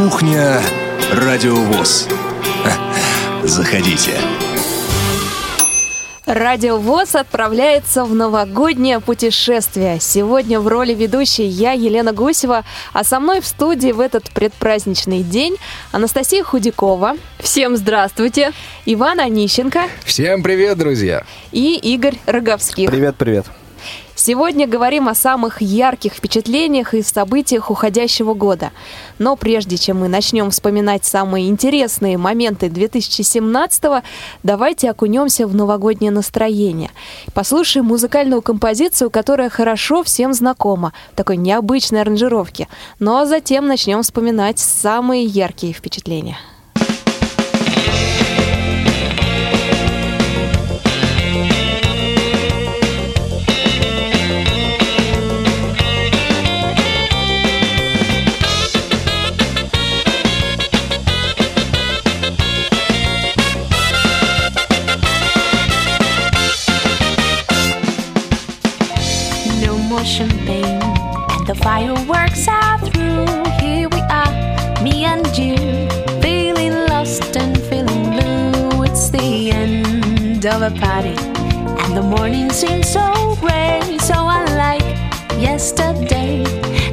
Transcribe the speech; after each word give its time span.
Кухня 0.00 0.62
Радиовоз. 1.12 2.08
Заходите. 3.44 4.12
Радио 6.24 6.78
ВОЗ 6.78 7.16
отправляется 7.16 8.06
в 8.06 8.14
новогоднее 8.14 9.00
путешествие. 9.00 10.00
Сегодня 10.00 10.58
в 10.58 10.68
роли 10.68 10.94
ведущей 10.94 11.44
я, 11.44 11.72
Елена 11.72 12.14
Гусева, 12.14 12.64
а 12.94 13.04
со 13.04 13.20
мной 13.20 13.42
в 13.42 13.46
студии 13.46 13.92
в 13.92 14.00
этот 14.00 14.30
предпраздничный 14.30 15.22
день 15.22 15.56
Анастасия 15.92 16.44
Худякова. 16.44 17.16
Всем 17.38 17.76
здравствуйте. 17.76 18.52
Иван 18.86 19.20
Онищенко. 19.20 19.82
Всем 20.06 20.42
привет, 20.42 20.78
друзья. 20.78 21.24
И 21.52 21.76
Игорь 21.76 22.16
Роговских. 22.24 22.90
Привет, 22.90 23.16
привет. 23.18 23.44
Сегодня 24.22 24.66
говорим 24.66 25.08
о 25.08 25.14
самых 25.14 25.62
ярких 25.62 26.12
впечатлениях 26.12 26.92
и 26.92 27.00
событиях 27.00 27.70
уходящего 27.70 28.34
года. 28.34 28.70
Но 29.18 29.34
прежде 29.34 29.78
чем 29.78 30.00
мы 30.00 30.08
начнем 30.08 30.50
вспоминать 30.50 31.06
самые 31.06 31.48
интересные 31.48 32.18
моменты 32.18 32.66
2017-го, 32.66 34.02
давайте 34.42 34.90
окунемся 34.90 35.46
в 35.46 35.54
новогоднее 35.54 36.10
настроение. 36.10 36.90
Послушаем 37.32 37.86
музыкальную 37.86 38.42
композицию, 38.42 39.08
которая 39.08 39.48
хорошо 39.48 40.02
всем 40.02 40.34
знакома, 40.34 40.92
в 41.14 41.16
такой 41.16 41.38
необычной 41.38 42.02
аранжировке. 42.02 42.68
Ну 42.98 43.16
а 43.16 43.24
затем 43.24 43.66
начнем 43.66 44.02
вспоминать 44.02 44.58
самые 44.58 45.24
яркие 45.24 45.72
впечатления. 45.72 46.36
Fireworks 71.62 72.48
are 72.48 72.78
through. 72.78 73.26
Here 73.60 73.88
we 73.88 74.00
are, 74.10 74.82
me 74.82 75.04
and 75.04 75.26
you, 75.36 75.56
feeling 76.20 76.74
lost 76.88 77.36
and 77.36 77.56
feeling 77.68 78.10
blue. 78.10 78.82
It's 78.84 79.10
the 79.10 79.50
end 79.52 80.46
of 80.46 80.62
a 80.62 80.70
party, 80.70 81.16
and 81.82 81.96
the 81.96 82.02
morning 82.02 82.50
seems 82.50 82.88
so 82.88 83.36
gray, 83.40 83.98
so 84.00 84.14
unlike 84.16 84.82
yesterday. 85.38 86.44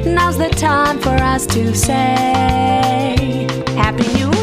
Now's 0.04 0.38
the 0.38 0.50
time 0.50 0.98
for 0.98 1.16
us 1.16 1.46
to 1.46 1.74
say, 1.74 3.46
Happy 3.76 4.06
New 4.14 4.30
Year, 4.32 4.37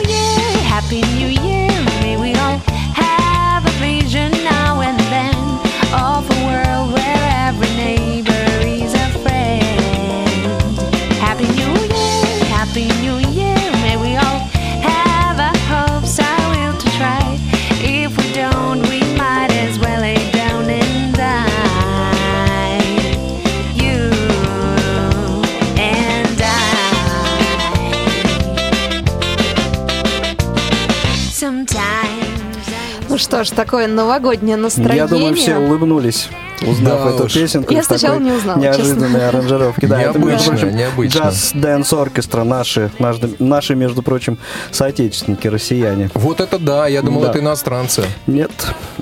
такое 33.56 33.88
новогоднее 33.88 34.58
настроение. 34.58 34.98
Я 34.98 35.08
думаю, 35.08 35.34
все 35.36 35.58
улыбнулись, 35.58 36.30
узнав 36.62 37.04
Да 37.04 37.10
эту 37.12 37.26
уж. 37.26 37.34
песенку. 37.34 37.74
Я 37.74 37.84
сначала 37.84 38.20
не 38.20 38.32
узнала, 38.32 38.60
Неожиданной 38.60 39.10
честно. 39.12 39.28
аранжировки. 39.30 39.86
Да, 39.86 40.02
это, 40.02 40.20
между 40.20 40.30
Необычно, 40.30 40.52
прочим, 40.52 40.76
необычно. 40.78 41.18
Джаз 41.20 41.52
Дэнс 41.54 41.94
Оркестра, 41.94 42.44
наши, 42.44 42.92
наши, 43.00 43.30
наши, 43.40 43.76
между 43.76 44.02
прочим, 44.04 44.38
соотечественники, 44.72 45.48
россияне. 45.48 46.10
Вот 46.14 46.40
это 46.42 46.60
да, 46.60 46.88
я 46.88 47.02
думал, 47.02 47.22
Да. 47.22 47.30
это 47.30 47.40
иностранцы. 47.40 48.04
Нет, 48.28 48.52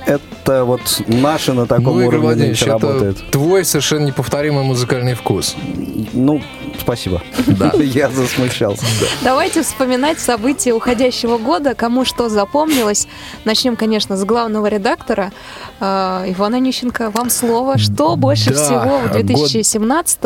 это 0.05 0.63
вот 0.65 0.81
наши 1.07 1.53
на 1.53 1.65
таком 1.65 1.99
ну, 1.99 2.07
уровне 2.07 2.35
нынче 2.35 2.65
это 2.65 2.73
работает. 2.73 3.17
твой 3.31 3.65
совершенно 3.65 4.05
неповторимый 4.05 4.63
музыкальный 4.63 5.13
вкус. 5.15 5.55
Ну, 6.13 6.41
спасибо. 6.83 7.21
Да. 7.47 7.71
Я 7.77 8.09
засмущался. 8.09 8.85
Давайте 9.23 9.61
вспоминать 9.63 10.19
события 10.19 10.73
уходящего 10.73 11.37
года, 11.37 11.75
кому 11.75 12.03
что 12.05 12.29
запомнилось. 12.29 13.07
Начнем, 13.45 13.75
конечно, 13.75 14.17
с 14.17 14.23
главного 14.25 14.67
редактора 14.67 15.31
э, 15.79 15.85
Ивана 16.27 16.59
Нищенко. 16.59 17.09
Вам 17.11 17.29
слово. 17.29 17.77
Что 17.77 18.15
больше 18.15 18.53
всего 18.53 18.99
в 18.99 19.03
год- 19.03 19.11
2017 19.11 20.19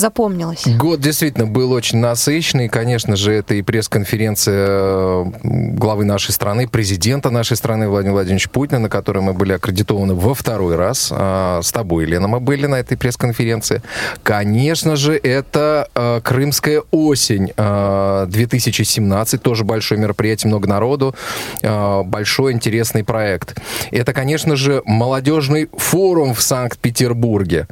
запомнилось? 0.00 0.66
Год 0.66 1.00
действительно 1.00 1.46
был 1.46 1.70
очень 1.72 1.98
насыщенный. 1.98 2.68
Конечно 2.68 3.14
же, 3.16 3.32
это 3.32 3.54
и 3.54 3.62
пресс-конференция 3.62 4.66
э, 4.68 5.24
главы 5.44 6.04
нашей 6.04 6.32
страны, 6.32 6.66
президента 6.66 7.30
нашей 7.30 7.56
страны 7.56 7.88
Владимира 7.88 8.14
Владимировича 8.14 8.50
Путина, 8.52 8.80
на 8.80 8.88
которой 8.88 9.20
мы 9.20 9.32
были 9.34 9.52
аккредитованы 9.52 10.14
во 10.14 10.34
второй 10.34 10.76
раз. 10.76 11.10
А, 11.12 11.60
С 11.62 11.70
тобой, 11.72 12.04
Лена, 12.06 12.26
мы 12.28 12.40
были 12.40 12.66
на 12.66 12.76
этой 12.76 12.96
пресс-конференции. 12.96 13.82
Конечно 14.22 14.96
же, 14.96 15.14
это 15.16 15.88
э, 15.94 16.20
Крымская 16.24 16.82
осень 16.90 17.52
э, 17.56 18.26
2017. 18.28 19.42
Тоже 19.42 19.64
большое 19.64 20.00
мероприятие, 20.00 20.48
много 20.48 20.68
народу. 20.68 21.14
э, 21.62 22.02
Большой 22.02 22.52
интересный 22.52 23.04
проект. 23.04 23.56
Это, 23.90 24.12
конечно 24.12 24.56
же, 24.56 24.82
молодежный 24.84 25.68
форум 25.76 26.34
в 26.34 26.40
Санкт-Петербурге, 26.42 27.66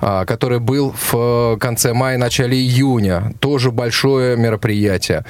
а, 0.00 0.24
который 0.24 0.58
был 0.60 0.94
в 1.10 1.57
конце 1.58 1.92
мая, 1.92 2.18
начале 2.18 2.56
июня. 2.56 3.32
Тоже 3.40 3.70
большое 3.70 4.36
мероприятие. 4.36 5.24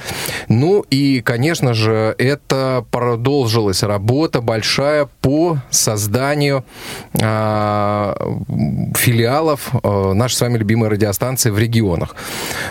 Ну 0.47 0.85
и, 0.89 1.21
конечно 1.21 1.73
же, 1.73 2.15
это 2.17 2.85
продолжилась 2.91 3.83
работа 3.83 4.41
большая 4.41 5.07
по 5.21 5.57
созданию 5.69 6.63
а, 7.21 8.15
филиалов 8.95 9.69
а, 9.83 10.13
нашей 10.13 10.35
с 10.35 10.41
вами 10.41 10.57
любимой 10.57 10.89
радиостанции 10.89 11.49
в 11.49 11.59
регионах. 11.59 12.15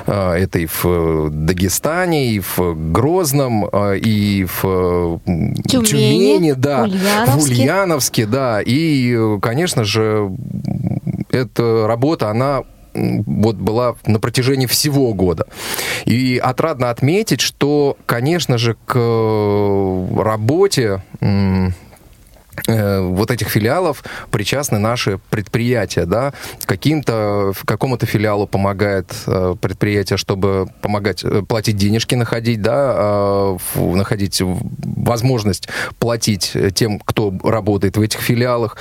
А, 0.06 0.34
это 0.34 0.58
и 0.58 0.66
в 0.66 1.28
Дагестане, 1.30 2.32
и 2.32 2.40
в 2.40 2.92
Грозном, 2.92 3.68
а, 3.70 3.92
и 3.94 4.44
в 4.44 5.20
м, 5.26 5.54
Тюмени, 5.54 5.86
Тюмени, 5.86 6.52
да, 6.52 6.86
в 7.26 7.42
Ульяновске. 7.42 8.26
Да. 8.26 8.60
И, 8.60 9.14
э, 9.14 9.38
конечно 9.40 9.84
же, 9.84 10.30
эта 11.30 11.86
работа, 11.86 12.30
она 12.30 12.64
вот 13.26 13.56
была 13.56 13.96
на 14.06 14.20
протяжении 14.20 14.66
всего 14.66 15.12
года. 15.14 15.46
И 16.04 16.38
отрадно 16.38 16.90
отметить, 16.90 17.40
что, 17.40 17.96
конечно 18.06 18.58
же, 18.58 18.76
к 18.86 18.94
э, 18.96 20.22
работе 20.22 21.02
э, 22.68 23.00
вот 23.00 23.30
этих 23.30 23.48
филиалов 23.48 24.04
причастны 24.30 24.78
наши 24.78 25.18
предприятия, 25.30 26.04
да, 26.06 26.32
каким-то, 26.64 27.52
какому-то 27.64 28.06
филиалу 28.06 28.46
помогает 28.46 29.12
э, 29.26 29.56
предприятие, 29.60 30.16
чтобы 30.16 30.68
помогать 30.80 31.24
э, 31.24 31.42
платить 31.42 31.76
денежки, 31.76 32.14
находить, 32.14 32.62
да, 32.62 32.94
э, 32.96 33.94
находить 33.94 34.40
возможность 34.40 35.68
платить 35.98 36.56
тем, 36.74 37.00
кто 37.00 37.34
работает 37.42 37.96
в 37.96 38.00
этих 38.00 38.20
филиалах. 38.20 38.76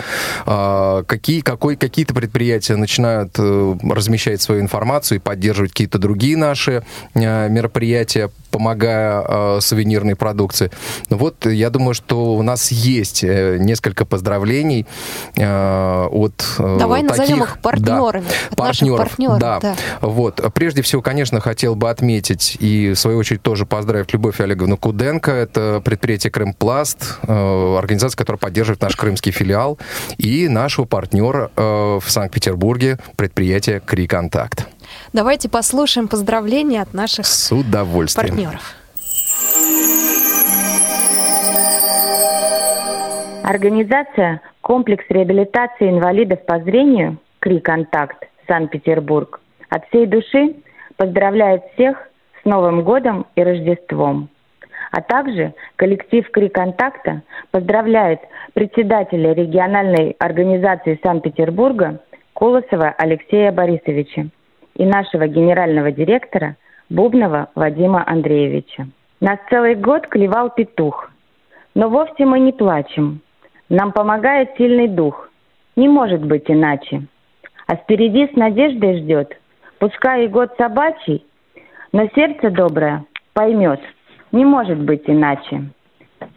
А, 0.45 1.03
Какие, 1.07 1.41
какой, 1.41 1.75
какие-то 1.75 2.13
предприятия 2.13 2.75
начинают 2.75 3.35
э, 3.39 3.75
размещать 3.89 4.41
свою 4.41 4.61
информацию 4.61 5.17
и 5.17 5.21
поддерживать 5.21 5.71
какие-то 5.71 5.97
другие 5.97 6.37
наши 6.37 6.83
э, 7.13 7.49
мероприятия, 7.49 8.29
помогая 8.57 9.23
э, 9.27 9.59
сувенирной 9.61 10.15
продукции. 10.15 10.71
Ну 11.11 11.17
Вот 11.17 11.45
я 11.45 11.69
думаю, 11.69 11.93
что 11.93 12.33
у 12.33 12.41
нас 12.41 12.71
есть 12.71 13.23
э, 13.23 13.57
несколько 13.59 14.03
поздравлений 14.03 14.87
э, 15.35 16.07
от 16.09 16.43
э, 16.57 16.77
Давай 16.79 17.03
назовем 17.03 17.39
таких- 17.39 17.55
их 17.55 17.61
партнерами, 17.61 18.25
да, 18.25 18.47
от 18.53 18.57
наших 18.57 18.97
партнеров, 18.97 19.37
да. 19.37 19.59
да. 19.59 19.75
Вот. 20.01 20.41
Прежде 20.55 20.81
всего, 20.81 21.03
конечно, 21.03 21.39
хотел 21.39 21.75
бы 21.75 21.91
отметить 21.91 22.57
и, 22.59 22.93
в 22.93 22.99
свою 22.99 23.19
очередь, 23.19 23.43
тоже 23.43 23.67
поздравить 23.67 24.11
Любовь 24.13 24.41
Олеговну 24.41 24.75
Куденко. 24.75 25.31
Это 25.31 25.79
предприятие 25.85 26.31
«Крымпласт», 26.31 27.19
э, 27.27 27.75
организация, 27.77 28.17
которая 28.17 28.39
поддерживает 28.39 28.81
наш 28.81 28.95
крымский 28.95 29.31
филиал, 29.31 29.77
и 30.17 30.47
нашего 30.47 30.85
партнера 30.85 31.51
э, 31.55 31.99
в 32.03 32.05
Санкт-Петербурге, 32.07 32.97
предприятие 33.17 33.81
«Криконтакт». 33.85 34.67
Давайте 35.17 35.49
послушаем 35.49 36.07
поздравления 36.07 36.79
от 36.79 36.93
наших 36.93 37.25
С 37.25 37.51
удовольствием. 37.51 38.27
партнеров. 38.27 38.75
Организация 43.43 44.41
«Комплекс 44.61 45.03
реабилитации 45.09 45.89
инвалидов 45.89 46.45
по 46.45 46.59
зрению» 46.59 47.17
«Кри 47.39 47.59
Контакт» 47.59 48.27
Санкт-Петербург 48.47 49.41
от 49.69 49.87
всей 49.87 50.05
души 50.05 50.57
поздравляет 50.97 51.63
всех 51.73 51.97
с 52.39 52.45
Новым 52.45 52.83
годом 52.83 53.25
и 53.35 53.41
Рождеством. 53.41 54.29
А 54.91 55.01
также 55.01 55.55
коллектив 55.77 56.29
«Кри 56.29 56.49
Контакта» 56.49 57.23
поздравляет 57.49 58.19
председателя 58.53 59.33
региональной 59.33 60.15
организации 60.19 60.99
Санкт-Петербурга 61.01 62.01
Колосова 62.35 62.93
Алексея 62.99 63.51
Борисовича 63.51 64.29
и 64.77 64.85
нашего 64.85 65.27
генерального 65.27 65.91
директора 65.91 66.55
Бубнова 66.89 67.49
Вадима 67.55 68.03
Андреевича. 68.07 68.87
Нас 69.19 69.39
целый 69.49 69.75
год 69.75 70.07
клевал 70.07 70.51
петух. 70.51 71.11
Но 71.73 71.89
вовсе 71.89 72.25
мы 72.25 72.39
не 72.39 72.51
плачем. 72.53 73.21
Нам 73.69 73.91
помогает 73.91 74.51
сильный 74.57 74.87
дух. 74.87 75.29
Не 75.75 75.89
может 75.89 76.23
быть 76.23 76.49
иначе. 76.49 77.03
А 77.65 77.75
впереди 77.75 78.27
с 78.27 78.35
надеждой 78.35 78.99
ждет. 78.99 79.37
Пускай 79.79 80.25
и 80.25 80.27
год 80.27 80.53
собачий, 80.57 81.23
но 81.91 82.07
сердце 82.15 82.49
доброе 82.49 83.05
поймет. 83.33 83.79
Не 84.31 84.45
может 84.45 84.79
быть 84.79 85.03
иначе. 85.07 85.65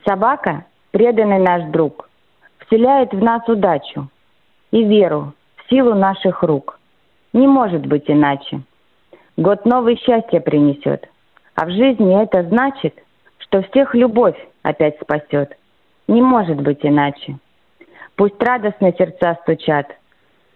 Собака, 0.07 0.67
преданный 0.91 1.39
наш 1.39 1.71
друг, 1.71 2.09
вселяет 2.67 3.13
в 3.13 3.23
нас 3.23 3.47
удачу 3.49 4.09
и 4.71 4.85
веру 4.85 5.33
в 5.57 5.71
силу 5.71 5.95
наших 5.95 6.43
рук. 6.43 6.80
Не 7.33 7.47
может 7.47 7.87
быть 7.87 8.11
иначе. 8.11 8.63
Год 9.37 9.65
новый 9.65 9.97
счастье 9.97 10.41
принесет. 10.41 11.09
А 11.55 11.67
в 11.67 11.71
жизни 11.71 12.21
это 12.21 12.43
значит, 12.43 12.95
что 13.39 13.63
всех 13.63 13.95
любовь 13.95 14.37
опять 14.63 14.99
спасет. 15.01 15.57
Не 16.09 16.23
может 16.23 16.61
быть 16.61 16.81
иначе. 16.83 17.39
Пусть 18.17 18.43
радостно 18.43 18.93
сердца 18.93 19.39
стучат. 19.43 19.87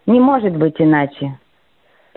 Не 0.07 0.21
может 0.21 0.57
быть 0.57 0.75
иначе. 0.79 1.39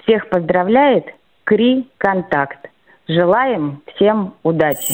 Всех 0.04 0.30
поздравляет 0.30 1.06
Кри 1.44 1.90
Контакт. 1.98 2.70
Желаем 3.08 3.82
всем 3.96 4.34
удачи. 4.44 4.94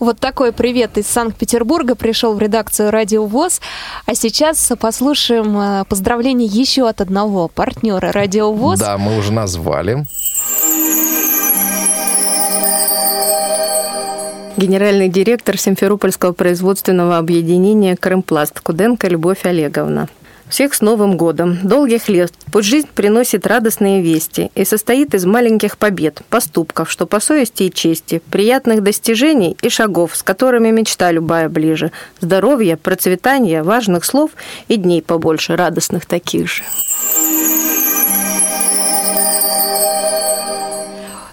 Вот 0.00 0.18
такой 0.18 0.52
привет 0.52 0.96
из 0.96 1.06
Санкт-Петербурга 1.08 1.94
пришел 1.94 2.32
в 2.32 2.40
редакцию 2.40 2.90
Радио 2.90 3.26
ВОЗ. 3.26 3.60
А 4.06 4.14
сейчас 4.14 4.72
послушаем 4.80 5.58
э, 5.58 5.84
поздравление 5.84 6.48
еще 6.48 6.88
от 6.88 7.02
одного 7.02 7.48
партнера 7.48 8.10
Радио 8.10 8.50
ВОЗ. 8.50 8.80
Да, 8.80 8.96
мы 8.96 9.18
уже 9.18 9.30
назвали. 9.30 10.06
Генеральный 14.56 15.10
директор 15.10 15.58
Симферопольского 15.58 16.32
производственного 16.32 17.18
объединения 17.18 17.94
«Крымпласт» 17.94 18.58
Куденко 18.60 19.06
Любовь 19.06 19.44
Олеговна. 19.44 20.08
Всех 20.50 20.74
с 20.74 20.80
Новым 20.80 21.16
годом! 21.16 21.58
Долгих 21.62 22.08
лет! 22.08 22.32
Пусть 22.50 22.68
жизнь 22.68 22.88
приносит 22.92 23.46
радостные 23.46 24.02
вести 24.02 24.50
и 24.56 24.64
состоит 24.64 25.14
из 25.14 25.24
маленьких 25.24 25.78
побед, 25.78 26.22
поступков, 26.28 26.90
что 26.90 27.06
по 27.06 27.20
совести 27.20 27.64
и 27.64 27.72
чести, 27.72 28.20
приятных 28.30 28.82
достижений 28.82 29.56
и 29.62 29.68
шагов, 29.68 30.16
с 30.16 30.24
которыми 30.24 30.72
мечта 30.72 31.12
любая 31.12 31.48
ближе, 31.48 31.92
здоровья, 32.20 32.76
процветания, 32.76 33.62
важных 33.62 34.04
слов 34.04 34.32
и 34.66 34.74
дней 34.74 35.02
побольше 35.02 35.54
радостных 35.54 36.04
таких 36.04 36.48
же. 36.48 36.64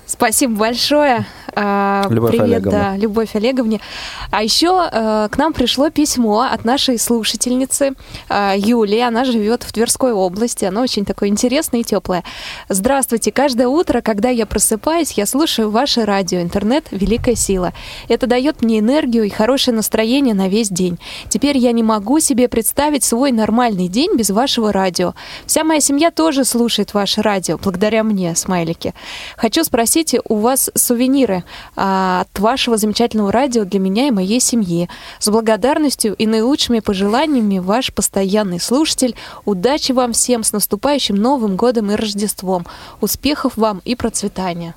Спасибо 0.06 0.56
большое. 0.56 1.26
А, 1.60 2.06
Любовь 2.12 2.32
Привет, 2.32 2.46
Олеговна. 2.46 2.80
да, 2.92 2.98
Любовь 2.98 3.36
Олеговне. 3.36 3.82
А 4.30 4.44
еще 4.44 4.88
э, 4.92 5.28
к 5.32 5.38
нам 5.40 5.54
пришло 5.54 5.90
письмо 5.90 6.42
от 6.42 6.66
нашей 6.66 7.00
слушательницы 7.00 7.94
э, 8.30 8.54
Юлии. 8.58 9.00
Она 9.00 9.26
живет 9.26 9.64
в 9.64 9.74
Тверской 9.74 10.12
области. 10.12 10.66
Оно 10.66 10.82
очень 10.82 11.04
такое 11.04 11.30
интересное 11.30 11.80
и 11.80 11.84
теплое. 11.84 12.24
Здравствуйте. 12.70 13.32
Каждое 13.32 13.68
утро, 13.68 14.02
когда 14.02 14.30
я 14.30 14.46
просыпаюсь, 14.46 15.14
я 15.14 15.26
слушаю 15.26 15.72
ваше 15.72 16.06
радио. 16.06 16.42
Интернет— 16.42 16.86
великая 16.92 17.34
сила. 17.34 17.74
Это 18.08 18.28
дает 18.28 18.62
мне 18.62 18.78
энергию 18.78 19.24
и 19.24 19.30
хорошее 19.30 19.76
настроение 19.76 20.36
на 20.36 20.50
весь 20.50 20.70
день. 20.70 21.00
Теперь 21.28 21.58
я 21.58 21.72
не 21.72 21.82
могу 21.82 22.20
себе 22.20 22.50
представить 22.50 23.04
свой 23.04 23.32
нормальный 23.32 23.88
день 23.88 24.16
без 24.16 24.30
вашего 24.30 24.72
радио. 24.72 25.16
Вся 25.48 25.64
моя 25.64 25.80
семья 25.80 26.12
тоже 26.12 26.46
слушает 26.46 26.94
ваше 26.94 27.24
радио, 27.24 27.58
благодаря 27.58 28.04
мне, 28.04 28.36
смайлики. 28.36 28.94
Хочу 29.38 29.64
спросить, 29.64 30.16
у 30.30 30.36
вас 30.36 30.70
сувениры 30.76 31.44
а, 31.76 32.22
от 32.22 32.40
вашего 32.40 32.78
замечательного 32.78 33.32
радио 33.32 33.64
для 33.64 33.80
меня 33.80 34.08
и 34.08 34.12
моей 34.12 34.40
семьи. 34.40 34.90
С 35.20 35.30
благодарностью 35.30 36.16
и 36.16 36.26
наилучшими 36.28 36.80
пожеланиями 36.80 37.60
ваш 37.60 37.94
постоянный 37.94 38.60
слушатель. 38.60 39.16
Удачи 39.46 39.92
вам 39.92 40.14
всем 40.14 40.44
с 40.44 40.54
наступающим 40.54 41.16
Новым 41.16 41.56
годом 41.56 41.92
и 41.92 41.96
Рождеством. 41.96 42.66
Успехов 43.02 43.58
вам 43.58 43.82
и 43.86 43.96
процветания. 43.96 44.76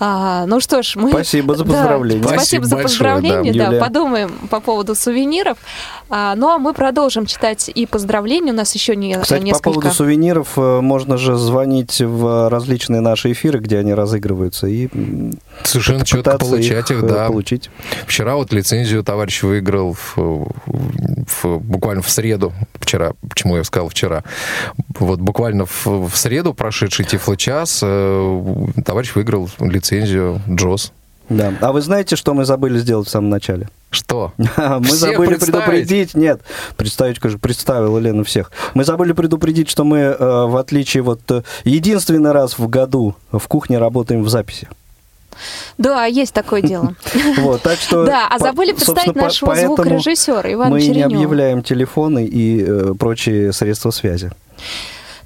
А, 0.00 0.46
ну 0.46 0.58
что 0.60 0.82
ж, 0.82 0.96
мы... 0.96 1.10
Спасибо 1.10 1.54
за 1.54 1.64
Да, 1.64 1.72
поздравления. 1.74 2.22
спасибо, 2.22 2.40
Спасибо 2.40 2.64
за 2.66 2.76
большое, 2.76 3.12
поздравления. 3.14 3.52
да. 3.52 3.70
Да, 3.70 3.78
подумаем 3.80 4.32
по 4.50 4.60
поводу 4.60 4.94
сувениров. 4.96 5.58
А, 6.10 6.34
ну 6.34 6.48
а 6.48 6.58
мы 6.58 6.74
продолжим 6.74 7.26
читать 7.26 7.70
и 7.72 7.86
поздравления. 7.86 8.52
У 8.52 8.56
нас 8.56 8.74
еще 8.74 8.96
не, 8.96 9.14
Кстати, 9.16 9.42
несколько. 9.44 9.62
по 9.70 9.74
поводу 9.74 9.94
сувениров, 9.94 10.48
э, 10.58 10.80
можно 10.80 11.16
же 11.18 11.36
звонить 11.36 12.00
в 12.00 12.48
различные 12.50 13.00
наши 13.00 13.30
эфиры, 13.32 13.60
где 13.60 13.78
они 13.78 13.94
разыгрываются, 13.94 14.66
и 14.66 14.88
Совершенно 15.62 16.04
четко 16.04 16.36
получать 16.36 16.90
их, 16.90 17.02
э, 17.04 17.06
да. 17.06 17.26
получить. 17.28 17.70
Вчера 18.06 18.34
вот 18.34 18.52
лицензию 18.52 19.04
товарищ 19.04 19.42
выиграл 19.44 19.92
в, 19.94 20.16
в- 20.16 21.58
буквально 21.58 22.02
в 22.02 22.10
среду. 22.10 22.52
Вчера, 22.74 23.12
почему 23.28 23.56
я 23.56 23.62
сказал 23.64 23.88
вчера? 23.88 24.24
Вот 24.98 25.20
буквально 25.20 25.64
в, 25.66 25.86
в 25.86 26.16
среду, 26.16 26.54
прошедший 26.54 27.04
Тифло-час, 27.04 27.80
э, 27.84 28.42
товарищ 28.84 29.14
выиграл 29.14 29.48
лицензию 29.60 29.91
Джос. 30.48 30.92
Да. 31.28 31.54
А 31.60 31.72
вы 31.72 31.80
знаете, 31.80 32.16
что 32.16 32.34
мы 32.34 32.44
забыли 32.44 32.78
сделать 32.78 33.08
в 33.08 33.10
самом 33.10 33.30
начале? 33.30 33.68
Что? 33.90 34.32
Мы 34.38 34.82
Всех 34.84 34.98
забыли 34.98 35.34
предупредить, 35.34 36.14
нет, 36.14 36.40
представить, 36.76 37.18
конечно, 37.18 37.38
представила 37.38 37.98
Лена 37.98 38.24
всех. 38.24 38.50
Мы 38.72 38.84
забыли 38.84 39.12
предупредить, 39.12 39.68
что 39.68 39.84
мы, 39.84 39.98
э, 39.98 40.16
в 40.18 40.56
отличие 40.56 41.02
вот 41.02 41.20
э, 41.30 41.42
единственный 41.64 42.32
раз 42.32 42.58
в 42.58 42.68
году 42.68 43.14
в 43.30 43.46
кухне 43.48 43.76
работаем 43.76 44.22
в 44.22 44.30
записи. 44.30 44.66
Да, 45.76 46.06
есть 46.06 46.32
такое 46.32 46.62
дело. 46.62 46.94
Вот, 47.38 47.60
так 47.62 47.78
что, 47.78 48.04
Да, 48.06 48.28
а 48.28 48.38
забыли 48.38 48.72
представить 48.72 49.14
нашего 49.14 49.54
звукорежиссера 49.54 50.50
Ивана 50.50 50.70
Мы 50.70 50.86
не 50.86 51.02
объявляем 51.02 51.62
телефоны 51.62 52.24
и 52.24 52.64
э, 52.66 52.94
прочие 52.98 53.52
средства 53.52 53.90
связи. 53.90 54.30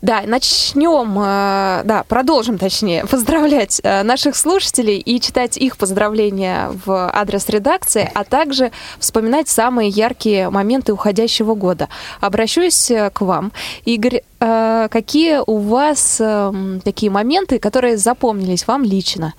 Да, 0.03 0.23
начнем, 0.27 1.19
э, 1.19 1.83
да, 1.85 2.05
продолжим, 2.09 2.59
точнее, 2.59 3.07
поздравлять 3.11 3.81
э, 3.83 4.03
наших 4.03 4.37
слушателей 4.37 4.99
и 4.99 5.21
читать 5.21 5.57
их 5.57 5.77
поздравления 5.77 6.71
в 6.85 7.11
адрес 7.13 7.49
редакции, 7.49 8.11
а 8.15 8.25
также 8.25 8.73
вспоминать 8.99 9.49
самые 9.49 9.89
яркие 9.89 10.51
моменты 10.51 10.93
уходящего 10.93 11.55
года. 11.55 11.89
Обращусь 12.21 12.91
э, 12.91 13.11
к 13.11 13.21
вам. 13.23 13.53
Игорь, 13.85 14.23
какие 14.39 15.41
у 15.47 15.59
вас 15.59 16.21
э, 16.21 16.25
м, 16.25 16.81
такие 16.85 17.11
моменты, 17.11 17.59
которые 17.59 17.97
запомнились 17.97 18.67
вам 18.67 18.85
лично? 18.85 19.35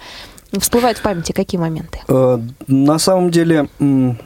Всплывают 0.60 0.98
в 0.98 1.02
памяти 1.02 1.32
какие 1.32 1.60
моменты? 1.60 2.00
Э, 2.08 2.40
На 2.68 3.00
самом 3.00 3.32
деле 3.32 3.68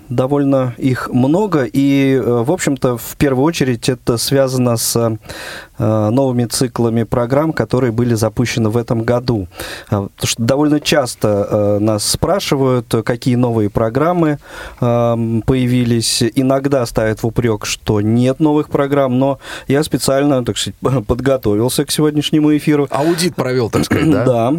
довольно 0.10 0.74
их 0.78 1.10
много, 1.12 1.64
и, 1.64 2.14
э, 2.16 2.44
в 2.44 2.52
общем-то, 2.52 2.98
в 2.98 3.16
первую 3.18 3.46
очередь 3.46 3.90
это 3.90 4.18
связано 4.18 4.78
с 4.78 4.96
э, 4.98 6.10
новыми 6.10 6.46
циклами 6.46 7.04
программ, 7.04 7.54
которые 7.54 7.92
были 7.92 8.14
запущены 8.14 8.70
в 8.70 8.78
этом 8.78 9.04
году. 9.04 9.48
Потому 9.90 10.10
что 10.24 10.44
довольно 10.44 10.80
часто 10.80 11.78
нас 11.80 12.04
спрашивают, 12.06 12.94
какие 13.04 13.36
новые 13.36 13.70
программы 13.70 14.38
появились. 14.80 16.24
Иногда 16.36 16.86
ставят 16.86 17.24
в 17.24 17.28
упрек, 17.28 17.66
что 17.66 18.00
нет 18.02 18.40
новых 18.40 18.70
программ, 18.70 19.18
но 19.18 19.40
я 19.68 19.84
специально, 19.84 20.46
так 20.46 20.58
сказать, 20.58 20.76
подготовился 21.08 21.86
к 21.86 21.92
сегодняшнему 21.92 22.56
эфиру. 22.56 22.88
Аудит 22.92 23.36
провел, 23.36 23.70
так 23.70 23.86
сказать, 23.86 24.10
да? 24.12 24.26
Да. 24.32 24.54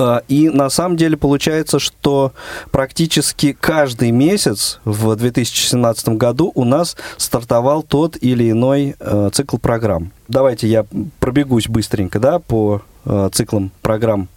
А, 0.00 0.22
И 0.28 0.48
на 0.48 0.70
самом 0.70 0.96
деле 0.96 1.16
получается, 1.16 1.78
что 1.78 2.32
практически 2.70 3.52
каждый 3.52 4.10
месяц 4.10 4.80
в 4.84 5.14
2017 5.14 6.10
году 6.10 6.50
у 6.54 6.64
нас 6.64 6.96
стартовал 7.18 7.82
тот 7.82 8.16
или 8.20 8.50
иной 8.50 8.96
э, 8.98 9.30
цикл 9.32 9.58
программ. 9.58 10.12
Давайте 10.28 10.68
я 10.68 10.86
пробегусь 11.18 11.68
быстренько 11.68 12.18
да, 12.18 12.38
по 12.38 12.82
э, 13.04 13.28
циклам 13.32 13.72
программ. 13.82 14.28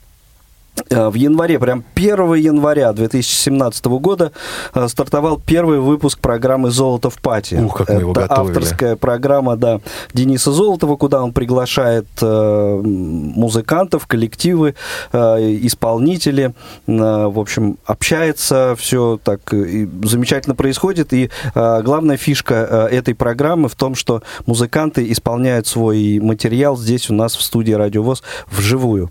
Э, 0.90 1.10
В 1.10 1.14
январе, 1.14 1.60
прям 1.60 1.84
1 1.96 2.34
января 2.36 2.94
2017 2.94 3.86
года 3.86 4.32
э, 4.74 4.88
стартовал 4.88 5.38
первый 5.38 5.80
выпуск 5.80 6.20
программы 6.20 6.72
«Золото 6.72 7.10
в 7.10 7.20
пати». 7.22 7.56
Ух, 7.56 7.78
как 7.78 7.90
мы 7.90 8.00
его 8.00 8.12
Это 8.12 8.22
готовили. 8.22 8.58
авторская 8.58 8.96
программа, 8.96 9.56
да, 9.56 9.82
Дениса 10.14 10.52
Золотова, 10.52 10.96
куда 10.96 11.24
он 11.24 11.32
приглашает 11.32 12.08
э, 12.22 12.82
музыкантов, 12.84 14.08
коллективы, 14.08 14.74
э, 15.12 15.18
исполнители. 15.62 16.54
Э, 16.88 17.28
в 17.28 17.40
общем, 17.40 17.78
общается, 17.86 18.76
все 18.78 19.20
так 19.24 19.54
э, 19.54 19.88
замечательно 20.04 20.56
происходит. 20.56 21.14
И 21.14 21.30
главная 21.54 22.18
фишка 22.18 22.88
этой 22.92 23.14
программы 23.14 23.70
в 23.70 23.76
том, 23.76 23.96
что 23.96 24.24
музыканты 24.46 25.12
исполняют 25.12 25.68
свой 25.68 26.20
материал 26.20 26.76
здесь 26.78 27.10
у 27.10 27.14
нас 27.14 27.36
в 27.36 27.42
студии 27.42 27.74
«Радиовоз» 27.74 28.24
вживую. 28.50 29.10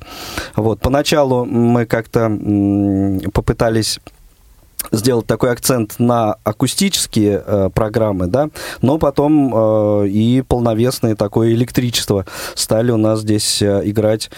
Вот. 0.56 0.80
Поначалу 0.80 1.46
мы 1.52 1.86
как-то 1.86 2.30
попытались 3.32 4.00
сделать 4.90 5.26
такой 5.26 5.52
акцент 5.52 5.98
на 5.98 6.36
акустические 6.44 7.42
э, 7.44 7.70
программы, 7.72 8.26
да, 8.26 8.50
но 8.80 8.98
потом 8.98 9.52
э, 9.54 10.08
и 10.08 10.42
полновесное 10.42 11.14
такое 11.14 11.52
электричество 11.52 12.26
стали 12.54 12.90
у 12.90 12.96
нас 12.96 13.20
здесь 13.20 13.62
э, 13.62 13.82
играть 13.84 14.30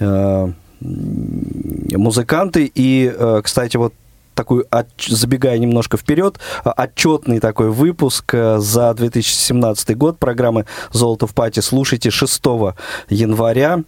э, 0.00 0.52
музыканты. 0.80 2.70
И, 2.74 3.12
э, 3.16 3.40
кстати, 3.44 3.76
вот 3.76 3.94
такой, 4.34 4.64
отч- 4.70 5.14
забегая 5.14 5.58
немножко 5.58 5.96
вперед, 5.96 6.38
отчетный 6.64 7.38
такой 7.38 7.70
выпуск 7.70 8.34
э, 8.34 8.58
за 8.58 8.92
2017 8.94 9.96
год 9.96 10.18
программы 10.18 10.66
«Золото 10.90 11.26
в 11.26 11.34
пати» 11.34 11.60
слушайте 11.60 12.10
6 12.10 12.42
января 13.08 13.84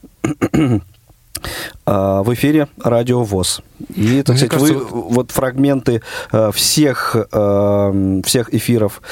в 1.87 2.35
эфире 2.35 2.69
Радио 2.83 3.23
ВОЗ. 3.23 3.61
И, 3.95 4.23
так 4.23 4.37
Мне 4.37 4.47
сказать, 4.47 4.53
вы 4.53 4.75
кажется, 4.75 4.95
вот 4.95 5.31
фрагменты 5.31 6.03
э, 6.33 6.51
всех, 6.53 7.17
э, 7.17 8.21
всех 8.25 8.55
эфиров 8.55 9.03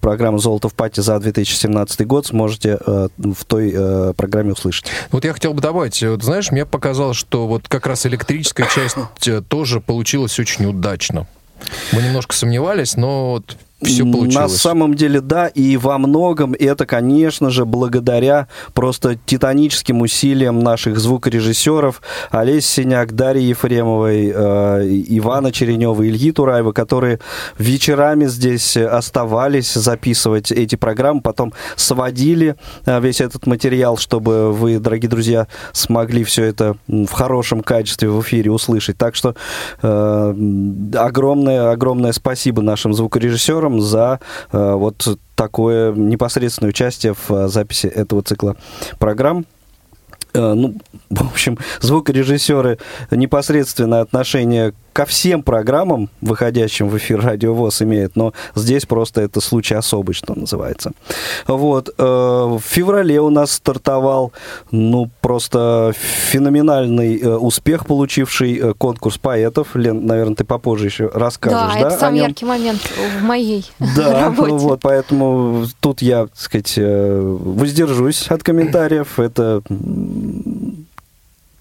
программы 0.00 0.38
«Золото 0.38 0.68
в 0.68 0.74
пати» 0.74 1.00
за 1.00 1.18
2017 1.18 2.06
год 2.06 2.26
сможете 2.26 2.78
э, 2.84 3.08
в 3.16 3.44
той 3.44 4.14
программе 4.14 4.52
услышать. 4.52 4.86
Вот 5.10 5.24
я 5.24 5.32
хотел 5.32 5.52
бы 5.54 5.60
добавить, 5.60 6.02
вот 6.02 6.22
знаешь, 6.22 6.50
мне 6.50 6.64
показалось, 6.64 7.16
что 7.16 7.46
вот 7.46 7.68
как 7.68 7.86
раз 7.86 8.06
электрическая 8.06 8.68
часть 8.68 8.96
тоже 9.48 9.80
получилась 9.80 10.38
очень 10.38 10.66
удачно. 10.66 11.26
Мы 11.92 12.02
немножко 12.02 12.34
сомневались, 12.34 12.96
но 12.96 13.30
вот 13.32 13.56
все 13.82 14.04
На 14.04 14.12
получилось. 14.12 14.60
самом 14.60 14.94
деле, 14.94 15.20
да, 15.20 15.48
и 15.48 15.76
во 15.76 15.98
многом 15.98 16.54
это, 16.54 16.86
конечно 16.86 17.50
же, 17.50 17.64
благодаря 17.64 18.48
просто 18.72 19.16
титаническим 19.26 20.00
усилиям 20.00 20.60
наших 20.60 20.98
звукорежиссеров 20.98 22.00
Олеси 22.30 22.64
Синяк, 22.64 23.12
Дарьи 23.12 23.48
Ефремовой, 23.48 24.32
э, 24.34 25.04
Ивана 25.08 25.52
Черенева, 25.52 26.06
Ильи 26.06 26.32
Тураева, 26.32 26.72
которые 26.72 27.20
вечерами 27.58 28.26
здесь 28.26 28.76
оставались 28.76 29.74
записывать 29.74 30.50
эти 30.52 30.76
программы, 30.76 31.20
потом 31.20 31.52
сводили 31.76 32.56
э, 32.86 33.00
весь 33.00 33.20
этот 33.20 33.46
материал, 33.46 33.96
чтобы 33.96 34.52
вы, 34.52 34.78
дорогие 34.78 35.08
друзья, 35.10 35.46
смогли 35.72 36.24
все 36.24 36.44
это 36.44 36.76
в 36.86 37.10
хорошем 37.10 37.62
качестве 37.62 38.08
в 38.08 38.20
эфире 38.22 38.50
услышать. 38.50 38.96
Так 38.96 39.14
что 39.14 39.34
э, 39.82 40.34
огромное, 40.96 41.70
огромное 41.70 42.12
спасибо 42.12 42.62
нашим 42.62 42.94
звукорежиссерам 42.94 43.63
за 43.80 44.20
э, 44.52 44.72
вот 44.74 45.18
такое 45.34 45.92
непосредственное 45.92 46.70
участие 46.70 47.14
в 47.14 47.30
э, 47.30 47.48
записи 47.48 47.86
этого 47.86 48.22
цикла 48.22 48.56
программ. 48.98 49.46
Э, 50.34 50.54
ну, 50.54 50.76
в 51.10 51.32
общем, 51.32 51.58
звукорежиссеры 51.80 52.78
непосредственное 53.10 54.00
отношение 54.00 54.74
ко 54.94 55.04
всем 55.06 55.42
программам, 55.42 56.08
выходящим 56.20 56.88
в 56.88 56.96
эфир 56.96 57.20
Радио 57.20 57.52
ВОЗ, 57.52 57.82
имеют, 57.82 58.14
но 58.14 58.32
здесь 58.54 58.86
просто 58.86 59.22
это 59.22 59.40
случай 59.40 59.74
особый, 59.74 60.14
что 60.14 60.38
называется. 60.38 60.92
Вот. 61.48 61.88
э, 61.98 62.02
В 62.02 62.60
феврале 62.64 63.20
у 63.20 63.28
нас 63.28 63.50
стартовал, 63.52 64.32
ну, 64.70 65.10
просто 65.20 65.92
феноменальный 65.98 67.18
э, 67.20 67.28
успех, 67.36 67.86
получивший 67.86 68.56
э, 68.56 68.72
конкурс 68.74 69.18
поэтов. 69.18 69.74
Лен, 69.74 70.06
наверное, 70.06 70.36
ты 70.36 70.44
попозже 70.44 70.86
еще 70.86 71.10
расскажешь, 71.12 71.74
Да, 71.74 71.80
да, 71.80 71.86
это 71.88 71.98
самый 71.98 72.20
яркий 72.20 72.44
момент 72.44 72.80
в 73.18 73.22
моей 73.24 73.68
Да, 73.96 74.20
работе. 74.26 74.52
вот, 74.52 74.80
поэтому 74.80 75.66
тут 75.80 76.02
я, 76.02 76.26
так 76.28 76.38
сказать, 76.38 76.78
воздержусь 76.78 78.28
от 78.28 78.44
комментариев. 78.44 79.18
Это 79.18 79.60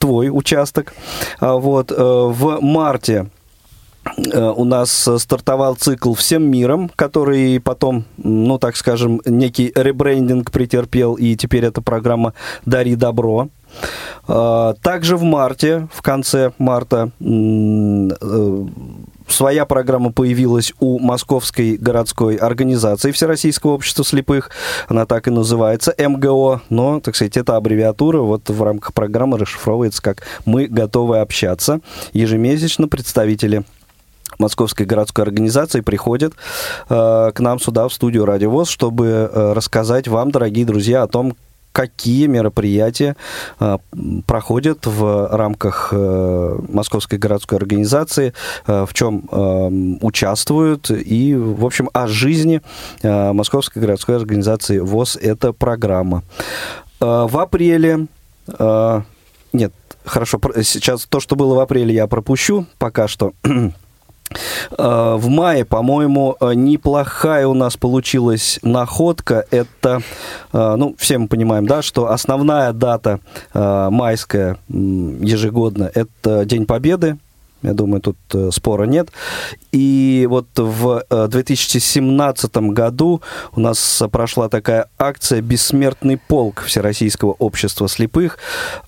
твой 0.03 0.29
участок. 0.29 0.93
А 1.39 1.55
Вот, 1.55 1.91
э, 1.91 1.95
в 1.97 2.59
марте 2.61 3.27
э, 4.33 4.53
у 4.55 4.65
нас 4.65 5.09
стартовал 5.17 5.75
цикл 5.75 6.13
«Всем 6.13 6.43
миром», 6.43 6.91
который 6.93 7.61
потом, 7.61 8.03
ну, 8.17 8.57
так 8.57 8.75
скажем, 8.75 9.21
некий 9.25 9.71
ребрендинг 9.73 10.51
претерпел, 10.51 11.13
и 11.13 11.37
теперь 11.37 11.63
эта 11.63 11.81
программа 11.81 12.33
«Дари 12.65 12.95
добро». 12.95 13.47
А, 14.27 14.73
Также 14.81 15.15
в 15.15 15.23
марте, 15.23 15.87
в 15.93 16.01
конце 16.01 16.51
марта, 16.57 17.11
э, 17.21 18.65
своя 19.33 19.65
программа 19.65 20.11
появилась 20.11 20.73
у 20.79 20.99
Московской 20.99 21.77
городской 21.77 22.35
организации 22.35 23.11
Всероссийского 23.11 23.71
общества 23.71 24.05
слепых. 24.05 24.51
Она 24.87 25.05
так 25.05 25.27
и 25.27 25.31
называется, 25.31 25.93
МГО, 25.97 26.61
но, 26.69 26.99
так 26.99 27.15
сказать, 27.15 27.37
эта 27.37 27.57
аббревиатура 27.57 28.19
вот 28.19 28.49
в 28.49 28.63
рамках 28.63 28.93
программы 28.93 29.37
расшифровывается 29.37 30.01
как 30.01 30.23
«Мы 30.45 30.67
готовы 30.67 31.19
общаться». 31.19 31.79
Ежемесячно 32.13 32.87
представители 32.87 33.63
Московской 34.39 34.85
городской 34.85 35.23
организации 35.23 35.81
приходят 35.81 36.33
э, 36.89 37.31
к 37.33 37.39
нам 37.39 37.59
сюда, 37.59 37.87
в 37.87 37.93
студию 37.93 38.25
Радио 38.25 38.49
ВОЗ, 38.49 38.69
чтобы 38.69 39.07
э, 39.07 39.53
рассказать 39.53 40.07
вам, 40.07 40.31
дорогие 40.31 40.65
друзья, 40.65 41.03
о 41.03 41.07
том, 41.07 41.35
какие 41.73 42.27
мероприятия 42.27 43.17
э, 43.59 43.77
проходят 44.25 44.85
в 44.85 45.27
рамках 45.35 45.89
э, 45.91 46.59
Московской 46.69 47.17
городской 47.17 47.57
организации, 47.57 48.33
э, 48.67 48.85
в 48.87 48.93
чем 48.93 49.27
э, 49.29 49.97
участвуют, 50.01 50.91
и, 50.91 51.35
в 51.35 51.65
общем, 51.65 51.89
о 51.91 52.07
жизни 52.07 52.61
э, 53.01 53.33
Московской 53.33 53.81
городской 53.81 54.15
организации 54.15 54.79
ВОЗ 54.79 55.17
эта 55.17 55.51
программа. 55.51 56.23
Э, 57.01 57.27
в 57.29 57.37
апреле... 57.37 58.07
нет, 59.53 59.73
хорошо, 60.05 60.39
сейчас 60.63 61.05
то, 61.05 61.19
что 61.19 61.35
было 61.35 61.55
в 61.55 61.59
апреле, 61.59 61.93
я 61.93 62.07
пропущу 62.07 62.65
пока 62.77 63.07
что. 63.07 63.33
Э, 64.77 65.15
В 65.17 65.29
мае, 65.29 65.65
по-моему, 65.65 66.35
э, 66.39 66.53
неплохая 66.53 67.47
у 67.47 67.53
нас 67.53 67.77
получилась 67.77 68.59
находка. 68.63 69.45
Это, 69.51 70.01
э, 70.51 70.75
ну, 70.77 70.95
все 70.97 71.17
мы 71.17 71.27
понимаем, 71.27 71.65
да, 71.67 71.81
что 71.81 72.11
основная 72.11 72.73
дата 72.73 73.19
майская 73.53 74.57
ежегодно– 74.69 75.89
это 75.93 76.45
День 76.45 76.65
Победы. 76.65 77.17
Я 77.61 77.73
думаю, 77.73 78.01
тут 78.01 78.17
спора 78.51 78.83
нет. 78.83 79.09
И 79.71 80.27
вот 80.29 80.47
в 80.55 81.03
э, 81.09 81.27
2017 81.29 82.57
году 82.73 83.21
у 83.55 83.61
нас 83.61 84.03
прошла 84.11 84.49
такая 84.49 84.87
акция 84.99 85.41
«Бессмертный 85.41 86.17
полк 86.17 86.63
Всероссийского 86.63 87.31
общества 87.39 87.87
слепых». 87.87 88.37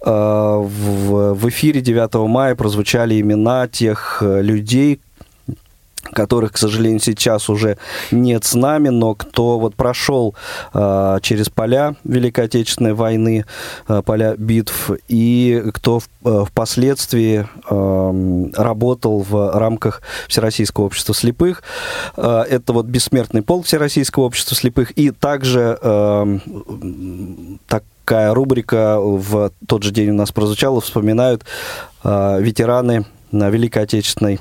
В, 0.01 1.49
эфире 1.49 1.79
9 1.81 2.15
мая 2.27 2.55
прозвучали 2.55 3.21
имена 3.21 3.67
тех 3.69 4.21
людей, 4.21 4.99
которых, 6.11 6.53
к 6.53 6.57
сожалению, 6.57 6.99
сейчас 6.99 7.49
уже 7.49 7.77
нет 8.11 8.43
с 8.45 8.53
нами, 8.53 8.89
но 8.89 9.15
кто 9.15 9.59
вот 9.59 9.75
прошел 9.75 10.35
э, 10.73 11.17
через 11.21 11.49
поля 11.49 11.95
Великой 12.03 12.45
Отечественной 12.45 12.93
войны, 12.93 13.45
э, 13.87 14.01
поля 14.05 14.35
битв, 14.37 14.91
и 15.07 15.63
кто 15.73 15.99
в- 15.99 16.09
э, 16.23 16.45
впоследствии 16.47 17.47
э, 17.69 18.45
работал 18.55 19.19
в 19.27 19.57
рамках 19.59 20.01
Всероссийского 20.27 20.85
общества 20.85 21.13
слепых. 21.15 21.63
Э, 22.17 22.43
это 22.49 22.73
вот 22.73 22.85
бессмертный 22.85 23.41
полк 23.41 23.65
Всероссийского 23.65 24.23
общества 24.25 24.55
слепых, 24.55 24.91
и 24.91 25.11
также 25.11 25.77
э, 25.81 26.39
такая 27.67 28.33
рубрика 28.33 28.99
в 28.99 29.51
тот 29.67 29.83
же 29.83 29.91
день 29.91 30.09
у 30.11 30.13
нас 30.13 30.31
прозвучала, 30.31 30.81
вспоминают 30.81 31.43
э, 32.03 32.37
ветераны 32.41 33.05
на 33.31 33.49
Великой 33.49 33.83
Отечественной 33.83 34.39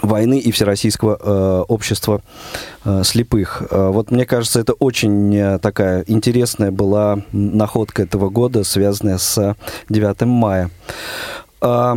войны 0.00 0.38
и 0.38 0.50
Всероссийского 0.50 1.18
э, 1.20 1.64
общества 1.68 2.22
э, 2.84 3.02
слепых. 3.04 3.62
Э, 3.70 3.88
вот 3.90 4.10
мне 4.10 4.24
кажется, 4.24 4.60
это 4.60 4.72
очень 4.72 5.34
э, 5.36 5.58
такая 5.58 6.04
интересная 6.06 6.70
была 6.70 7.18
находка 7.32 8.02
этого 8.02 8.30
года, 8.30 8.64
связанная 8.64 9.18
с 9.18 9.54
9 9.90 10.22
мая. 10.22 10.70
А, 11.60 11.96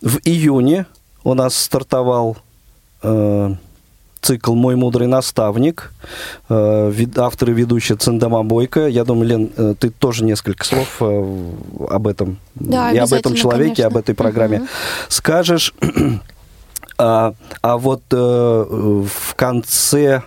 в 0.00 0.18
июне 0.24 0.86
у 1.24 1.34
нас 1.34 1.56
стартовал 1.56 2.36
э, 3.02 3.54
цикл 4.20 4.54
«Мой 4.54 4.76
мудрый 4.76 5.06
наставник», 5.08 5.92
э, 6.48 6.90
вид- 6.90 7.18
автор 7.18 7.50
и 7.50 7.52
ведущая 7.52 7.96
Циндама 7.96 8.42
Бойко. 8.44 8.86
Я 8.86 9.04
думаю, 9.04 9.26
Лен, 9.28 9.50
э, 9.56 9.74
ты 9.78 9.90
тоже 9.90 10.24
несколько 10.24 10.64
слов 10.64 10.96
э, 11.00 11.52
об 11.90 12.06
этом 12.06 12.38
Да, 12.54 12.90
и 12.92 12.96
об 12.96 13.12
этом 13.12 13.34
человеке, 13.34 13.82
конечно. 13.82 13.86
об 13.88 13.96
этой 13.96 14.14
программе 14.14 14.58
Мгм. 14.60 14.68
скажешь. 15.08 15.74
А, 16.96 17.34
а 17.62 17.76
вот 17.76 18.02
э, 18.12 18.16
в 18.16 19.34
конце 19.34 20.22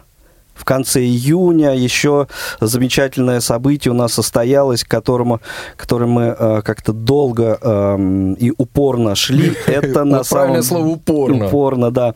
в 0.57 0.65
конце 0.65 1.01
июня 1.01 1.75
еще 1.75 2.27
замечательное 2.59 3.39
событие 3.39 3.91
у 3.91 3.95
нас 3.95 4.13
состоялось, 4.13 4.83
к 4.83 4.87
которому, 4.87 5.39
к 5.75 5.79
которому 5.79 6.13
мы 6.13 6.35
э, 6.37 6.61
как-то 6.63 6.93
долго 6.93 7.57
эм, 7.61 8.33
и 8.33 8.51
упорно 8.57 9.15
шли. 9.15 9.53
Это 9.67 10.03
на 10.03 10.23
самом 10.23 10.63
слово 10.63 10.87
«упорно». 10.87 11.47
Упорно, 11.47 11.91
да. 11.91 12.13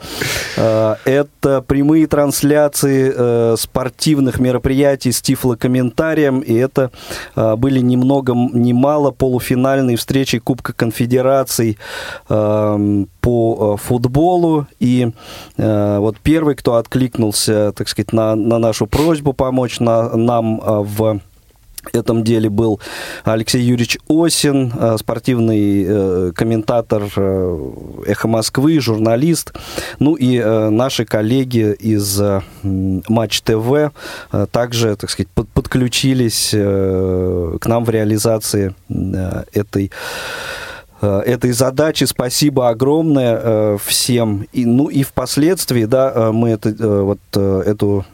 Э, 0.58 0.96
Это 1.06 1.62
прямые 1.62 2.08
трансляции 2.08 3.14
э, 3.16 3.56
спортивных 3.58 4.40
мероприятий 4.40 5.12
с 5.12 5.22
тифлокомментарием, 5.22 6.40
и 6.40 6.54
это 6.54 6.92
э, 7.36 7.56
были 7.56 7.80
ни 7.80 7.96
много 7.96 8.34
ни 8.34 8.74
мало 8.74 9.12
полуфинальные 9.12 9.98
встречи 9.98 10.40
Кубка 10.40 10.74
Конфедераций 10.74 11.78
эм, 12.30 13.08
по 13.22 13.76
э, 13.76 13.82
футболу. 13.82 14.68
И 14.80 15.12
э, 15.58 15.98
вот 16.00 16.18
первый, 16.24 16.56
кто 16.56 16.76
откликнулся, 16.76 17.72
так 17.74 17.88
сказать, 17.88 18.14
на, 18.14 18.31
на 18.36 18.60
нашу 18.60 18.88
просьбу 18.88 19.34
помочь 19.34 19.80
на- 19.80 20.16
нам 20.16 20.60
э, 20.62 20.64
в 20.84 21.20
этом 21.94 22.24
деле 22.24 22.48
был 22.48 22.80
Алексей 23.24 23.62
Юрьевич 23.64 23.98
Осин, 24.08 24.72
э, 24.80 24.98
спортивный 25.00 25.84
э, 25.88 26.32
комментатор 26.36 27.02
«Эхо 28.06 28.28
Москвы», 28.28 28.80
журналист. 28.80 29.54
Ну 30.00 30.14
и 30.14 30.40
наши 30.70 31.06
коллеги 31.06 31.74
из 31.74 32.22
Матч 32.64 33.42
ТВ 33.42 33.92
также, 34.52 34.96
так 34.96 35.10
сказать, 35.10 35.30
под- 35.34 35.50
подключились 35.50 36.50
к 36.52 37.66
нам 37.66 37.84
в 37.86 37.90
реализации 37.90 38.76
этой 39.54 39.92
этой 41.06 41.52
задачи. 41.52 42.04
Спасибо 42.04 42.70
огромное 42.70 43.40
э, 43.42 43.78
всем. 43.84 44.48
И, 44.54 44.66
ну 44.66 44.88
и 44.88 45.04
впоследствии, 45.04 45.86
да, 45.86 46.12
э, 46.14 46.32
мы 46.32 46.50
это, 46.50 46.70
э, 46.70 47.02
вот, 47.02 47.20
э, 47.36 47.64
эту, 47.66 48.06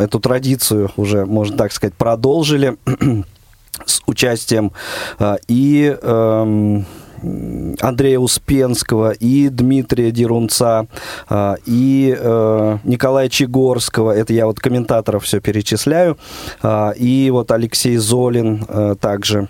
эту 0.00 0.20
традицию 0.20 0.90
уже, 0.96 1.26
можно 1.26 1.56
так 1.56 1.72
сказать, 1.72 1.94
продолжили 1.94 2.76
с 3.84 4.02
участием 4.06 4.72
э, 5.18 5.36
и 5.48 5.96
эм, 6.00 6.86
Андрея 7.80 8.18
Успенского, 8.18 9.10
и 9.12 9.48
Дмитрия 9.48 10.10
Дерунца, 10.10 10.86
э, 11.28 11.54
и 11.66 12.16
э, 12.18 12.78
Николая 12.84 13.28
Чегорского, 13.28 14.12
это 14.12 14.32
я 14.32 14.46
вот 14.46 14.60
комментаторов 14.60 15.24
все 15.24 15.40
перечисляю, 15.40 16.16
э, 16.62 16.92
и 16.96 17.30
вот 17.30 17.50
Алексей 17.50 17.96
Золин 17.96 18.64
э, 18.68 18.94
также 19.00 19.48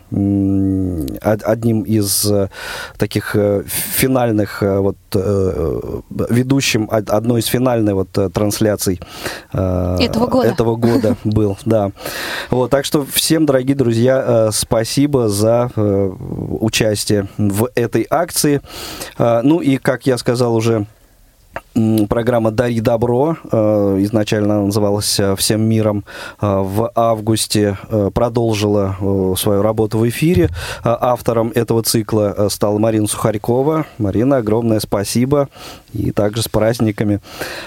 одним 1.20 1.82
из 1.82 2.30
э, 2.30 2.48
таких 2.96 3.34
финальных, 3.66 4.62
вот 4.62 4.96
ведущим 6.30 6.88
од- 6.90 7.10
одной 7.10 7.40
из 7.40 7.46
финальной 7.46 7.94
вот 7.94 8.10
трансляций 8.32 9.00
Этого 9.52 10.26
года. 10.26 10.48
этого 10.48 10.76
года 10.76 11.16
был, 11.25 11.56
да. 11.64 11.92
Вот, 12.50 12.70
так 12.70 12.84
что 12.84 13.04
всем, 13.10 13.46
дорогие 13.46 13.76
друзья, 13.76 14.50
спасибо 14.52 15.28
за 15.28 15.70
участие 16.60 17.28
в 17.38 17.57
этой 17.74 18.06
акции. 18.10 18.60
Э, 19.18 19.40
Ну 19.42 19.60
и, 19.60 19.78
как 19.78 20.06
я 20.06 20.18
сказал 20.18 20.54
уже, 20.54 20.86
программа 22.08 22.50
«Дари 22.50 22.80
добро», 22.80 23.36
э, 23.50 23.98
изначально 24.00 24.66
называлась 24.66 25.20
«Всем 25.36 25.62
миром», 25.62 26.04
э, 26.40 26.46
в 26.46 26.90
августе 26.94 27.78
э, 27.88 28.10
продолжила 28.12 28.96
свою 29.36 29.62
работу 29.62 29.98
в 29.98 30.08
эфире. 30.08 30.50
Автором 30.82 31.52
этого 31.54 31.82
цикла 31.82 32.48
стала 32.50 32.78
Марина 32.78 33.06
Сухарькова. 33.06 33.86
Марина, 33.98 34.38
огромное 34.38 34.80
спасибо. 34.80 35.48
И 35.92 36.10
также 36.10 36.42
с 36.42 36.48
праздниками. 36.48 37.20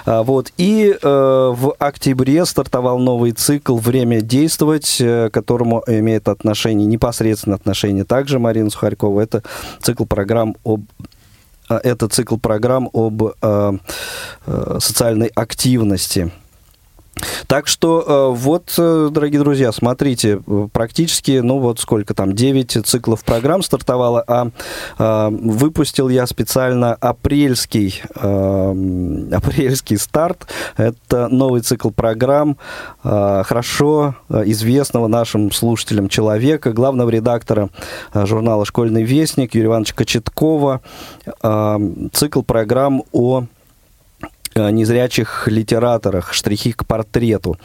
Вот. 0.05 0.51
И 0.57 0.95
в 1.01 1.75
октябре 1.79 2.45
стартовал 2.45 2.99
новый 2.99 3.31
цикл 3.31 3.77
«Время 3.77 4.21
действовать», 4.21 4.97
к 4.99 5.29
которому 5.31 5.83
имеет 5.87 6.27
отношение, 6.27 6.85
непосредственно 6.85 7.55
отношение 7.55 8.03
также 8.03 8.39
Марина 8.39 8.69
Сухарькова. 8.69 9.21
Это 9.21 9.43
цикл 9.81 10.05
программ 10.05 10.55
об 10.63 10.83
это 11.77 12.07
цикл 12.07 12.37
программ 12.37 12.89
об 12.93 13.23
э, 13.23 13.71
э, 14.45 14.77
социальной 14.79 15.27
активности. 15.27 16.31
Так 17.47 17.67
что 17.67 18.01
э, 18.01 18.37
вот, 18.37 18.73
э, 18.77 19.09
дорогие 19.11 19.39
друзья, 19.39 19.71
смотрите, 19.71 20.41
э, 20.45 20.67
практически, 20.71 21.39
ну 21.39 21.59
вот 21.59 21.79
сколько 21.79 22.13
там, 22.13 22.33
9 22.33 22.85
циклов 22.85 23.23
программ 23.23 23.61
стартовало, 23.61 24.23
а 24.27 24.49
выпустил 25.31 26.09
я 26.09 26.25
специально 26.27 26.93
апрельский, 26.93 28.01
апрельский 28.15 29.97
старт. 29.97 30.47
Это 30.77 31.27
новый 31.27 31.61
цикл 31.61 31.89
программ 31.89 32.57
хорошо 33.03 34.15
известного 34.29 35.07
нашим 35.07 35.51
слушателям 35.51 36.09
человека, 36.09 36.71
главного 36.71 37.09
редактора 37.09 37.69
журнала 38.13 38.65
«Школьный 38.65 39.03
вестник» 39.03 39.55
Юрия 39.55 39.67
Ивановича 39.67 39.95
Кочеткова. 39.95 40.81
Цикл 42.11 42.41
программ 42.41 43.03
о 43.11 43.45
незрячих 44.55 45.47
литераторах, 45.47 46.33
штрихи 46.33 46.71
к 46.73 46.85
портрету. 46.85 47.57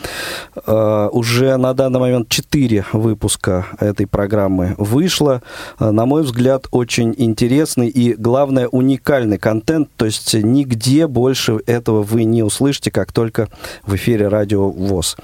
Э, 0.67 1.09
Уже 1.13 1.57
на 1.57 1.75
данный 1.75 2.01
момент 2.01 2.29
4 2.29 2.87
выпуска 2.93 3.67
этой 3.81 4.07
программы 4.07 4.75
вышло. 4.79 5.43
Э, 5.81 5.91
На 5.91 6.07
мой 6.07 6.23
взгляд, 6.23 6.67
очень 6.71 7.15
интересный 7.17 7.89
и, 7.89 8.15
главное, 8.15 8.69
уникальный 8.69 9.39
контент. 9.39 9.89
То 9.97 10.05
есть 10.07 10.35
нигде 10.35 11.07
больше 11.07 11.61
этого 11.67 12.03
вы 12.03 12.25
не 12.25 12.43
услышите, 12.43 12.91
как 12.91 13.13
только 13.13 13.49
в 13.85 13.95
эфире 13.97 14.29
Радио 14.29 14.69
ВОЗ. 14.71 15.17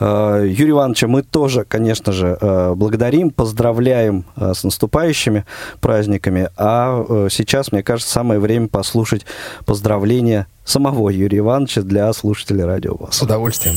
Э, 0.00 0.44
Юрия 0.48 0.70
Ивановича 0.70 1.08
мы 1.08 1.22
тоже, 1.22 1.64
конечно 1.64 2.12
же, 2.12 2.38
э, 2.40 2.74
благодарим, 2.74 3.30
поздравляем 3.30 4.24
э, 4.36 4.52
с 4.54 4.64
наступающими 4.64 5.44
праздниками. 5.80 6.50
А 6.56 7.04
э, 7.08 7.28
сейчас, 7.30 7.72
мне 7.72 7.82
кажется, 7.82 8.12
самое 8.12 8.40
время 8.40 8.68
послушать 8.68 9.26
поздравления 9.64 10.46
самого 10.68 11.08
Юрия 11.10 11.38
Ивановича 11.38 11.82
для 11.82 12.12
слушателей 12.12 12.64
Радио 12.64 12.94
ВОЗ. 12.94 13.16
С 13.16 13.22
удовольствием. 13.22 13.76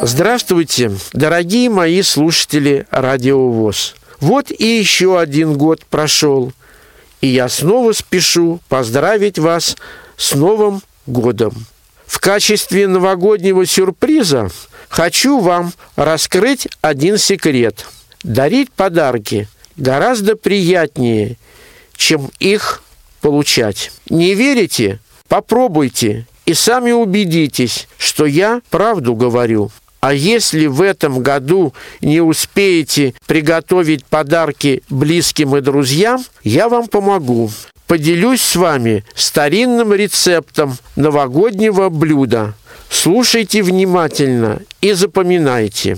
Здравствуйте, 0.00 0.92
дорогие 1.12 1.68
мои 1.68 2.02
слушатели 2.02 2.86
Радио 2.90 3.50
ВОЗ. 3.50 3.94
Вот 4.20 4.50
и 4.50 4.78
еще 4.78 5.18
один 5.18 5.56
год 5.56 5.84
прошел, 5.86 6.52
и 7.20 7.28
я 7.28 7.48
снова 7.48 7.92
спешу 7.92 8.60
поздравить 8.68 9.38
вас 9.38 9.76
с 10.16 10.34
Новым 10.34 10.82
годом. 11.06 11.66
В 12.06 12.20
качестве 12.20 12.86
новогоднего 12.86 13.64
сюрприза 13.66 14.50
хочу 14.88 15.40
вам 15.40 15.72
раскрыть 15.96 16.68
один 16.80 17.18
секрет. 17.18 17.86
Дарить 18.22 18.70
подарки 18.70 19.48
гораздо 19.76 20.36
приятнее, 20.36 21.36
чем 21.96 22.30
их 22.38 22.82
получать. 23.22 23.90
Не 24.10 24.34
верите? 24.34 24.98
Попробуйте 25.28 26.26
и 26.44 26.52
сами 26.52 26.92
убедитесь, 26.92 27.88
что 27.96 28.26
я 28.26 28.60
правду 28.68 29.14
говорю. 29.14 29.70
А 30.00 30.12
если 30.12 30.66
в 30.66 30.82
этом 30.82 31.20
году 31.20 31.72
не 32.00 32.20
успеете 32.20 33.14
приготовить 33.26 34.04
подарки 34.04 34.82
близким 34.90 35.56
и 35.56 35.60
друзьям, 35.60 36.22
я 36.42 36.68
вам 36.68 36.88
помогу. 36.88 37.50
Поделюсь 37.86 38.42
с 38.42 38.56
вами 38.56 39.04
старинным 39.14 39.94
рецептом 39.94 40.76
новогоднего 40.96 41.88
блюда. 41.88 42.54
Слушайте 42.90 43.62
внимательно 43.62 44.60
и 44.80 44.92
запоминайте. 44.92 45.96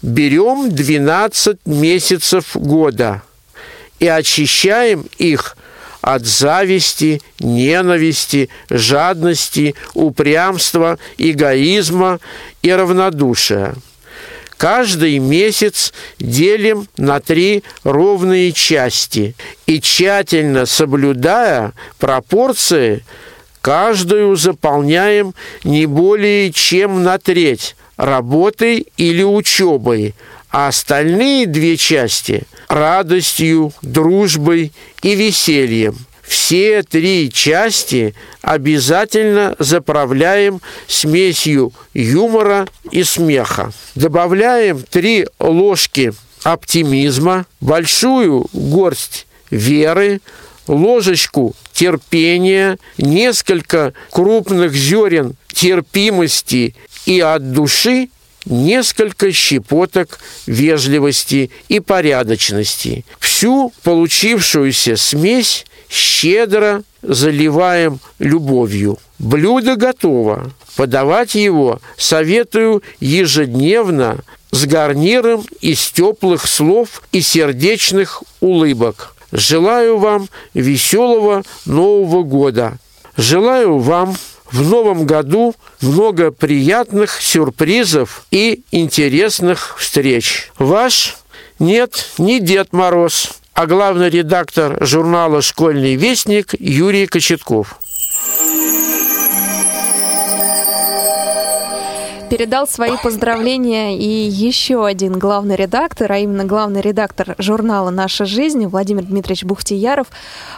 Берем 0.00 0.70
12 0.70 1.66
месяцев 1.66 2.54
года 2.54 3.22
и 3.98 4.06
очищаем 4.06 5.06
их 5.18 5.56
от 6.04 6.26
зависти, 6.26 7.22
ненависти, 7.40 8.50
жадности, 8.68 9.74
упрямства, 9.94 10.98
эгоизма 11.16 12.20
и 12.60 12.70
равнодушия. 12.70 13.74
Каждый 14.58 15.18
месяц 15.18 15.94
делим 16.18 16.88
на 16.98 17.20
три 17.20 17.64
ровные 17.84 18.52
части 18.52 19.34
и 19.66 19.80
тщательно 19.80 20.66
соблюдая 20.66 21.72
пропорции, 21.98 23.02
каждую 23.62 24.36
заполняем 24.36 25.34
не 25.64 25.86
более 25.86 26.52
чем 26.52 27.02
на 27.02 27.16
треть 27.16 27.76
работой 27.96 28.88
или 28.98 29.22
учебой, 29.22 30.14
а 30.50 30.68
остальные 30.68 31.46
две 31.46 31.78
части– 31.78 32.42
радостью, 32.68 33.72
дружбой 33.82 34.72
и 35.02 35.14
весельем. 35.14 35.96
все 36.22 36.82
три 36.82 37.30
части 37.32 38.14
обязательно 38.40 39.54
заправляем 39.58 40.60
смесью 40.86 41.72
юмора 41.92 42.66
и 42.90 43.04
смеха. 43.04 43.72
Добавляем 43.94 44.82
три 44.82 45.26
ложки 45.38 46.12
оптимизма, 46.42 47.46
большую 47.60 48.46
горсть 48.52 49.26
веры, 49.50 50.20
ложечку 50.66 51.54
терпения, 51.72 52.78
несколько 52.98 53.92
крупных 54.10 54.74
зерен 54.74 55.36
терпимости 55.52 56.74
и 57.06 57.20
от 57.20 57.52
души 57.52 58.08
несколько 58.46 59.32
щепоток 59.32 60.18
вежливости 60.46 61.50
и 61.68 61.80
порядочности. 61.80 63.04
Всю 63.18 63.72
получившуюся 63.82 64.96
смесь 64.96 65.66
щедро 65.88 66.82
заливаем 67.02 68.00
любовью. 68.18 68.98
Блюдо 69.18 69.76
готово. 69.76 70.50
Подавать 70.76 71.34
его 71.34 71.80
советую 71.96 72.82
ежедневно 72.98 74.18
с 74.50 74.66
гарниром 74.66 75.44
из 75.60 75.90
теплых 75.90 76.46
слов 76.46 77.02
и 77.12 77.20
сердечных 77.20 78.22
улыбок. 78.40 79.14
Желаю 79.30 79.98
вам 79.98 80.28
веселого 80.52 81.42
Нового 81.64 82.22
года. 82.22 82.78
Желаю 83.16 83.78
вам 83.78 84.16
в 84.50 84.62
новом 84.62 85.06
году 85.06 85.54
много 85.80 86.30
приятных 86.30 87.20
сюрпризов 87.20 88.26
и 88.30 88.62
интересных 88.70 89.76
встреч. 89.78 90.50
Ваш 90.58 91.16
нет, 91.58 92.10
не 92.18 92.40
Дед 92.40 92.72
Мороз, 92.72 93.32
а 93.52 93.66
главный 93.66 94.10
редактор 94.10 94.84
журнала 94.84 95.40
«Школьный 95.40 95.94
вестник» 95.94 96.54
Юрий 96.58 97.06
Кочетков. 97.06 97.78
Передал 102.30 102.66
свои 102.66 102.96
поздравления 103.02 103.96
и 103.98 104.28
еще 104.28 104.84
один 104.86 105.18
главный 105.18 105.56
редактор, 105.56 106.10
а 106.10 106.18
именно 106.18 106.44
главный 106.44 106.80
редактор 106.80 107.34
журнала 107.38 107.90
«Наша 107.90 108.24
жизнь» 108.24 108.66
Владимир 108.66 109.04
Дмитриевич 109.04 109.44
Бухтияров. 109.44 110.08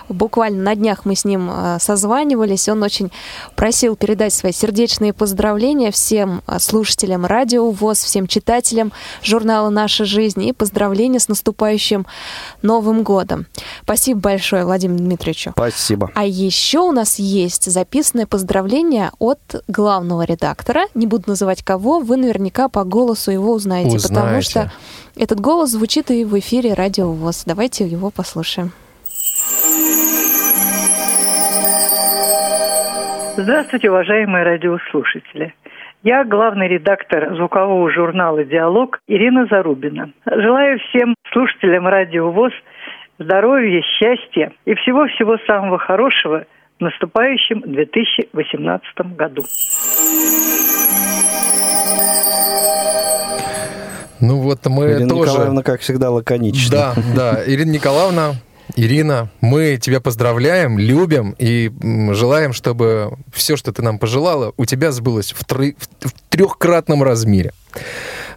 Буквально 0.08 0.62
на 0.62 0.74
днях 0.74 1.04
мы 1.04 1.14
с 1.14 1.24
ним 1.24 1.50
э, 1.52 1.78
созванивались. 1.80 2.68
Он 2.68 2.82
очень 2.82 3.10
просил 3.56 3.96
передать 3.96 4.32
свои 4.32 4.52
сердечные 4.52 5.12
поздравления 5.12 5.90
всем 5.90 6.42
э, 6.46 6.58
слушателям 6.58 7.26
радио 7.26 7.70
ВОЗ, 7.70 8.04
всем 8.04 8.26
читателям 8.26 8.92
журнала 9.22 9.68
«Наша 9.68 10.04
жизнь» 10.04 10.42
и 10.44 10.52
поздравления 10.52 11.20
с 11.20 11.28
наступающим 11.28 12.06
Новым 12.62 13.02
годом. 13.02 13.46
Спасибо 13.82 14.20
большое 14.20 14.64
Владимиру 14.64 14.98
Дмитриевичу. 14.98 15.50
Спасибо. 15.52 16.10
А 16.14 16.24
еще 16.24 16.80
у 16.80 16.92
нас 16.92 17.18
есть 17.18 17.70
записанное 17.70 18.26
поздравление 18.26 19.10
от 19.18 19.62
главного 19.68 20.22
редактора. 20.22 20.86
Не 20.94 21.06
буду 21.06 21.24
называть 21.26 21.55
кого, 21.62 22.00
вы 22.00 22.16
наверняка 22.16 22.68
по 22.68 22.84
голосу 22.84 23.30
его 23.30 23.52
узнаете, 23.52 23.96
Узнаете. 23.96 24.08
потому 24.08 24.42
что 24.42 24.72
этот 25.16 25.40
голос 25.40 25.70
звучит 25.70 26.10
и 26.10 26.24
в 26.24 26.38
эфире 26.38 26.74
Радио 26.74 27.10
ВОЗ. 27.12 27.44
Давайте 27.46 27.86
его 27.86 28.10
послушаем. 28.10 28.72
Здравствуйте, 33.36 33.90
уважаемые 33.90 34.44
радиослушатели. 34.44 35.52
Я 36.02 36.24
главный 36.24 36.68
редактор 36.68 37.34
звукового 37.36 37.90
журнала 37.90 38.44
«Диалог» 38.44 38.98
Ирина 39.08 39.46
Зарубина. 39.50 40.10
Желаю 40.24 40.78
всем 40.78 41.14
слушателям 41.32 41.86
радио 41.86 42.30
ВОЗ 42.30 42.52
здоровья, 43.18 43.82
счастья 43.82 44.52
и 44.64 44.74
всего-всего 44.74 45.36
самого 45.46 45.78
хорошего 45.78 46.44
в 46.78 46.82
наступающем 46.82 47.60
2018 47.62 49.16
году. 49.16 49.42
Ну 54.20 54.40
вот 54.40 54.64
мы 54.66 54.92
Ирина 54.92 55.08
тоже... 55.08 55.30
Николаевна, 55.30 55.62
как 55.62 55.80
всегда, 55.80 56.10
лаконична. 56.10 56.70
Да, 56.70 56.94
да. 57.14 57.42
Ирина 57.46 57.70
Николаевна, 57.70 58.36
Ирина, 58.74 59.30
мы 59.40 59.76
тебя 59.76 60.00
поздравляем, 60.00 60.78
любим 60.78 61.34
и 61.38 61.70
желаем, 62.12 62.52
чтобы 62.52 63.12
все, 63.32 63.56
что 63.56 63.72
ты 63.72 63.82
нам 63.82 63.98
пожелала, 63.98 64.52
у 64.56 64.64
тебя 64.64 64.90
сбылось 64.92 65.32
в, 65.32 65.44
тры- 65.44 65.76
в 66.00 66.12
трехкратном 66.28 67.02
размере. 67.02 67.52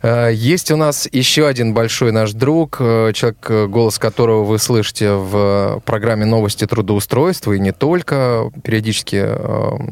Э, 0.02 0.32
Есть 0.34 0.72
у 0.72 0.78
нас 0.78 1.08
еще 1.12 1.48
один 1.48 1.74
большой 1.74 2.12
наш 2.12 2.32
друг, 2.34 2.78
э, 2.80 3.12
человек, 3.14 3.46
э, 3.50 3.68
голос 3.68 4.00
которого 4.00 4.44
вы 4.44 4.60
слышите 4.60 5.12
в 5.12 5.82
программе 5.86 6.26
«Новости 6.26 6.66
трудоустройства», 6.66 7.54
и 7.54 7.60
не 7.60 7.72
только. 7.72 8.52
Периодически 8.64 9.16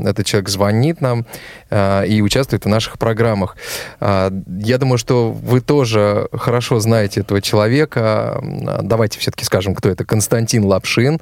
этот 0.08 0.26
человек 0.26 0.50
звонит 0.50 1.02
нам 1.02 1.26
и 1.72 2.22
участвует 2.24 2.65
в 2.65 2.67
наших 2.67 2.98
программах. 2.98 3.58
Я 4.00 4.78
думаю, 4.78 4.98
что 4.98 5.32
вы 5.32 5.62
тоже 5.62 6.28
хорошо 6.32 6.80
знаете 6.80 7.22
этого 7.22 7.41
человека. 7.41 8.39
Давайте 8.82 9.20
все-таки 9.20 9.46
скажем, 9.46 9.76
кто 9.76 9.89
это. 9.89 10.06
Константин 10.06 10.65
Лапшин 10.65 11.20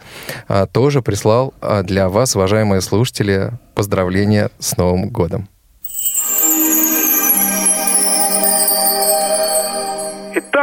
тоже 0.71 1.02
прислал 1.02 1.54
для 1.84 2.10
вас, 2.10 2.36
уважаемые 2.36 2.82
слушатели, 2.82 3.52
поздравления 3.74 4.50
с 4.60 4.78
Новым 4.78 5.10
годом. 5.10 5.48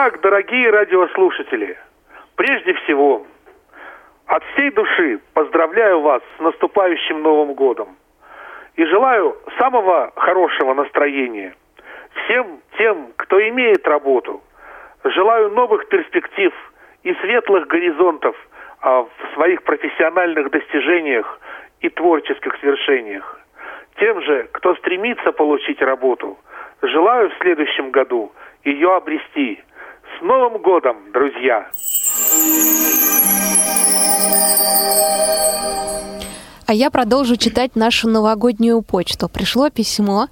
Итак, 0.04 0.20
дорогие 0.20 0.68
радиослушатели, 0.70 1.78
прежде 2.34 2.74
всего, 2.74 3.24
от 4.26 4.42
всей 4.46 4.72
души 4.72 5.20
поздравляю 5.32 6.00
вас 6.00 6.20
с 6.36 6.40
наступающим 6.40 7.22
Новым 7.22 7.54
годом 7.54 7.96
и 8.74 8.84
желаю 8.84 9.36
самого 9.60 10.10
хорошего 10.16 10.74
настроения 10.74 11.54
всем 12.16 12.58
тем, 12.78 13.12
кто 13.14 13.40
имеет 13.50 13.86
работу. 13.86 14.42
Желаю 15.04 15.50
новых 15.50 15.86
перспектив 15.86 16.52
и 17.04 17.14
светлых 17.14 17.68
горизонтов 17.68 18.34
а, 18.80 19.02
в 19.02 19.34
своих 19.34 19.62
профессиональных 19.62 20.50
достижениях 20.50 21.38
и 21.80 21.88
творческих 21.90 22.56
свершениях. 22.56 23.38
Тем 24.00 24.20
же, 24.22 24.48
кто 24.50 24.74
стремится 24.74 25.30
получить 25.30 25.80
работу, 25.80 26.40
желаю 26.82 27.30
в 27.30 27.34
следующем 27.38 27.92
году 27.92 28.32
ее 28.64 28.96
обрести. 28.96 29.62
Новым 30.22 30.62
годом, 30.62 30.98
друзья! 31.12 31.68
А 36.72 36.74
я 36.74 36.90
продолжу 36.90 37.36
читать 37.36 37.76
нашу 37.76 38.08
новогоднюю 38.08 38.80
почту. 38.80 39.28
Пришло 39.28 39.68
письмо 39.68 40.28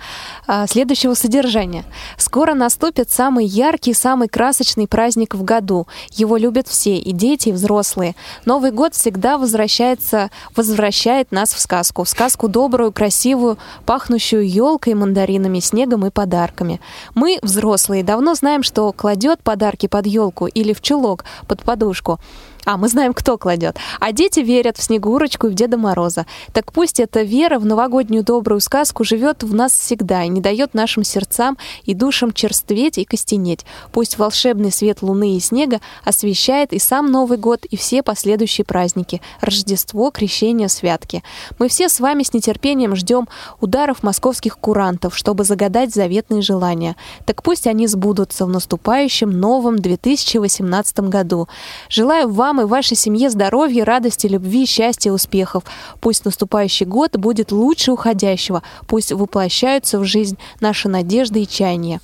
а, 0.46 0.66
следующего 0.66 1.12
содержания. 1.12 1.84
Скоро 2.16 2.54
наступит 2.54 3.10
самый 3.10 3.44
яркий, 3.44 3.92
самый 3.92 4.26
красочный 4.26 4.88
праздник 4.88 5.34
в 5.34 5.44
году. 5.44 5.86
Его 6.12 6.38
любят 6.38 6.66
все, 6.66 6.96
и 6.96 7.12
дети, 7.12 7.50
и 7.50 7.52
взрослые. 7.52 8.16
Новый 8.46 8.70
год 8.70 8.94
всегда 8.94 9.36
возвращается, 9.36 10.30
возвращает 10.56 11.30
нас 11.30 11.52
в 11.52 11.60
сказку. 11.60 12.04
В 12.04 12.08
сказку 12.08 12.48
добрую, 12.48 12.90
красивую, 12.90 13.58
пахнущую 13.84 14.48
елкой, 14.48 14.94
мандаринами, 14.94 15.60
снегом 15.60 16.06
и 16.06 16.10
подарками. 16.10 16.80
Мы, 17.14 17.38
взрослые, 17.42 18.02
давно 18.02 18.34
знаем, 18.34 18.62
что 18.62 18.90
кладет 18.92 19.42
подарки 19.42 19.88
под 19.88 20.06
елку 20.06 20.46
или 20.46 20.72
в 20.72 20.80
чулок 20.80 21.26
под 21.46 21.62
подушку. 21.64 22.18
А, 22.64 22.76
мы 22.76 22.88
знаем, 22.88 23.14
кто 23.14 23.38
кладет. 23.38 23.76
А 24.00 24.12
дети 24.12 24.40
верят 24.40 24.76
в 24.76 24.82
Снегурочку 24.82 25.46
и 25.46 25.50
в 25.50 25.54
Деда 25.54 25.76
Мороза. 25.76 26.26
Так 26.52 26.72
пусть 26.72 27.00
эта 27.00 27.22
вера 27.22 27.58
в 27.58 27.64
новогоднюю 27.64 28.22
добрую 28.22 28.60
сказку 28.60 29.04
живет 29.04 29.42
в 29.42 29.54
нас 29.54 29.72
всегда 29.72 30.24
и 30.24 30.28
не 30.28 30.40
дает 30.40 30.74
нашим 30.74 31.04
сердцам 31.04 31.56
и 31.84 31.94
душам 31.94 32.32
черстветь 32.32 32.98
и 32.98 33.04
костенеть. 33.04 33.64
Пусть 33.92 34.18
волшебный 34.18 34.70
свет 34.72 35.02
луны 35.02 35.36
и 35.36 35.40
снега 35.40 35.80
освещает 36.04 36.72
и 36.72 36.78
сам 36.78 37.10
Новый 37.10 37.38
год, 37.38 37.64
и 37.64 37.76
все 37.76 38.02
последующие 38.02 38.64
праздники. 38.64 39.22
Рождество, 39.40 40.10
Крещение, 40.10 40.68
Святки. 40.68 41.22
Мы 41.58 41.68
все 41.68 41.88
с 41.88 41.98
вами 41.98 42.22
с 42.22 42.32
нетерпением 42.32 42.94
ждем 42.94 43.28
ударов 43.60 44.02
московских 44.02 44.58
курантов, 44.58 45.16
чтобы 45.16 45.44
загадать 45.44 45.94
заветные 45.94 46.42
желания. 46.42 46.96
Так 47.24 47.42
пусть 47.42 47.66
они 47.66 47.86
сбудутся 47.86 48.44
в 48.44 48.48
наступающем 48.48 49.30
новом 49.30 49.78
2018 49.78 51.00
году. 51.00 51.48
Желаю 51.88 52.28
вам 52.28 52.49
и 52.58 52.64
вашей 52.64 52.96
семье 52.96 53.28
здоровья, 53.28 53.84
радости, 53.84 54.26
любви, 54.26 54.64
счастья, 54.64 55.12
успехов. 55.12 55.64
Пусть 56.00 56.24
наступающий 56.24 56.86
год 56.86 57.16
будет 57.18 57.52
лучше 57.52 57.92
уходящего. 57.92 58.62
Пусть 58.86 59.12
воплощаются 59.12 59.98
в 59.98 60.04
жизнь 60.04 60.38
наши 60.60 60.88
надежды 60.88 61.42
и 61.42 61.46
чаяния. 61.46 62.00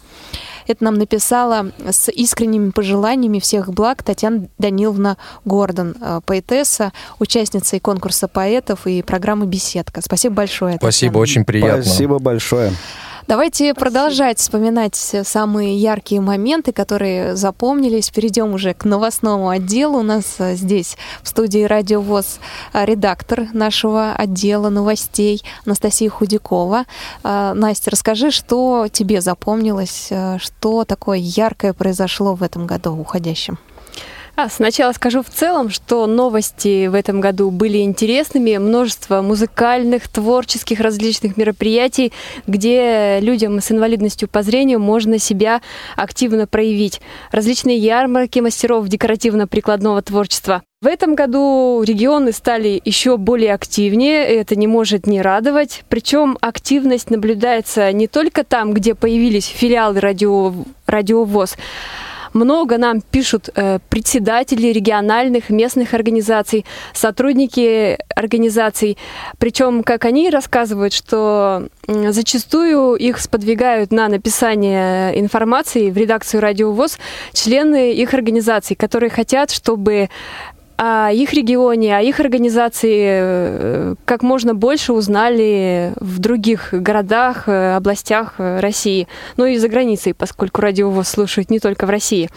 Это 0.67 0.85
нам 0.85 0.95
написала 0.95 1.71
с 1.89 2.11
искренними 2.11 2.71
пожеланиями 2.71 3.39
всех 3.39 3.73
благ 3.73 4.03
Татьяна 4.03 4.49
Даниловна 4.59 5.17
Гордон, 5.45 5.97
э, 6.01 6.21
поэтесса, 6.25 6.93
участница 7.19 7.77
и 7.77 7.81
конкурса 7.81 8.29
поэтов, 8.29 8.87
и 8.87 9.03
программы 9.03 9.47
«Беседка». 9.47 10.03
Спасибо 10.03 10.35
большое, 10.35 10.77
Спасибо, 10.77 11.13
Татьяна. 11.13 11.23
очень 11.23 11.45
приятно. 11.45 11.83
Спасибо 11.85 12.19
большое. 12.19 12.73
Давайте 13.29 13.75
продолжать 13.75 14.39
вспоминать 14.39 14.95
самые 14.95 15.77
яркие 15.77 16.21
моменты, 16.21 16.73
которые 16.73 17.35
запомнились. 17.35 18.09
Перейдем 18.11 18.55
уже 18.55 18.73
к 18.73 18.85
новостному 18.85 19.49
отделу. 19.49 19.99
У 19.99 20.03
нас 20.03 20.37
э, 20.39 20.55
здесь 20.55 20.97
в 21.25 21.29
студии 21.29 21.65
Радио 21.65 22.01
ВОЗ 22.01 22.39
э, 22.73 22.85
редактор 22.85 23.49
нашего 23.53 24.13
отдела 24.13 24.69
новостей 24.69 25.43
Анастасия 25.65 26.09
Худякова. 26.09 26.85
Э, 27.25 27.53
Настя, 27.53 27.91
расскажи, 27.91 28.31
что 28.31 28.87
тебе 28.93 29.21
запомнилось, 29.21 30.13
что 30.39 30.85
такое 30.85 31.19
яркое 31.19 31.73
произошло 31.73 32.37
в 32.37 32.45
этом 32.45 32.65
году 32.69 32.93
уходящем? 32.93 33.59
А, 34.39 34.51
сначала 34.51 34.93
скажу 34.93 35.23
в 35.23 35.31
целом, 35.31 35.71
что 35.71 36.07
новости 36.07 36.89
в 36.89 36.95
этом 36.95 37.23
году 37.23 37.51
были 37.51 37.79
интересными. 37.79 38.59
Множество 38.59 39.23
музыкальных, 39.23 40.09
творческих, 40.09 40.81
различных 40.81 41.39
мероприятий, 41.39 42.13
где 42.47 43.19
людям 43.21 43.63
с 43.63 43.73
инвалидностью 43.73 44.29
по 44.29 44.43
зрению 44.43 44.79
можно 44.79 45.19
себя 45.19 45.63
активно 45.97 46.47
проявить. 46.47 47.01
Различные 47.33 47.79
ярмарки 47.79 48.41
мастеров 48.41 48.87
декоративно-прикладного 48.89 50.03
творчества. 50.03 50.63
В 50.83 50.87
этом 50.87 51.15
году 51.15 51.83
регионы 51.83 52.33
стали 52.33 52.83
еще 52.85 53.17
более 53.17 53.55
активнее, 53.55 54.23
это 54.23 54.55
не 54.55 54.67
может 54.67 55.07
не 55.07 55.23
радовать. 55.23 55.85
Причем 55.89 56.37
активность 56.43 57.09
наблюдается 57.09 57.91
не 57.93 58.07
только 58.07 58.45
там, 58.45 58.75
где 58.75 58.95
появились 58.95 59.47
филиалы 59.47 59.99
радио, 60.01 60.53
радиовоз, 60.87 61.57
много 62.37 62.79
нам 62.79 63.01
пишут 63.01 63.51
э, 63.55 63.79
председатели 63.89 64.69
региональных, 64.69 65.51
местных 65.51 65.95
организаций, 65.95 66.65
сотрудники 66.93 67.99
организаций. 68.15 68.97
Причем, 69.39 69.83
как 69.83 70.05
они 70.05 70.31
рассказывают, 70.31 70.93
что 70.93 71.69
зачастую 71.87 72.95
их 72.95 73.19
сподвигают 73.19 73.91
на 73.91 74.09
написание 74.09 75.19
информации 75.19 75.91
в 75.91 75.97
редакцию 75.97 76.41
«Радиовоз» 76.41 76.99
члены 77.33 77.93
их 77.93 78.15
организаций, 78.15 78.77
которые 78.77 79.11
хотят, 79.11 79.51
чтобы 79.51 80.09
о 80.77 81.11
их 81.11 81.33
регионе, 81.33 81.97
о 81.97 82.03
их 82.03 82.21
организации 82.21 83.07
э, 83.09 83.95
как 84.05 84.23
можно 84.23 84.55
больше 84.55 84.93
узнали 84.93 85.93
в 85.99 86.19
других 86.19 86.69
городах, 86.73 87.49
э, 87.49 87.77
областях 87.77 88.35
э, 88.39 88.61
России, 88.61 89.09
ну 89.37 89.47
и 89.47 89.57
за 89.57 89.69
границей, 89.69 90.13
поскольку 90.13 90.61
радио 90.61 90.91
вас 90.91 91.09
слушают 91.09 91.51
не 91.51 91.61
только 91.61 91.87
в 91.87 91.91
России. 91.91 92.29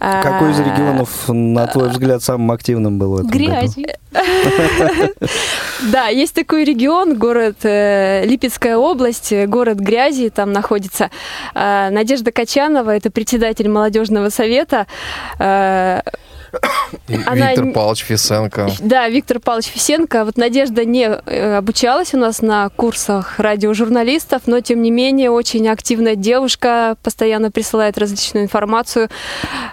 Какой 0.00 0.52
из 0.52 0.60
А, 0.60 0.62
регионов, 0.62 1.10
на 1.26 1.66
твой 1.66 1.88
взгляд, 1.88 2.22
самым 2.22 2.52
активным 2.52 2.98
был 2.98 3.14
в 3.14 3.18
этом? 3.18 3.30
Грязи. 3.30 3.86
Да, 5.92 6.08
есть 6.08 6.34
такой 6.34 6.64
регион, 6.64 7.16
город 7.16 7.58
Липецкая 7.62 8.76
область, 8.76 9.32
город 9.46 9.78
Грязи, 9.78 10.28
там 10.28 10.52
находится. 10.52 11.10
Надежда 11.54 12.32
Качанова, 12.32 12.90
это 12.90 13.10
председатель 13.12 13.68
молодежного 13.68 14.30
совета. 14.30 14.86
Она 17.26 17.50
Виктор 17.50 17.72
Павлович 17.72 18.04
Фисенко. 18.04 18.70
Да, 18.80 19.08
Виктор 19.08 19.40
Павлович 19.40 19.66
Фисенко. 19.66 20.24
Вот 20.24 20.36
Надежда 20.36 20.84
не 20.84 21.04
э, 21.04 21.56
обучалась 21.56 22.14
у 22.14 22.18
нас 22.18 22.42
на 22.42 22.68
курсах 22.70 23.38
радиожурналистов, 23.38 24.42
но 24.46 24.60
тем 24.60 24.82
не 24.82 24.90
менее 24.90 25.30
очень 25.30 25.68
активная 25.68 26.16
девушка, 26.16 26.96
постоянно 27.02 27.50
присылает 27.50 27.98
различную 27.98 28.44
информацию, 28.44 29.08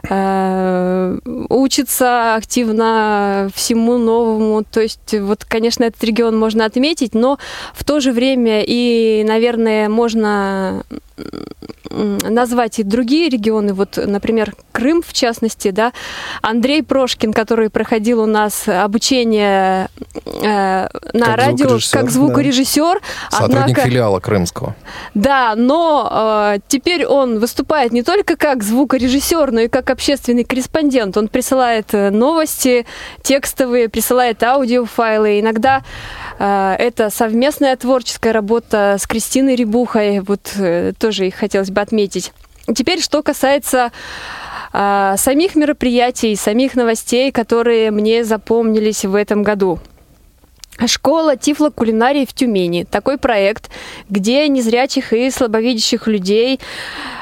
э, 0.09 1.19
учится 1.49 2.35
активно 2.35 3.49
всему 3.53 3.97
новому. 3.97 4.63
То 4.63 4.81
есть 4.81 5.13
вот, 5.19 5.45
конечно, 5.45 5.83
этот 5.83 6.03
регион 6.03 6.37
можно 6.37 6.65
отметить, 6.65 7.13
но 7.13 7.37
в 7.73 7.83
то 7.83 7.99
же 7.99 8.11
время 8.11 8.63
и, 8.65 9.23
наверное, 9.25 9.89
можно 9.89 10.83
назвать 11.89 12.79
и 12.79 12.83
другие 12.83 13.29
регионы, 13.29 13.73
вот, 13.73 13.97
например, 13.97 14.53
Крым 14.71 15.01
в 15.01 15.13
частности, 15.13 15.71
да, 15.71 15.93
Андрей 16.41 16.83
Прошкин, 16.83 17.31
который 17.31 17.69
проходил 17.69 18.21
у 18.21 18.25
нас 18.25 18.67
обучение 18.67 19.87
э, 20.25 20.87
на 21.13 21.25
Как 21.25 21.37
радио 21.37 21.69
звукорежиссер, 21.69 21.97
как 21.97 22.05
да. 22.05 22.11
звукорежиссер, 22.11 23.01
Сотрудник 23.29 23.61
однако, 23.61 23.81
филиала 23.81 24.19
Крымского. 24.19 24.75
да, 25.13 25.53
но 25.55 26.53
э, 26.55 26.59
теперь 26.67 27.05
он 27.05 27.39
выступает 27.39 27.93
не 27.93 28.03
только 28.03 28.35
как 28.35 28.63
звукорежиссер, 28.63 29.51
но 29.51 29.61
и 29.61 29.67
как 29.69 29.89
общественный 29.89 30.43
корреспондент. 30.43 31.15
Он 31.15 31.29
присылает 31.29 31.93
э, 31.93 32.09
новости 32.09 32.85
текстовые, 33.21 33.87
присылает 33.87 34.43
аудиофайлы. 34.43 35.39
Иногда 35.39 35.83
э, 36.37 36.75
это 36.77 37.09
совместная 37.09 37.77
творческая 37.77 38.33
работа 38.33 38.97
с 38.99 39.07
Кристиной 39.07 39.55
Рябухой. 39.55 40.19
Вот 40.19 40.51
э, 40.57 40.91
тоже 41.05 41.27
их 41.27 41.35
хотелось 41.35 41.69
бы 41.69 41.81
отметить. 41.81 42.33
Теперь, 42.73 42.99
что 42.99 43.21
касается 43.21 43.91
а, 44.73 45.17
самих 45.17 45.53
мероприятий, 45.53 46.35
самих 46.35 46.73
новостей, 46.73 47.31
которые 47.31 47.91
мне 47.91 48.23
запомнились 48.23 49.05
в 49.05 49.13
этом 49.13 49.43
году. 49.43 49.77
Школа 50.87 51.37
тифлокулинарии 51.37 52.25
в 52.25 52.33
Тюмени. 52.33 52.85
Такой 52.89 53.19
проект, 53.19 53.69
где 54.09 54.47
незрячих 54.47 55.13
и 55.13 55.29
слабовидящих 55.29 56.07
людей 56.07 56.59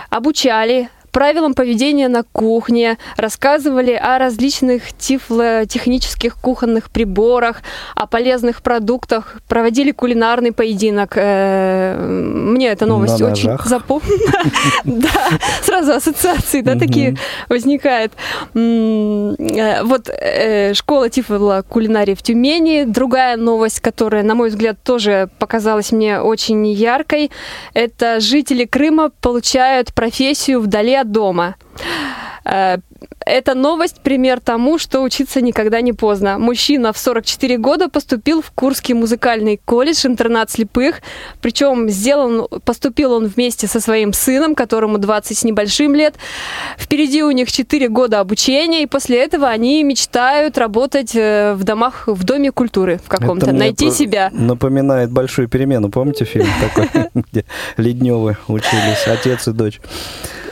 обучали 0.10 0.88
правилам 1.14 1.54
поведения 1.54 2.10
на 2.10 2.24
кухне, 2.24 2.98
рассказывали 3.16 3.92
о 3.92 4.18
различных 4.18 4.92
тифлотехнических 4.98 6.36
кухонных 6.36 6.90
приборах, 6.90 7.62
о 7.96 8.08
полезных 8.08 8.64
продуктах, 8.64 9.38
проводили 9.48 9.92
кулинарный 9.92 10.52
поединок. 10.52 11.14
Э, 11.16 11.96
Мне 12.00 12.70
эта 12.70 12.86
новость 12.86 13.20
На 13.20 13.32
очень 13.32 13.58
запомнила. 13.64 14.34
Да, 14.84 15.10
сразу 15.62 15.94
ассоциации, 15.94 16.62
да, 16.62 16.76
такие 16.78 17.16
возникают. 17.48 18.14
Э, 18.56 19.84
Вот 19.84 20.10
э, 20.10 20.74
школа 20.74 21.10
Тифла 21.10 21.64
кулинарии 21.68 22.16
в 22.16 22.24
Тюмени. 22.24 22.86
Другая 22.86 23.38
новость, 23.38 23.80
которая, 23.82 24.24
на 24.24 24.34
мой 24.34 24.50
взгляд, 24.50 24.78
тоже 24.84 25.30
показалась 25.38 25.92
мне 25.92 26.20
очень 26.20 26.66
яркой, 26.68 27.30
это 27.74 28.20
жители 28.20 28.66
Крыма 28.66 29.12
получают 29.22 29.94
профессию 29.94 30.60
вдали 30.60 31.03
дома. 31.04 31.56
Э, 32.46 32.78
Это 33.26 33.56
новость, 33.56 34.02
пример 34.04 34.40
тому, 34.42 34.78
что 34.78 35.02
учиться 35.02 35.42
никогда 35.42 35.82
не 35.82 35.94
поздно. 35.94 36.38
Мужчина 36.40 36.92
в 36.92 36.98
44 36.98 37.58
года 37.58 37.88
поступил 37.88 38.42
в 38.42 38.52
Курский 38.52 38.94
музыкальный 38.94 39.60
колледж, 39.66 40.06
интернат 40.06 40.52
слепых. 40.52 41.02
Причем 41.42 41.90
сделан, 41.90 42.48
поступил 42.66 43.14
он 43.14 43.28
вместе 43.28 43.68
со 43.68 43.80
своим 43.80 44.12
сыном, 44.12 44.56
которому 44.56 44.98
20 44.98 45.38
с 45.38 45.44
небольшим 45.46 45.96
лет. 45.96 46.16
Впереди 46.78 47.24
у 47.24 47.32
них 47.32 47.50
4 47.52 47.88
года 47.88 48.20
обучения, 48.20 48.84
и 48.84 48.88
после 48.88 49.24
этого 49.24 49.48
они 49.48 49.84
мечтают 49.84 50.58
работать 50.58 51.16
э, 51.16 51.54
в 51.54 51.64
домах, 51.64 52.08
в 52.08 52.24
доме 52.26 52.52
культуры 52.52 53.00
в 53.06 53.08
каком-то, 53.08 53.54
найти 53.54 53.90
себя. 53.90 54.30
Напоминает 54.34 55.12
большую 55.12 55.48
перемену. 55.48 55.90
Помните 55.90 56.26
фильм 56.26 56.48
такой, 56.60 56.90
где 57.14 57.46
Ледневы 57.78 58.36
учились, 58.48 59.08
отец 59.08 59.48
и 59.48 59.52
дочь 59.52 59.80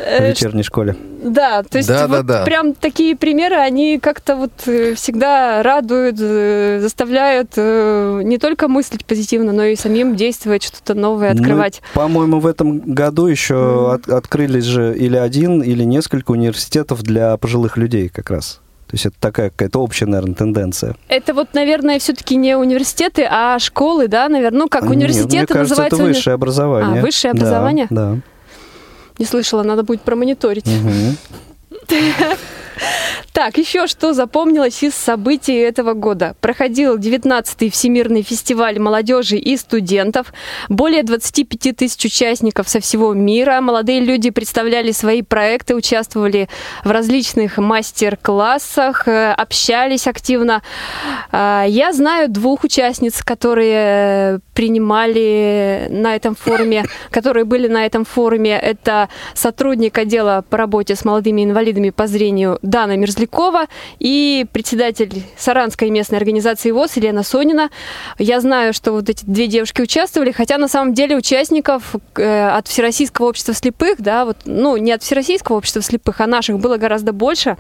в 0.05 0.21
Э, 0.21 0.29
вечерней 0.29 0.63
школе? 0.63 0.95
Да, 1.23 1.63
то 1.63 1.77
есть 1.77 1.87
Да, 1.87 2.07
вот 2.07 2.25
да, 2.25 2.39
да. 2.39 2.43
прям 2.45 2.73
такие 2.73 3.15
примеры, 3.15 3.55
они 3.55 3.99
как-то 3.99 4.35
вот 4.35 4.51
э, 4.65 4.95
всегда 4.95 5.61
радуют, 5.63 6.17
э, 6.19 6.79
заставляют 6.81 7.55
не 7.57 8.37
только 8.39 8.67
мыслить 8.67 9.05
позитивно, 9.05 9.51
но 9.51 9.63
и 9.63 9.75
самим 9.75 10.15
действовать, 10.15 10.63
что-то 10.63 10.93
новое 10.93 11.33
Ну, 11.33 11.39
открывать. 11.41 11.81
по-моему, 11.93 12.39
в 12.39 12.47
этом 12.47 12.79
году 12.79 13.27
еще 13.27 13.93
от- 13.93 14.09
открылись 14.09 14.65
же 14.65 14.95
или 14.97 15.17
один, 15.17 15.61
или 15.61 15.83
несколько 15.83 16.31
университетов 16.31 17.03
для 17.03 17.37
пожилых 17.37 17.77
людей 17.77 18.09
как 18.09 18.29
раз. 18.31 18.59
То 18.87 18.95
есть 18.95 19.05
это 19.05 19.15
такая 19.21 19.49
какая-то 19.51 19.79
общая, 19.79 20.05
наверное, 20.07 20.35
тенденция. 20.35 20.95
Это 21.07 21.33
вот, 21.33 21.53
наверное, 21.53 21.97
все-таки 21.99 22.35
не 22.35 22.57
университеты, 22.57 23.25
а 23.29 23.57
школы, 23.59 24.09
да, 24.09 24.27
наверное, 24.27 24.59
ну 24.59 24.67
как 24.67 24.81
Нет, 24.83 24.91
университеты 24.91 25.35
мне 25.37 25.45
кажется, 25.47 25.69
называются. 25.75 25.95
это 25.95 26.03
высшее 26.05 26.33
образование. 26.33 26.99
А, 26.99 27.01
высшее 27.05 27.33
Да, 27.33 27.39
образование? 27.39 27.87
Да. 27.89 28.17
Не 29.21 29.27
слышала, 29.27 29.61
надо 29.61 29.83
будет 29.83 30.01
промониторить. 30.01 30.65
Мгм. 30.65 31.15
Так, 33.33 33.57
еще 33.57 33.87
что 33.87 34.13
запомнилось 34.13 34.83
из 34.83 34.93
событий 34.93 35.55
этого 35.55 35.93
года. 35.93 36.35
Проходил 36.41 36.97
19-й 36.97 37.69
Всемирный 37.69 38.23
фестиваль 38.23 38.77
молодежи 38.79 39.37
и 39.37 39.55
студентов. 39.57 40.33
Более 40.69 41.03
25 41.03 41.75
тысяч 41.75 42.05
участников 42.05 42.67
со 42.67 42.79
всего 42.79 43.13
мира. 43.13 43.61
Молодые 43.61 44.01
люди 44.01 44.29
представляли 44.29 44.91
свои 44.91 45.21
проекты, 45.21 45.75
участвовали 45.75 46.49
в 46.83 46.91
различных 46.91 47.57
мастер-классах, 47.57 49.07
э, 49.07 49.31
общались 49.31 50.07
активно. 50.07 50.61
А, 51.31 51.65
Я 51.67 51.93
знаю 51.93 52.29
двух 52.29 52.63
участниц, 52.63 53.23
которые 53.23 54.39
принимали 54.53 55.87
на 55.89 56.15
этом 56.15 56.35
форуме, 56.35 56.85
которые 57.11 57.45
были 57.45 57.67
на 57.67 57.85
этом 57.85 58.05
форуме. 58.05 58.57
Это 58.57 59.09
сотрудник 59.33 59.97
отдела 59.97 60.43
по 60.49 60.57
работе 60.57 60.95
с 60.95 61.05
молодыми 61.05 61.43
инвалидами 61.43 61.89
по 61.89 62.07
зрению 62.07 62.59
Дана 62.61 62.95
Мерзлякова 62.95 63.67
и 63.99 64.45
председатель 64.51 65.23
Саранской 65.37 65.89
местной 65.89 66.17
организации 66.17 66.71
ВОЗ 66.71 66.97
Елена 66.97 67.23
Сонина. 67.23 67.69
Я 68.17 68.39
знаю, 68.39 68.73
что 68.73 68.91
вот 68.91 69.09
эти 69.09 69.25
две 69.25 69.47
девушки 69.47 69.81
участвовали, 69.81 70.31
хотя 70.31 70.57
на 70.57 70.67
самом 70.67 70.93
деле 70.93 71.15
участников 71.15 71.95
э, 72.15 72.49
от 72.49 72.67
Всероссийского 72.67 73.29
общества 73.29 73.53
слепых, 73.53 74.01
да, 74.01 74.25
вот, 74.25 74.37
ну, 74.45 74.77
не 74.77 74.91
от 74.91 75.03
Всероссийского 75.03 75.57
общества 75.57 75.81
слепых, 75.81 76.21
а 76.21 76.27
наших 76.27 76.59
было 76.59 76.77
гораздо 76.77 77.13
больше. 77.13 77.57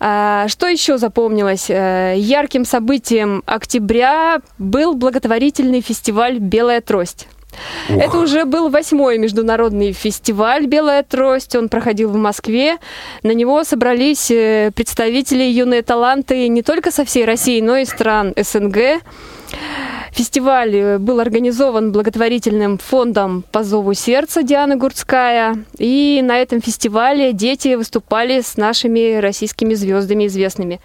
А, 0.00 0.46
Что 0.48 0.68
еще 0.68 0.98
запомнилось? 0.98 1.66
Э, 1.68 2.14
Ярким 2.16 2.64
событием 2.64 3.42
октября 3.46 4.40
был 4.58 4.94
благотворительный 4.94 5.80
фестиваль 5.80 6.38
«Белая 6.38 6.80
трость». 6.80 7.26
Это 7.88 8.18
уже 8.18 8.44
был 8.44 8.68
восьмой 8.68 9.18
международный 9.18 9.92
фестиваль 9.92 10.66
«Белая 10.66 11.02
трость». 11.02 11.56
Он 11.56 11.68
проходил 11.68 12.10
в 12.10 12.16
Москве. 12.16 12.78
На 13.22 13.32
него 13.32 13.64
собрались 13.64 14.30
э, 14.30 14.70
представители 14.74 15.42
юные 15.44 15.82
таланты 15.82 16.48
не 16.48 16.62
только 16.62 16.90
со 16.90 17.04
всей 17.04 17.24
России, 17.24 17.60
но 17.60 17.76
и 17.76 17.84
стран 17.84 18.34
СНГ. 18.36 19.02
Фестиваль 20.12 20.74
э, 20.74 20.98
был 20.98 21.20
организован 21.20 21.92
благотворительным 21.92 22.78
фондом 22.78 23.44
«По 23.52 23.62
зову 23.62 23.94
сердца» 23.94 24.42
Дианы 24.42 24.76
Гурцкая. 24.76 25.64
И 25.78 26.20
на 26.22 26.38
этом 26.38 26.60
фестивале 26.60 27.32
дети 27.32 27.74
выступали 27.74 28.40
с 28.40 28.56
нашими 28.56 29.16
российскими 29.16 29.74
звездами 29.74 30.26
известными. 30.26 30.80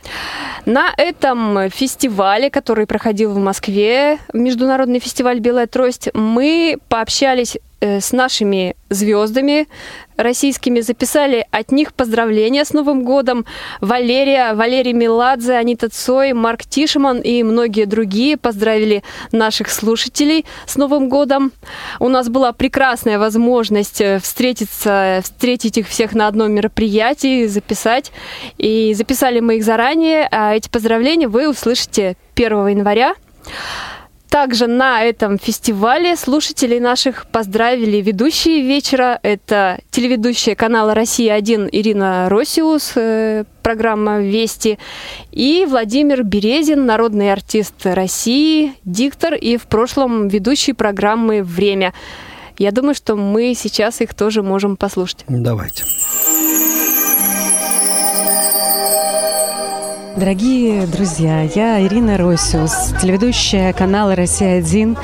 На 0.65 0.93
этом 0.97 1.69
фестивале, 1.69 2.49
который 2.49 2.86
проходил 2.88 3.31
в 3.31 3.38
Москве, 3.38 4.19
международный 4.33 4.99
фестиваль 4.99 5.39
«Белая 5.39 5.67
трость», 5.67 6.09
мы 6.13 6.77
пообщались 6.89 7.57
с 7.84 8.12
нашими 8.12 8.76
звездами 8.89 9.67
российскими, 10.15 10.80
записали 10.82 11.46
от 11.52 11.72
них 11.72 11.93
поздравления 11.93 12.65
с 12.65 12.74
Новым 12.74 13.04
годом. 13.04 13.46
Валерия, 13.82 14.54
Валерий 14.54 14.93
Меладзе, 14.93 15.54
Анита 15.54 15.89
Цой, 15.89 16.34
Марк 16.34 16.62
Тишман 16.63 17.19
и 17.19 17.43
многие 17.43 17.86
другие 17.86 18.38
поздравили 18.38 19.04
наших 19.32 19.69
слушателей 19.69 20.46
с 20.65 20.76
Новым 20.78 21.10
годом. 21.10 21.52
У 22.00 22.10
нас 22.10 22.30
была 22.30 22.54
прекрасная 22.54 23.19
возможность 23.19 24.02
э, 24.02 24.19
встретиться, 24.19 25.22
встретить 25.24 25.78
их 25.78 25.88
всех 25.88 26.13
на 26.13 26.28
одном 26.28 26.52
мероприятии, 26.52 27.48
записать. 27.48 28.12
И 28.58 28.93
записали 28.93 29.39
мы 29.39 29.58
их 29.58 29.63
заранее, 29.63 30.28
а 30.32 30.56
эти 30.56 30.69
поздравления 30.69 31.28
вы 31.28 31.50
услышите 31.50 32.15
1 32.36 32.67
января. 32.67 33.15
Также 34.34 34.65
на 34.65 35.04
этом 35.04 35.38
фестивале 35.38 36.15
слушателей 36.15 36.80
наших 36.80 37.28
поздравили 37.28 37.98
ведущие 37.98 38.63
вечера. 38.63 39.19
Это 39.22 39.80
телеведущая 39.91 40.56
канала 40.56 40.96
«Россия-1» 40.96 41.69
Ирина 41.72 42.30
Росиус, 42.30 42.93
э, 42.96 43.43
программа 43.62 44.22
«Вести», 44.22 44.80
и 45.32 45.67
Владимир 45.69 46.24
Березин, 46.24 46.88
народный 46.88 47.32
артист 47.32 47.76
России, 47.84 48.74
диктор 48.84 49.36
и 49.36 49.56
в 49.58 49.67
прошлом 49.67 50.30
ведущий 50.30 50.74
программы 50.74 51.43
«Время». 51.43 51.93
Я 52.58 52.72
думаю, 52.72 52.96
что 52.96 53.15
мы 53.15 53.54
сейчас 53.56 54.02
их 54.02 54.15
тоже 54.15 54.41
можем 54.41 54.78
послушать. 54.78 55.26
Давайте. 55.28 55.84
Дорогие 60.15 60.86
друзья, 60.86 61.41
я 61.41 61.84
Ирина 61.84 62.17
Росиус, 62.17 62.93
телеведущая 63.02 63.73
канала 63.73 64.15
«Россия-1», 64.15 64.95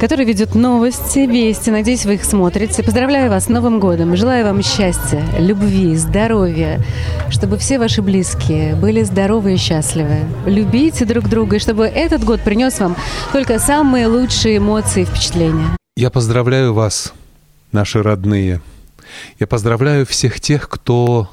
который 0.00 0.26
ведет 0.26 0.56
новости, 0.56 1.20
вести. 1.20 1.70
Надеюсь, 1.70 2.04
вы 2.04 2.14
их 2.14 2.24
смотрите. 2.24 2.82
Поздравляю 2.82 3.30
вас 3.30 3.44
с 3.44 3.48
Новым 3.48 3.78
годом. 3.78 4.16
Желаю 4.16 4.44
вам 4.44 4.62
счастья, 4.62 5.24
любви, 5.38 5.94
здоровья, 5.94 6.84
чтобы 7.30 7.58
все 7.58 7.78
ваши 7.78 8.02
близкие 8.02 8.74
были 8.74 9.04
здоровы 9.04 9.54
и 9.54 9.56
счастливы. 9.56 10.24
Любите 10.46 11.04
друг 11.04 11.28
друга, 11.28 11.56
и 11.56 11.60
чтобы 11.60 11.86
этот 11.86 12.24
год 12.24 12.40
принес 12.40 12.80
вам 12.80 12.96
только 13.32 13.60
самые 13.60 14.08
лучшие 14.08 14.56
эмоции 14.56 15.02
и 15.02 15.04
впечатления. 15.04 15.76
Я 15.96 16.10
поздравляю 16.10 16.74
вас, 16.74 17.12
наши 17.70 18.02
родные. 18.02 18.60
Я 19.38 19.46
поздравляю 19.46 20.04
всех 20.06 20.40
тех, 20.40 20.68
кто 20.68 21.30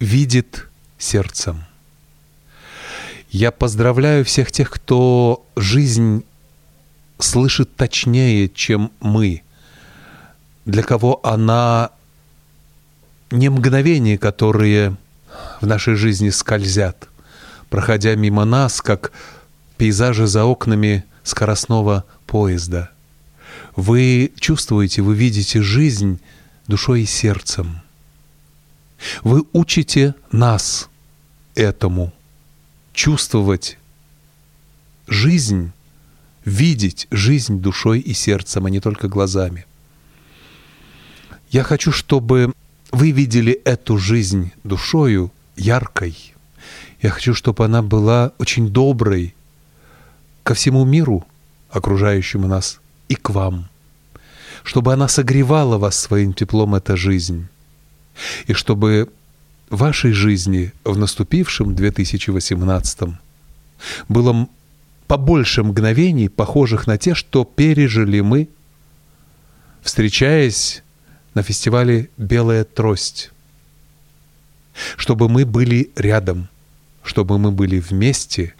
видит 0.00 0.68
сердцем. 0.96 1.66
Я 3.34 3.50
поздравляю 3.50 4.24
всех 4.24 4.52
тех, 4.52 4.70
кто 4.70 5.44
жизнь 5.56 6.24
слышит 7.18 7.74
точнее, 7.74 8.48
чем 8.48 8.92
мы, 9.00 9.42
для 10.66 10.84
кого 10.84 11.18
она 11.26 11.90
не 13.32 13.48
мгновения, 13.48 14.18
которые 14.18 14.96
в 15.60 15.66
нашей 15.66 15.96
жизни 15.96 16.30
скользят, 16.30 17.08
проходя 17.70 18.14
мимо 18.14 18.44
нас, 18.44 18.80
как 18.80 19.10
пейзажи 19.78 20.28
за 20.28 20.44
окнами 20.44 21.04
скоростного 21.24 22.04
поезда. 22.28 22.92
Вы 23.74 24.32
чувствуете, 24.38 25.02
вы 25.02 25.16
видите 25.16 25.60
жизнь 25.60 26.20
душой 26.68 27.02
и 27.02 27.06
сердцем. 27.06 27.80
Вы 29.24 29.42
учите 29.52 30.14
нас 30.30 30.88
этому– 31.56 32.12
чувствовать 32.94 33.76
жизнь, 35.06 35.72
видеть 36.44 37.06
жизнь 37.10 37.60
душой 37.60 38.00
и 38.00 38.14
сердцем, 38.14 38.64
а 38.64 38.70
не 38.70 38.80
только 38.80 39.08
глазами. 39.08 39.66
Я 41.50 41.62
хочу, 41.62 41.92
чтобы 41.92 42.52
вы 42.90 43.10
видели 43.10 43.52
эту 43.64 43.98
жизнь 43.98 44.52
душою 44.62 45.30
яркой. 45.56 46.34
Я 47.02 47.10
хочу, 47.10 47.34
чтобы 47.34 47.64
она 47.64 47.82
была 47.82 48.32
очень 48.38 48.70
доброй 48.70 49.34
ко 50.42 50.54
всему 50.54 50.84
миру, 50.84 51.26
окружающему 51.70 52.46
нас, 52.46 52.80
и 53.08 53.14
к 53.14 53.30
вам. 53.30 53.68
Чтобы 54.62 54.92
она 54.92 55.08
согревала 55.08 55.76
вас 55.76 55.98
своим 55.98 56.32
теплом, 56.32 56.74
эта 56.74 56.96
жизнь. 56.96 57.48
И 58.46 58.52
чтобы 58.52 59.10
вашей 59.70 60.12
жизни 60.12 60.72
в 60.84 60.96
наступившем 60.96 61.74
2018 61.74 63.14
было 64.08 64.48
побольше 65.06 65.62
мгновений, 65.62 66.28
похожих 66.28 66.86
на 66.86 66.98
те, 66.98 67.14
что 67.14 67.44
пережили 67.44 68.20
мы, 68.20 68.48
встречаясь 69.82 70.82
на 71.34 71.42
фестивале 71.42 72.08
«Белая 72.16 72.64
трость», 72.64 73.30
чтобы 74.96 75.28
мы 75.28 75.44
были 75.44 75.90
рядом, 75.96 76.48
чтобы 77.02 77.38
мы 77.38 77.50
были 77.50 77.78
вместе, 77.78 78.54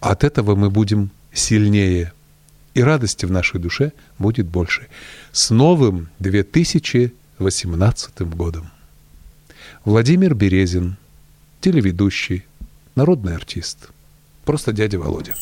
от 0.00 0.24
этого 0.24 0.56
мы 0.56 0.70
будем 0.70 1.10
сильнее, 1.32 2.12
и 2.74 2.82
радости 2.82 3.24
в 3.24 3.30
нашей 3.30 3.60
душе 3.60 3.92
будет 4.18 4.46
больше. 4.46 4.88
С 5.32 5.50
новым 5.50 6.08
2018 6.18 8.20
годом! 8.22 8.70
Владимир 9.86 10.34
Березин, 10.34 10.96
телеведущий, 11.60 12.44
народный 12.96 13.36
артист. 13.36 13.90
Просто 14.44 14.72
дядя 14.72 14.98
Володя. 14.98 15.36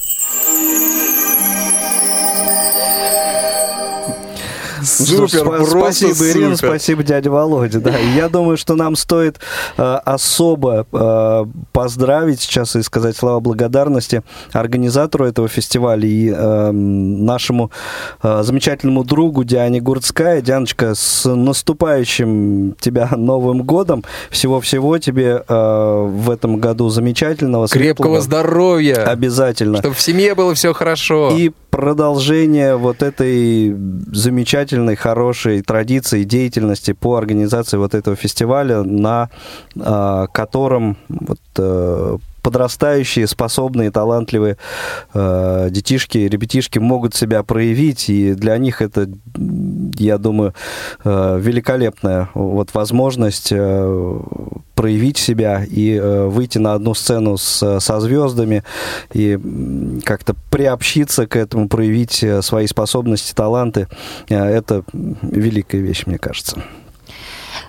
Супер, 4.94 5.28
Супер, 5.28 5.64
спасибо, 5.66 6.09
просто 6.09 6.30
Ирина, 6.30 6.57
спасибо, 6.57 7.02
дядя 7.02 7.30
Володя. 7.30 7.80
Да, 7.80 7.96
я 7.98 8.28
думаю, 8.28 8.57
что 8.57 8.74
нам 8.74 8.96
стоит 8.96 9.40
э, 9.76 9.83
особо 9.83 10.87
э, 10.92 11.44
поздравить 11.72 12.40
сейчас 12.40 12.76
и 12.76 12.83
сказать 12.83 13.16
слова 13.16 13.40
благодарности 13.40 14.22
организатору 14.52 15.26
этого 15.26 15.48
фестиваля 15.48 16.07
и 16.07 16.30
э, 16.30 16.70
нашему 16.70 17.70
замечательному 18.22 19.04
другу 19.04 19.44
Диане 19.44 19.80
Гурцкая. 19.80 20.40
Дианочка, 20.40 20.94
с 20.94 21.28
наступающим 21.28 22.76
тебя 22.80 23.09
Новым 23.16 23.62
годом. 23.62 24.04
Всего-всего 24.30 24.98
тебе 24.98 25.42
в 25.46 26.30
этом 26.30 26.59
году 26.59 26.88
замечательного, 26.88 27.68
Крепкого 27.68 28.20
здоровья. 28.20 29.04
Обязательно. 29.04 29.78
Чтобы 29.78 29.94
в 29.94 30.00
семье 30.00 30.35
было 30.35 30.54
все 30.54 30.72
хорошо. 30.72 31.30
И 31.37 31.52
продолжение 31.74 32.76
вот 32.76 33.02
этой 33.02 33.74
замечательной, 34.12 34.94
хорошей 34.94 35.60
традиции, 35.60 36.22
деятельности 36.22 36.92
по 36.92 37.16
организации 37.16 37.78
вот 37.78 37.94
этого 37.94 38.14
фестиваля, 38.14 38.84
на 38.84 39.28
а, 39.80 40.28
котором 40.28 40.96
вот, 41.08 41.40
э, 41.58 42.18
подрастающие, 42.44 43.26
способные, 43.26 43.90
талантливые 43.90 44.59
э, 45.14 45.68
детишки, 45.70 46.18
ребятишки 46.18 46.78
могут 46.78 47.14
себя 47.14 47.42
проявить, 47.42 48.11
и 48.11 48.35
для 48.35 48.59
них 48.59 48.83
это, 48.83 49.09
я 49.98 50.18
думаю, 50.18 50.54
э, 51.04 51.38
великолепная 51.40 52.28
вот 52.35 52.74
возможность 52.74 53.48
э, 53.50 54.20
проявить 54.74 55.16
себя 55.16 55.64
и 55.64 55.94
э, 55.94 56.26
выйти 56.26 56.59
на 56.59 56.74
одну 56.74 56.92
сцену 56.92 57.38
с, 57.38 57.80
со 57.80 58.00
звездами 58.00 58.62
и 59.14 59.38
как-то 60.04 60.35
приобщиться 60.50 61.26
к 61.26 61.37
этому, 61.37 61.70
проявить 61.70 62.22
э, 62.22 62.42
свои 62.42 62.66
способности, 62.66 63.33
таланты. 63.33 63.88
Э, 64.28 64.44
Это 64.44 64.85
великая 65.22 65.80
вещь, 65.80 66.02
мне 66.04 66.18
кажется. 66.18 66.62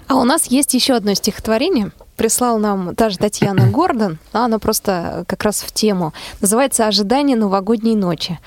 А 0.08 0.16
у 0.16 0.26
нас 0.26 0.48
есть 0.48 0.74
еще 0.74 0.96
одно 0.96 1.14
стихотворение. 1.14 1.92
Прислал 2.16 2.60
нам 2.60 2.96
та 2.96 3.10
же 3.10 3.18
Татьяна 3.18 3.70
Гордон, 3.72 4.18
она 4.32 4.60
просто 4.60 5.24
как 5.28 5.44
раз 5.44 5.62
в 5.62 5.72
тему. 5.72 6.14
Называется 6.42 6.88
«Ожидание 6.88 7.38
новогодней 7.38 7.96
ночи». 7.96 8.40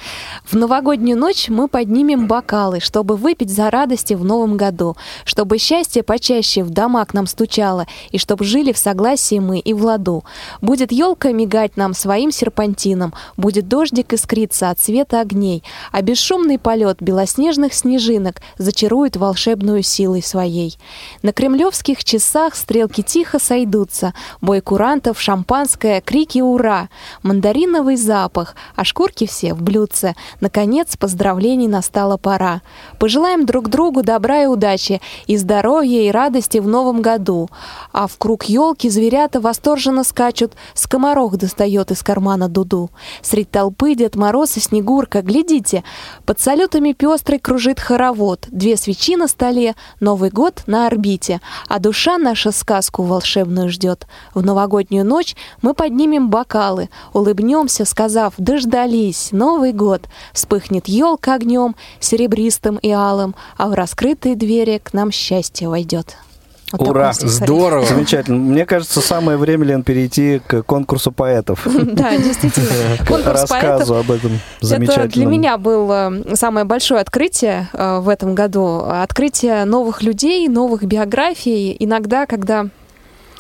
В 0.45 0.55
новогоднюю 0.55 1.19
ночь 1.19 1.49
мы 1.49 1.69
поднимем 1.69 2.27
бокалы, 2.27 2.81
чтобы 2.81 3.17
выпить 3.17 3.51
за 3.51 3.71
радости 3.71 4.15
в 4.15 4.25
новом 4.25 4.57
году, 4.57 4.97
чтобы 5.25 5.59
счастье 5.59 6.03
почаще 6.03 6.63
в 6.63 6.71
дома 6.71 7.05
к 7.05 7.15
нам 7.15 7.27
стучало, 7.27 7.87
и 8.11 8.19
чтобы 8.19 8.45
жили 8.45 8.73
в 8.73 8.79
согласии 8.79 9.39
мы 9.39 9.59
и 9.59 9.73
в 9.75 9.85
ладу. 9.85 10.25
Будет 10.61 10.93
елка 10.93 11.33
мигать 11.33 11.77
нам 11.77 11.95
своим 11.95 12.31
серпантином, 12.33 13.15
будет 13.37 13.69
дождик 13.69 14.13
искриться 14.13 14.71
от 14.71 14.81
света 14.81 15.21
огней, 15.21 15.63
а 15.93 16.03
бесшумный 16.03 16.59
полет 16.59 16.99
белоснежных 17.01 17.75
снежинок 17.75 18.37
зачарует 18.57 19.17
волшебную 19.17 19.83
силой 19.83 20.23
своей. 20.23 20.79
На 21.23 21.33
кремлевских 21.33 22.05
часах 22.05 22.55
стрелки 22.55 23.03
тихо 23.03 23.39
сойдутся, 23.59 24.15
бой 24.41 24.61
курантов, 24.61 25.21
шампанское, 25.21 26.01
крики 26.01 26.41
«Ура!», 26.41 26.89
мандариновый 27.23 27.97
запах, 27.97 28.55
а 28.77 28.85
шкурки 28.85 29.27
все 29.27 29.53
в 29.55 29.63
блюдце. 29.63 30.15
Наконец, 30.41 30.97
поздравлений 30.97 31.67
настала 31.67 32.17
пора. 32.17 32.63
Пожелаем 32.99 33.47
друг 33.47 33.69
другу 33.69 34.03
добра 34.03 34.43
и 34.45 34.47
удачи, 34.47 35.01
и 35.27 35.37
здоровья, 35.37 36.03
и 36.03 36.11
радости 36.11 36.59
в 36.59 36.69
новом 36.69 37.03
году. 37.03 37.49
А 37.93 38.07
в 38.07 38.17
круг 38.17 38.45
елки 38.45 38.89
зверята 38.89 39.41
восторженно 39.41 40.05
скачут, 40.05 40.53
скоморох 40.75 41.37
достает 41.37 41.91
из 41.91 42.03
кармана 42.03 42.49
дуду. 42.49 42.91
Средь 43.23 43.51
толпы 43.51 43.95
Дед 43.95 44.15
Мороз 44.15 44.57
и 44.57 44.61
Снегурка, 44.61 45.23
глядите, 45.23 45.83
под 46.25 46.41
салютами 46.41 46.93
пестрый 46.93 47.39
кружит 47.39 47.81
хоровод, 47.81 48.47
две 48.51 48.77
свечи 48.77 49.17
на 49.17 49.27
столе, 49.27 49.75
Новый 50.01 50.31
год 50.31 50.63
на 50.67 50.87
орбите, 50.87 51.41
а 51.69 51.79
душа 51.81 52.19
наша 52.19 52.53
сказку 52.53 53.03
волшебную 53.49 53.69
ждет. 53.69 54.07
В 54.35 54.45
новогоднюю 54.45 55.05
ночь 55.05 55.35
мы 55.63 55.75
поднимем 55.75 56.31
бокалы, 56.31 56.89
улыбнемся, 57.13 57.85
сказав 57.85 58.35
«Дождались, 58.39 59.31
Новый 59.33 59.73
год!» 59.73 60.03
Вспыхнет 60.33 60.89
елка 60.89 61.35
огнем, 61.35 61.75
серебристым 62.01 62.77
и 62.77 62.91
алым, 62.91 63.35
а 63.57 63.69
в 63.69 63.75
раскрытые 63.75 64.37
двери 64.37 64.81
к 64.83 64.93
нам 64.93 65.11
счастье 65.11 65.69
войдет. 65.69 66.17
Вот 66.73 66.89
Ура! 66.89 67.13
Здорово. 67.15 67.87
Замечательно. 67.87 68.37
Мне 68.37 68.67
кажется, 68.67 69.01
самое 69.01 69.39
время, 69.39 69.65
Лен, 69.65 69.83
перейти 69.83 70.41
к 70.47 70.63
конкурсу 70.63 71.13
поэтов. 71.13 71.67
Да, 71.99 72.17
действительно. 72.17 72.69
Конкурс 73.07 73.41
рассказу 73.41 73.95
поэтов. 73.95 74.11
об 74.11 74.11
этом 74.11 74.33
Это 74.59 74.67
замечательном. 74.67 75.09
для 75.09 75.27
меня 75.27 75.57
было 75.57 76.13
самое 76.35 76.67
большое 76.67 77.01
открытие 77.01 77.69
э, 77.73 78.01
в 78.01 78.09
этом 78.11 78.35
году. 78.35 78.83
Открытие 78.85 79.65
новых 79.65 80.03
людей, 80.03 80.47
новых 80.49 80.85
биографий. 80.85 81.75
Иногда, 81.79 82.27
когда 82.27 82.67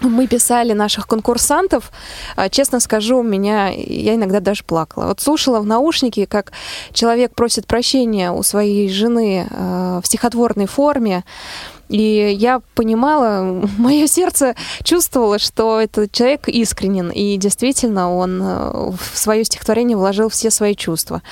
мы 0.01 0.27
писали 0.27 0.73
наших 0.73 1.07
конкурсантов, 1.07 1.91
а, 2.37 2.49
честно 2.49 2.81
скажу, 2.81 3.19
у 3.19 3.23
меня 3.23 3.69
я 3.69 4.15
иногда 4.15 4.41
даже 4.41 4.65
плакала. 4.65 5.07
Вот 5.07 5.21
слушала 5.21 5.61
в 5.61 5.67
наушнике, 5.67 6.27
как 6.27 6.53
человек 6.93 7.35
просит 7.35 7.67
прощения 7.67 8.31
у 8.33 8.43
своей 8.43 8.89
жены 8.89 9.47
э, 9.49 10.01
в 10.03 10.07
стихотворной 10.07 10.67
форме. 10.67 11.25
И 11.89 12.37
я 12.39 12.61
понимала, 12.75 13.63
мое 13.79 14.07
сердце 14.07 14.55
чувствовало, 14.83 15.39
что 15.39 15.81
этот 15.81 16.13
человек 16.13 16.49
искренен, 16.49 17.11
и 17.11 17.37
действительно 17.37 18.15
он 18.15 18.41
э, 18.43 18.91
в 18.91 19.19
свое 19.19 19.45
стихотворение 19.45 19.97
вложил 19.97 20.29
все 20.29 20.51
свои 20.51 20.75
чувства. 20.75 21.23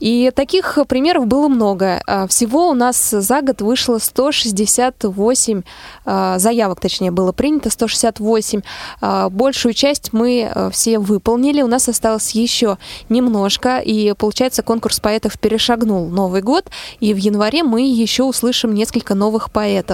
И 0.00 0.30
таких 0.34 0.78
примеров 0.88 1.26
было 1.26 1.48
много. 1.48 2.02
А, 2.06 2.26
Всего 2.26 2.70
у 2.70 2.74
нас 2.74 3.10
за 3.10 3.40
год 3.42 3.62
вышло 3.62 3.98
168 3.98 5.62
э, 6.04 6.34
заявок, 6.38 6.80
точнее, 6.80 7.10
было 7.10 7.32
принято 7.32 7.70
168. 7.70 8.62
А, 9.00 9.28
Большую 9.30 9.74
часть 9.74 10.12
мы 10.12 10.50
э, 10.54 10.70
все 10.70 10.98
выполнили, 10.98 11.62
у 11.62 11.66
нас 11.66 11.88
осталось 11.88 12.32
еще 12.32 12.78
немножко, 13.08 13.78
и 13.78 14.12
получается 14.14 14.62
конкурс 14.62 15.00
поэтов 15.00 15.38
перешагнул 15.38 16.08
Новый 16.08 16.42
год, 16.42 16.66
и 17.00 17.14
в 17.14 17.16
январе 17.16 17.62
мы 17.62 17.82
еще 17.82 18.24
услышим 18.24 18.74
несколько 18.74 19.14
новых 19.14 19.50
поэтов. 19.50 19.93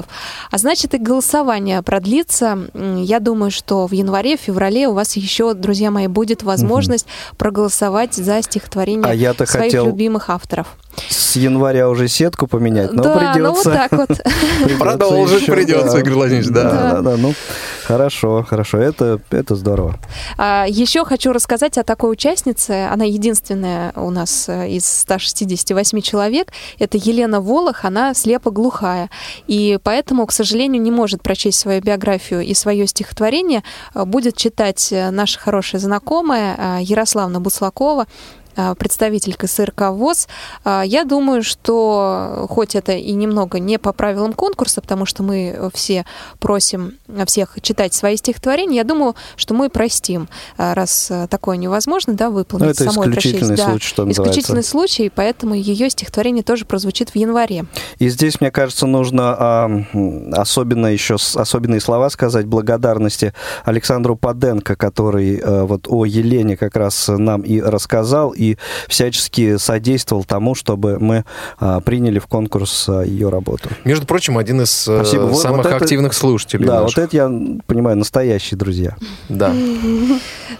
А 0.50 0.58
значит, 0.58 0.94
и 0.94 0.98
голосование 0.98 1.82
продлится. 1.82 2.70
Я 2.74 3.20
думаю, 3.20 3.50
что 3.50 3.86
в 3.86 3.92
январе, 3.92 4.36
в 4.36 4.40
феврале 4.40 4.88
у 4.88 4.92
вас 4.92 5.16
еще, 5.16 5.54
друзья 5.54 5.90
мои, 5.90 6.06
будет 6.06 6.42
возможность 6.42 7.06
проголосовать 7.36 8.14
за 8.14 8.42
стихотворение 8.42 9.04
А 9.06 9.14
я-то 9.14 9.46
своих 9.46 9.66
хотел 9.66 9.86
любимых 9.86 10.30
авторов. 10.30 10.68
С 11.08 11.36
января 11.36 11.88
уже 11.88 12.08
сетку 12.08 12.46
поменять, 12.46 12.92
но 12.92 13.02
да, 13.02 13.16
придется. 13.16 13.40
ну 13.40 13.52
вот 13.52 13.64
так 13.64 13.92
вот. 13.92 14.08
придется 14.64 14.78
Продолжить 14.78 15.46
придется. 15.46 15.98
Игорь 15.98 16.14
Владимирович, 16.14 16.50
да. 16.50 16.62
Да, 16.62 16.92
да, 16.92 17.00
да, 17.02 17.16
ну, 17.16 17.34
хорошо, 17.90 18.44
хорошо, 18.48 18.78
это, 18.78 19.20
это 19.30 19.56
здорово. 19.56 19.96
А, 20.38 20.64
Еще 20.68 21.04
хочу 21.04 21.32
рассказать 21.32 21.76
о 21.76 21.82
такой 21.82 22.12
участнице. 22.12 22.88
Она 22.88 23.04
единственная 23.04 23.92
у 23.96 24.10
нас 24.10 24.48
э, 24.48 24.68
из 24.70 24.86
168 24.86 26.00
человек. 26.00 26.52
Это 26.78 26.96
Елена 26.98 27.40
Волох. 27.40 27.84
Она 27.84 28.14
слепо-глухая. 28.14 29.10
И 29.48 29.78
поэтому, 29.82 30.26
к 30.26 30.32
сожалению, 30.32 30.80
не 30.80 30.92
может 30.92 31.22
прочесть 31.22 31.58
свою 31.58 31.80
биографию 31.80 32.42
и 32.42 32.54
свое 32.54 32.86
стихотворение. 32.86 33.64
А, 33.92 34.04
Будет 34.04 34.36
читать 34.36 34.92
э, 34.92 35.10
наша 35.10 35.40
хорошая 35.40 35.80
знакомая 35.80 36.80
Ярославна 36.80 37.40
Буслакова 37.40 38.06
представитель 38.78 39.34
КСРК 39.34 39.90
ВОЗ. 39.90 40.28
А, 40.64 40.82
Я 40.82 41.04
думаю, 41.04 41.42
что 41.42 42.46
хоть 42.48 42.74
это 42.74 42.92
и 42.92 43.12
немного 43.12 43.58
не 43.58 43.78
по 43.78 43.92
правилам 43.92 44.32
конкурса, 44.32 44.80
потому 44.80 45.06
что 45.06 45.22
мы 45.22 45.70
все 45.74 46.04
просим 46.38 46.94
всех 47.26 47.56
читать 47.60 47.94
свои 47.94 48.16
стихотворения, 48.16 48.76
я 48.76 48.84
думаю, 48.84 49.14
что 49.36 49.54
мы 49.54 49.68
простим, 49.70 50.28
а, 50.56 50.74
раз 50.74 51.08
а, 51.10 51.26
такое 51.26 51.56
невозможно, 51.56 52.14
да, 52.14 52.30
выполнить 52.30 52.66
Ну, 52.66 52.70
это 52.70 52.84
самой 52.92 53.08
исключительный 53.08 53.56
прочесть. 53.56 53.64
Да, 53.64 53.70
случай, 53.70 53.86
что 53.88 54.04
называется. 54.04 54.40
Исключительный 54.40 54.64
случай, 54.64 55.12
поэтому 55.14 55.54
ее 55.54 55.90
стихотворение 55.90 56.42
тоже 56.42 56.64
прозвучит 56.64 57.10
в 57.10 57.16
январе. 57.16 57.66
И 57.98 58.08
здесь, 58.08 58.40
мне 58.40 58.50
кажется, 58.50 58.86
нужно 58.86 59.36
а, 59.38 59.66
м, 59.92 60.32
особенно 60.34 60.86
еще 60.86 61.14
особенные 61.14 61.80
слова 61.80 62.10
сказать 62.10 62.46
благодарности 62.46 63.32
Александру 63.64 64.16
Паденко, 64.16 64.76
который 64.76 65.40
а, 65.42 65.64
вот 65.64 65.86
о 65.88 66.04
Елене 66.04 66.56
как 66.56 66.76
раз 66.76 67.08
нам 67.08 67.42
и 67.42 67.60
рассказал, 67.60 68.32
и 68.40 68.56
всячески 68.88 69.56
содействовал 69.58 70.24
тому, 70.24 70.54
чтобы 70.54 70.98
мы 70.98 71.24
а, 71.58 71.80
приняли 71.80 72.18
в 72.18 72.26
конкурс 72.26 72.88
а, 72.88 73.02
ее 73.02 73.28
работу. 73.28 73.68
Между 73.84 74.06
прочим, 74.06 74.38
один 74.38 74.62
из 74.62 74.88
э, 74.88 74.96
Спасибо. 75.02 75.22
Вот- 75.24 75.40
самых 75.42 75.58
вот 75.58 75.66
это- 75.66 75.76
активных 75.76 76.14
слушателей 76.14 76.66
Да, 76.66 76.80
наших. 76.82 76.96
вот 76.96 77.04
это 77.04 77.16
я 77.16 77.28
понимаю, 77.66 77.96
настоящие 77.98 78.56
друзья. 78.58 78.96
Да. 79.28 79.52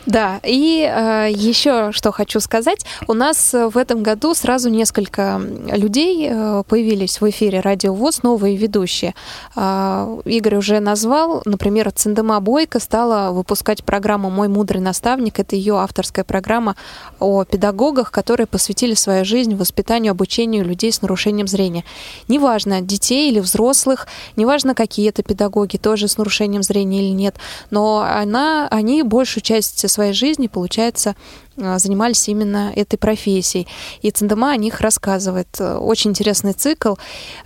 Да, 0.07 0.41
и 0.45 0.89
э, 0.91 1.29
еще 1.33 1.93
что 1.93 2.11
хочу 2.11 2.41
сказать. 2.41 2.85
У 3.07 3.13
нас 3.13 3.53
э, 3.55 3.69
в 3.69 3.77
этом 3.77 4.03
году 4.03 4.35
сразу 4.35 4.69
несколько 4.71 5.41
людей 5.73 6.29
э, 6.31 6.63
появились 6.69 7.21
в 7.21 7.29
эфире 7.29 7.61
Радио 7.61 7.95
ВОЗ, 7.95 8.23
новые 8.23 8.57
ведущие. 8.57 9.15
А, 9.55 10.09
Игорь 10.25 10.57
уже 10.57 10.81
назвал, 10.81 11.43
например, 11.45 11.93
Циндема 11.93 12.41
Бойко 12.41 12.81
стала 12.81 13.31
выпускать 13.33 13.85
программу 13.85 14.31
«Мой 14.31 14.49
мудрый 14.49 14.81
наставник». 14.81 15.39
Это 15.39 15.55
ее 15.55 15.79
авторская 15.79 16.25
программа 16.25 16.77
о 17.19 17.45
педагогах, 17.71 18.11
которые 18.11 18.47
посвятили 18.47 18.95
свою 18.95 19.25
жизнь 19.25 19.55
воспитанию, 19.55 20.11
обучению 20.11 20.65
людей 20.65 20.93
с 20.93 21.03
нарушением 21.03 21.47
зрения. 21.47 21.85
Неважно, 22.27 22.81
детей 22.81 23.31
или 23.31 23.39
взрослых, 23.39 24.09
неважно, 24.37 24.75
какие 24.75 25.09
это 25.09 25.23
педагоги, 25.23 25.77
тоже 25.77 26.09
с 26.09 26.19
нарушением 26.19 26.65
зрения 26.65 27.01
или 27.01 27.15
нет, 27.15 27.37
но 27.71 28.01
она, 28.01 28.67
они 28.71 29.05
большую 29.05 29.43
часть 29.43 29.89
своей 29.89 30.13
жизни, 30.13 30.49
получается, 30.49 31.15
занимались 31.57 32.29
именно 32.29 32.73
этой 32.75 32.97
профессией. 32.97 33.67
И 34.03 34.11
Циндема 34.11 34.53
о 34.53 34.57
них 34.57 34.81
рассказывает. 34.81 35.49
Э, 35.59 35.77
Очень 35.77 36.11
интересный 36.11 36.53
цикл. 36.53 36.95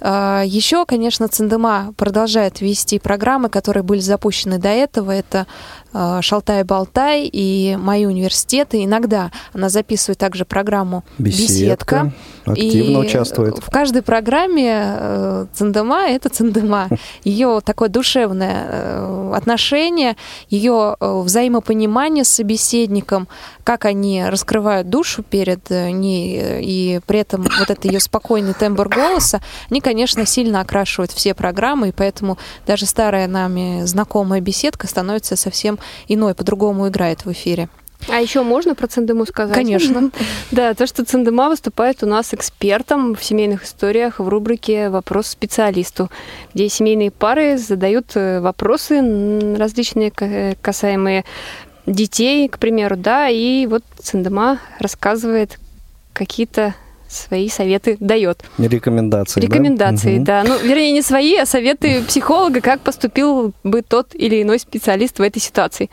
А, 0.00 0.42
Еще, 0.44 0.84
конечно, 0.86 1.28
Циндема 1.28 1.94
продолжает 1.96 2.60
вести 2.60 2.98
программы, 2.98 3.48
которые 3.48 3.82
были 3.82 4.00
запущены 4.00 4.58
до 4.58 4.68
этого. 4.68 5.10
Это 5.10 5.46
«Шалтай-болтай» 5.92 7.30
и 7.32 7.76
«Мои 7.76 8.04
университеты». 8.04 8.82
Иногда 8.82 9.30
она 9.52 9.68
записывает 9.68 10.18
также 10.18 10.44
программу 10.44 11.04
Беседка. 11.18 11.54
«Беседка». 11.54 12.12
Активно 12.46 12.98
И 12.98 13.06
участвует. 13.06 13.58
В 13.58 13.70
каждой 13.70 14.02
программе 14.02 14.96
э, 14.98 15.46
Циндема— 15.54 16.06
это 16.08 16.28
Циндема. 16.28 16.88
Ее 17.24 17.60
такое 17.64 17.88
душевное 17.88 18.66
э, 18.68 19.32
отношение, 19.34 20.16
ее 20.50 20.96
э, 21.00 21.20
взаимопонимание 21.22 22.24
с 22.24 22.28
собеседником, 22.28 23.28
как 23.64 23.86
они 23.86 23.93
раскрывают 24.28 24.88
душу 24.88 25.22
перед 25.22 25.70
э, 25.70 25.90
ней, 25.90 26.38
э, 26.38 26.60
и 26.62 27.00
при 27.06 27.20
этом 27.20 27.42
вот 27.58 27.70
это 27.70 27.88
ее 27.88 28.00
спокойный 28.00 28.54
тембр 28.54 28.88
голоса, 28.88 29.40
они, 29.70 29.80
конечно, 29.80 30.26
сильно 30.26 30.60
окрашивают 30.60 31.12
все 31.12 31.34
программы, 31.34 31.88
и 31.88 31.92
поэтому 31.92 32.38
даже 32.66 32.86
старая 32.86 33.26
нами 33.26 33.84
знакомая 33.84 34.40
беседка 34.40 34.86
становится 34.86 35.36
совсем 35.36 35.78
иной, 36.08 36.34
по-другому 36.34 36.88
играет 36.88 37.24
в 37.24 37.32
эфире. 37.32 37.68
А 38.08 38.20
еще 38.20 38.42
можно 38.42 38.74
про 38.74 38.86
Цендему 38.86 39.24
сказать? 39.26 39.54
Конечно. 39.54 40.10
Да, 40.50 40.74
то, 40.74 40.86
что 40.86 41.04
Цендема 41.04 41.48
выступает 41.48 42.02
у 42.02 42.06
нас 42.06 42.32
экспертом 42.34 43.14
в 43.14 43.24
семейных 43.24 43.64
историях 43.64 44.20
в 44.20 44.28
рубрике 44.28 44.88
«Вопрос 44.88 45.28
специалисту», 45.28 46.10
где 46.52 46.68
семейные 46.68 47.10
пары 47.10 47.56
задают 47.58 48.12
э, 48.14 48.40
вопросы 48.40 49.00
различные, 49.56 50.10
ка- 50.10 50.54
касаемые 50.60 51.24
детей, 51.86 52.48
к 52.48 52.58
примеру, 52.58 52.96
да, 52.96 53.28
и 53.28 53.66
вот 53.66 53.82
Цендема 54.00 54.58
рассказывает 54.78 55.58
какие-то 56.12 56.74
свои 57.08 57.48
советы 57.48 57.96
дает. 58.00 58.42
Рекомендации, 58.58 59.40
да? 59.40 59.46
Рекомендации, 59.46 60.14
Мгм. 60.16 60.24
да. 60.24 60.44
Ну, 60.44 60.58
вернее, 60.58 60.92
не 60.92 61.02
свои, 61.02 61.36
а 61.36 61.46
советы 61.46 62.02
психолога, 62.08 62.60
как 62.60 62.80
поступил 62.80 63.52
бы 63.62 63.82
тот 63.82 64.14
или 64.14 64.42
иной 64.42 64.58
специалист 64.58 65.18
в 65.18 65.22
этой 65.22 65.40
ситуации. 65.40 65.90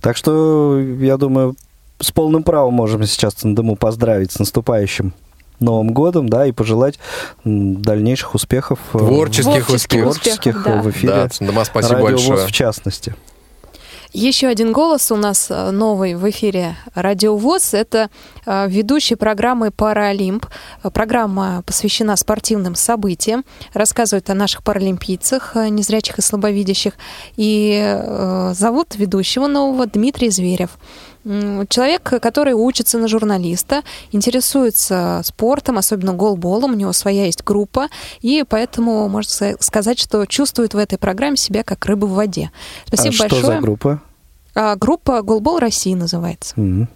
Так 0.00 0.16
что, 0.16 0.78
я 0.80 1.16
думаю, 1.16 1.54
с 2.00 2.10
полным 2.12 2.42
правом 2.42 2.74
можем 2.74 3.04
сейчас 3.04 3.34
Цендему 3.34 3.76
поздравить 3.76 4.32
с 4.32 4.38
наступающим 4.38 5.12
Новым 5.60 5.92
годом, 5.92 6.26
да, 6.28 6.46
и 6.46 6.52
пожелать 6.52 6.98
дальнейших 7.44 8.34
успехов. 8.34 8.78
э, 8.94 8.98
Творческих 8.98 9.68
в- 9.68 9.74
успехов. 9.74 10.14
Творческих 10.14 10.62
Да. 10.64 10.80
в 10.82 10.90
эфире. 10.90 11.12
Да, 11.12 11.28
Цендема, 11.28 11.64
спасибо 11.64 11.94
Радио 11.96 12.16
ВОЗ 12.16 12.26
большое. 12.28 12.48
в 12.48 12.52
частности. 12.52 13.14
Еще 14.12 14.48
один 14.48 14.72
голос 14.72 15.12
у 15.12 15.16
нас 15.16 15.46
э, 15.50 15.70
новый 15.70 16.16
в 16.16 16.28
эфире 16.30 16.76
Радио 16.96 17.36
ВОЗ. 17.36 17.74
Это 17.74 18.10
э, 18.44 18.68
ведущий 18.68 19.14
программы 19.14 19.70
«Паралимп». 19.70 20.46
Программа 20.92 21.62
посвящена 21.64 22.16
спортивным 22.16 22.74
событиям, 22.74 23.44
рассказывает 23.72 24.28
о 24.28 24.34
наших 24.34 24.64
паралимпийцах, 24.64 25.54
э, 25.54 25.68
незрячих 25.68 26.18
и 26.18 26.22
слабовидящих. 26.22 26.94
И 27.36 28.50
зовут 28.52 28.96
ведущего 28.96 29.46
нового 29.46 29.86
Дмитрий 29.86 30.30
Зверев. 30.30 30.70
Человек, 31.24 32.02
который 32.02 32.54
учится 32.54 32.98
на 32.98 33.06
журналиста, 33.06 33.82
интересуется 34.10 35.20
спортом, 35.24 35.76
особенно 35.78 36.14
голболом, 36.14 36.72
у 36.72 36.76
него 36.76 36.92
своя 36.92 37.26
есть 37.26 37.44
группа, 37.44 37.88
и 38.20 38.44
поэтому 38.48 39.08
можно 39.08 39.28
ска- 39.28 39.56
сказать, 39.60 39.98
что 39.98 40.24
чувствует 40.26 40.72
в 40.72 40.78
этой 40.78 40.96
программе 40.98 41.36
себя 41.36 41.62
как 41.62 41.84
рыба 41.86 42.06
в 42.06 42.12
воде. 42.12 42.50
Спасибо 42.86 43.10
а 43.10 43.12
что 43.12 43.22
большое. 43.28 43.56
за 43.56 43.60
группа? 43.60 44.02
А, 44.54 44.76
группа 44.76 45.22
Голбол 45.22 45.58
России 45.58 45.94
называется. 45.94 46.54
Мгм. 46.56 46.88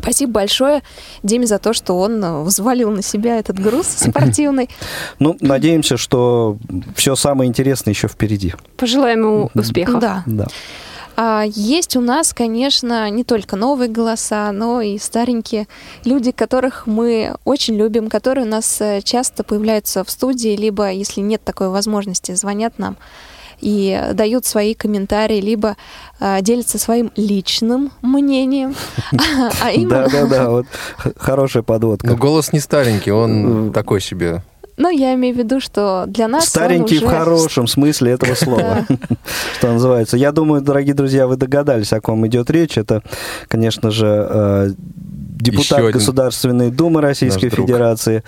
Спасибо 0.00 0.32
большое 0.32 0.82
Диме 1.22 1.46
за 1.46 1.58
то, 1.58 1.74
что 1.74 1.98
он 1.98 2.22
э, 2.24 2.42
взвалил 2.42 2.90
на 2.90 3.02
себя 3.02 3.38
этот 3.38 3.58
груз 3.58 3.86
спортивный. 3.96 4.70
Ну, 5.18 5.36
надеемся, 5.40 5.96
что 5.96 6.56
все 6.94 7.14
самое 7.14 7.48
интересное 7.48 7.92
еще 7.92 8.08
впереди. 8.08 8.54
Пожелаем 8.76 9.20
ему 9.20 9.50
успехов. 9.54 10.00
Да. 10.00 10.22
Да. 10.26 10.46
А 11.16 11.44
есть 11.46 11.96
у 11.96 12.00
нас, 12.00 12.32
конечно, 12.32 13.08
не 13.10 13.24
только 13.24 13.56
новые 13.56 13.88
голоса, 13.88 14.50
но 14.52 14.80
и 14.80 14.98
старенькие 14.98 15.68
люди, 16.04 16.32
которых 16.32 16.86
мы 16.86 17.34
очень 17.44 17.74
любим, 17.76 18.08
которые 18.08 18.46
у 18.46 18.48
нас 18.48 18.80
э, 18.80 19.00
часто 19.02 19.44
появляются 19.44 20.04
в 20.04 20.10
студии, 20.10 20.56
либо, 20.56 20.90
если 20.90 21.20
нет 21.20 21.42
такой 21.44 21.68
возможности, 21.68 22.34
звонят 22.34 22.78
нам 22.78 22.96
и 23.60 24.10
дают 24.14 24.44
свои 24.44 24.74
комментарии, 24.74 25.40
либо 25.40 25.76
э, 26.20 26.42
делятся 26.42 26.78
своим 26.78 27.12
личным 27.16 27.92
мнением. 28.02 28.74
Да-да-да, 29.12 30.50
вот 30.50 30.66
хорошая 31.16 31.62
подводка. 31.62 32.06
Но 32.06 32.16
голос 32.16 32.52
не 32.52 32.60
старенький, 32.60 33.12
он 33.12 33.72
такой 33.72 34.00
себе. 34.00 34.42
Ну, 34.76 34.90
я 34.90 35.14
имею 35.14 35.34
в 35.34 35.38
виду, 35.38 35.60
что 35.60 36.04
для 36.06 36.28
нас 36.28 36.46
Старенький 36.46 36.98
в 36.98 37.04
уже- 37.04 37.16
хорошем 37.16 37.66
смысле 37.66 38.12
этого 38.12 38.34
слова, 38.36 38.86
что 39.58 39.72
называется. 39.72 40.16
Я 40.16 40.32
думаю, 40.32 40.62
дорогие 40.62 40.94
друзья, 40.94 41.26
вы 41.26 41.36
догадались, 41.36 41.92
о 41.92 42.00
ком 42.00 42.26
идет 42.26 42.50
речь. 42.50 42.78
Это, 42.78 43.02
конечно 43.48 43.90
же, 43.90 44.06
э, 44.06 44.70
депутат 45.42 45.64
Еще 45.64 45.76
один 45.76 45.92
Государственной 45.92 46.70
Думы 46.70 47.00
Российской 47.00 47.46
наш. 47.46 47.54
Федерации, 47.54 48.22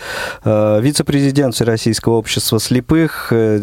э, 0.45 0.81
вице-президент 0.81 1.55
Всероссийского 1.55 2.15
общества 2.15 2.59
слепых, 2.59 3.29
э, 3.33 3.61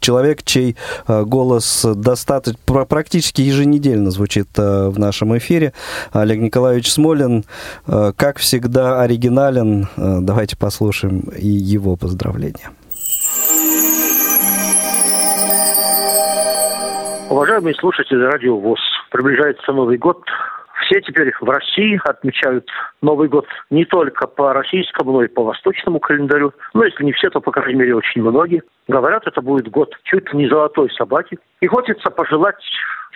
человек, 0.00 0.42
чей 0.44 0.76
э, 1.06 1.24
голос 1.24 1.84
достаточно 1.84 2.84
практически 2.84 3.42
еженедельно 3.42 4.10
звучит 4.10 4.48
э, 4.56 4.88
в 4.88 4.98
нашем 4.98 5.36
эфире. 5.38 5.72
Олег 6.12 6.38
Николаевич 6.38 6.90
Смолин, 6.90 7.44
э, 7.86 8.12
как 8.16 8.38
всегда, 8.38 9.02
оригинален. 9.02 9.88
Э, 9.96 10.18
Давайте 10.20 10.56
послушаем 10.56 11.20
и 11.36 11.46
его 11.46 11.96
поздравления. 11.96 12.70
Уважаемые 17.28 17.74
слушатели 17.74 18.22
Радио 18.22 18.56
ВОЗ, 18.58 18.78
приближается 19.10 19.72
Новый 19.72 19.98
год. 19.98 20.22
Все 20.86 21.00
теперь 21.00 21.32
в 21.40 21.48
России 21.48 22.00
отмечают 22.04 22.68
Новый 23.02 23.28
год 23.28 23.46
не 23.70 23.84
только 23.84 24.28
по 24.28 24.52
российскому, 24.52 25.12
но 25.12 25.24
и 25.24 25.28
по 25.28 25.42
восточному 25.42 25.98
календарю. 25.98 26.52
Ну, 26.74 26.84
если 26.84 27.02
не 27.02 27.12
все, 27.12 27.28
то, 27.28 27.40
по 27.40 27.50
крайней 27.50 27.80
мере, 27.80 27.96
очень 27.96 28.22
многие. 28.22 28.62
Говорят, 28.86 29.26
это 29.26 29.42
будет 29.42 29.68
год 29.68 29.96
чуть 30.04 30.32
не 30.32 30.48
золотой 30.48 30.88
собаки. 30.92 31.38
И 31.60 31.66
хочется 31.66 32.08
пожелать 32.10 32.62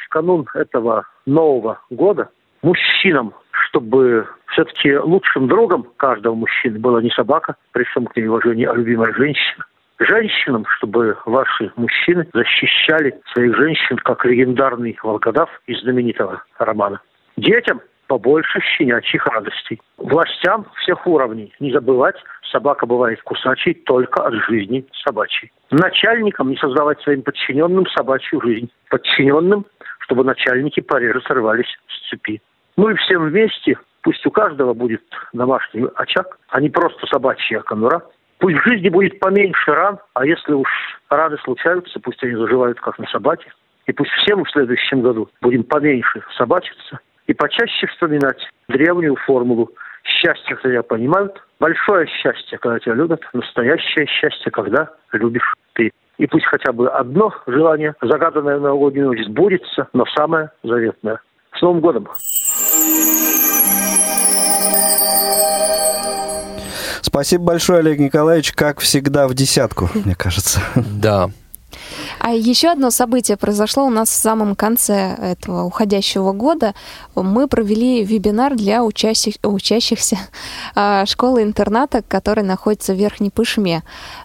в 0.04 0.08
канун 0.08 0.46
этого 0.54 1.06
Нового 1.26 1.80
года 1.90 2.30
мужчинам, 2.62 3.34
чтобы 3.52 4.26
все-таки 4.48 4.96
лучшим 4.96 5.46
другом 5.46 5.86
каждого 5.96 6.34
мужчины 6.34 6.80
была 6.80 7.00
не 7.00 7.10
собака, 7.10 7.54
при 7.70 7.84
всем 7.84 8.06
к 8.06 8.16
ней 8.16 8.26
уважении, 8.26 8.66
а 8.66 8.74
любимая 8.74 9.12
женщина. 9.12 9.64
Женщинам, 10.00 10.64
чтобы 10.76 11.16
ваши 11.24 11.70
мужчины 11.76 12.26
защищали 12.32 13.20
своих 13.32 13.54
женщин, 13.56 13.96
как 13.98 14.24
легендарный 14.24 14.98
волкодав 15.02 15.48
из 15.66 15.80
знаменитого 15.82 16.42
романа. 16.58 17.00
Детям 17.40 17.80
побольше 18.06 18.60
щенячьих 18.60 19.26
радостей. 19.26 19.80
Властям 19.96 20.66
всех 20.76 21.06
уровней 21.06 21.54
не 21.58 21.72
забывать, 21.72 22.16
собака 22.52 22.84
бывает 22.84 23.22
кусачей 23.22 23.72
только 23.72 24.22
от 24.22 24.34
жизни 24.46 24.84
собачьей. 25.04 25.50
Начальникам 25.70 26.50
не 26.50 26.56
создавать 26.56 27.00
своим 27.00 27.22
подчиненным 27.22 27.86
собачью 27.86 28.42
жизнь. 28.42 28.70
Подчиненным, 28.90 29.64
чтобы 30.00 30.22
начальники 30.22 30.80
пореже 30.80 31.22
срывались 31.22 31.78
с 31.88 32.10
цепи. 32.10 32.42
Ну 32.76 32.90
и 32.90 32.94
всем 32.96 33.24
вместе, 33.24 33.78
пусть 34.02 34.26
у 34.26 34.30
каждого 34.30 34.74
будет 34.74 35.02
домашний 35.32 35.86
очаг, 35.94 36.38
а 36.50 36.60
не 36.60 36.68
просто 36.68 37.06
собачья 37.06 37.60
конура. 37.60 38.02
Пусть 38.38 38.58
в 38.58 38.68
жизни 38.68 38.90
будет 38.90 39.18
поменьше 39.18 39.72
ран, 39.72 39.98
а 40.12 40.26
если 40.26 40.52
уж 40.52 40.68
раны 41.08 41.38
случаются, 41.38 42.00
пусть 42.00 42.22
они 42.22 42.34
заживают, 42.34 42.78
как 42.80 42.98
на 42.98 43.06
собаке. 43.06 43.50
И 43.86 43.92
пусть 43.92 44.10
все 44.10 44.36
мы 44.36 44.44
в 44.44 44.50
следующем 44.50 45.00
году 45.00 45.30
будем 45.40 45.64
поменьше 45.64 46.22
собачиться 46.36 47.00
и 47.26 47.34
почаще 47.34 47.86
вспоминать 47.86 48.40
древнюю 48.68 49.16
формулу 49.26 49.70
«Счастье, 50.02 50.56
когда 50.56 50.82
понимают, 50.82 51.40
большое 51.58 52.06
счастье, 52.06 52.58
когда 52.58 52.78
тебя 52.78 52.94
любят, 52.94 53.20
настоящее 53.32 54.06
счастье, 54.06 54.50
когда 54.50 54.90
любишь 55.12 55.54
ты». 55.74 55.92
И 56.18 56.26
пусть 56.26 56.46
хотя 56.46 56.72
бы 56.72 56.88
одно 56.88 57.32
желание, 57.46 57.94
загаданное 58.02 58.58
в 58.58 58.62
новогоднюю 58.62 59.08
ночь, 59.08 59.24
сбудется, 59.26 59.88
но 59.92 60.04
самое 60.16 60.50
заветное. 60.62 61.20
С 61.56 61.62
Новым 61.62 61.80
годом! 61.80 62.08
Спасибо 67.02 67.44
большое, 67.44 67.80
Олег 67.80 67.98
Николаевич, 67.98 68.52
как 68.52 68.78
всегда 68.78 69.26
в 69.26 69.34
десятку, 69.34 69.88
мне 69.94 70.14
кажется. 70.14 70.60
Да. 70.76 71.30
А 72.22 72.32
еще 72.32 72.68
одно 72.68 72.90
событие 72.90 73.38
произошло 73.38 73.86
у 73.86 73.90
нас 73.90 74.10
в 74.10 74.14
самом 74.14 74.54
конце 74.54 75.16
этого 75.18 75.64
уходящего 75.64 76.32
года. 76.32 76.74
Мы 77.14 77.48
провели 77.48 78.04
вебинар 78.04 78.54
для 78.56 78.84
учащих, 78.84 79.36
учащихся 79.42 80.18
а, 80.74 81.06
школы-интерната, 81.06 82.02
который 82.06 82.44
находится 82.44 82.92
в 82.92 82.96
Верхней 82.96 83.30
Пышме. 83.30 83.82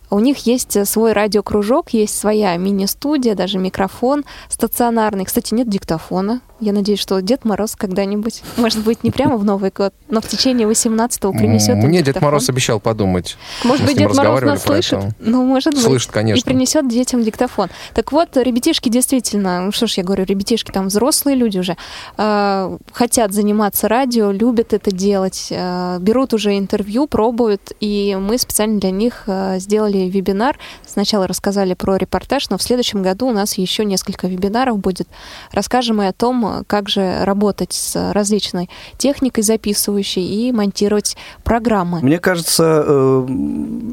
У 0.09 0.19
них 0.19 0.39
есть 0.45 0.87
свой 0.87 1.13
радиокружок, 1.13 1.91
есть 1.91 2.17
своя 2.17 2.55
мини-студия, 2.57 3.33
даже 3.33 3.57
микрофон 3.57 4.25
стационарный. 4.49 5.25
Кстати, 5.25 5.53
нет 5.53 5.69
диктофона. 5.69 6.41
Я 6.59 6.71
надеюсь, 6.71 6.99
что 6.99 7.21
Дед 7.21 7.43
Мороз 7.43 7.75
когда-нибудь, 7.75 8.41
может 8.55 8.79
быть, 8.83 9.03
не 9.03 9.11
прямо 9.11 9.35
в 9.35 9.43
Новый 9.43 9.71
год, 9.75 9.93
но 10.09 10.21
в 10.21 10.27
течение 10.27 10.67
18-го 10.67 11.33
принесет 11.33 11.75
Мне 11.75 11.97
Дед 11.97 12.05
диктофон. 12.07 12.27
Мороз 12.27 12.49
обещал 12.49 12.79
подумать. 12.79 13.37
Может 13.63 13.81
Мы 13.81 13.87
быть, 13.87 13.97
Дед 13.97 14.15
Мороз 14.15 14.41
нас 14.41 14.63
слышит? 14.63 14.99
Ну, 15.19 15.43
может 15.43 15.73
быть. 15.73 15.83
Слышит, 15.83 16.11
конечно. 16.11 16.39
И 16.39 16.43
принесет 16.43 16.87
детям 16.87 17.23
диктофон. 17.23 17.69
Так 17.93 18.11
вот, 18.11 18.37
ребятишки 18.37 18.89
действительно, 18.89 19.61
ну 19.61 19.71
что 19.71 19.87
ж 19.87 19.93
я 19.95 20.03
говорю, 20.03 20.25
ребятишки 20.25 20.71
там 20.71 20.87
взрослые 20.87 21.35
люди 21.35 21.59
уже, 21.59 21.77
э, 22.17 22.77
хотят 22.91 23.33
заниматься 23.33 23.87
радио, 23.87 24.31
любят 24.31 24.73
это 24.73 24.91
делать, 24.91 25.47
э, 25.51 25.97
берут 25.99 26.33
уже 26.33 26.57
интервью, 26.57 27.07
пробуют, 27.07 27.73
и 27.79 28.17
мы 28.19 28.37
специально 28.37 28.79
для 28.79 28.91
них 28.91 29.23
э, 29.27 29.59
сделали 29.59 30.09
вебинар. 30.09 30.57
Сначала 30.85 31.27
рассказали 31.27 31.73
про 31.73 31.97
репортаж, 31.97 32.49
но 32.49 32.57
в 32.57 32.63
следующем 32.63 33.01
году 33.01 33.27
у 33.27 33.31
нас 33.31 33.57
еще 33.57 33.85
несколько 33.85 34.27
вебинаров 34.27 34.79
будет. 34.79 35.07
Расскажем 35.51 36.01
и 36.01 36.05
о 36.05 36.13
том, 36.13 36.63
как 36.67 36.89
же 36.89 37.23
работать 37.23 37.73
с 37.73 38.13
различной 38.13 38.69
техникой 38.97 39.43
записывающей 39.43 40.23
и 40.23 40.51
монтировать 40.51 41.17
программы. 41.43 41.99
Мне 42.01 42.19
кажется, 42.19 42.83
э, 42.85 43.25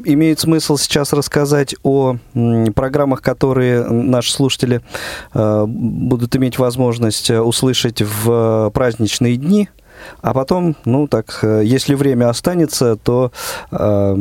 имеет 0.05 0.39
смысл 0.39 0.77
сейчас 0.77 1.13
рассказать 1.13 1.75
о 1.83 2.17
программах, 2.75 3.21
которые 3.21 3.82
наши 3.89 4.31
слушатели 4.31 4.81
э, 5.33 5.65
будут 5.67 6.35
иметь 6.35 6.57
возможность 6.59 7.29
э, 7.29 7.39
услышать 7.39 8.01
в 8.01 8.71
праздничные 8.73 9.37
дни. 9.37 9.69
А 10.21 10.33
потом, 10.33 10.75
ну 10.85 11.07
так, 11.07 11.39
э, 11.43 11.61
если 11.63 11.95
время 11.95 12.29
останется, 12.29 12.95
то 12.95 13.31
э, 13.71 14.15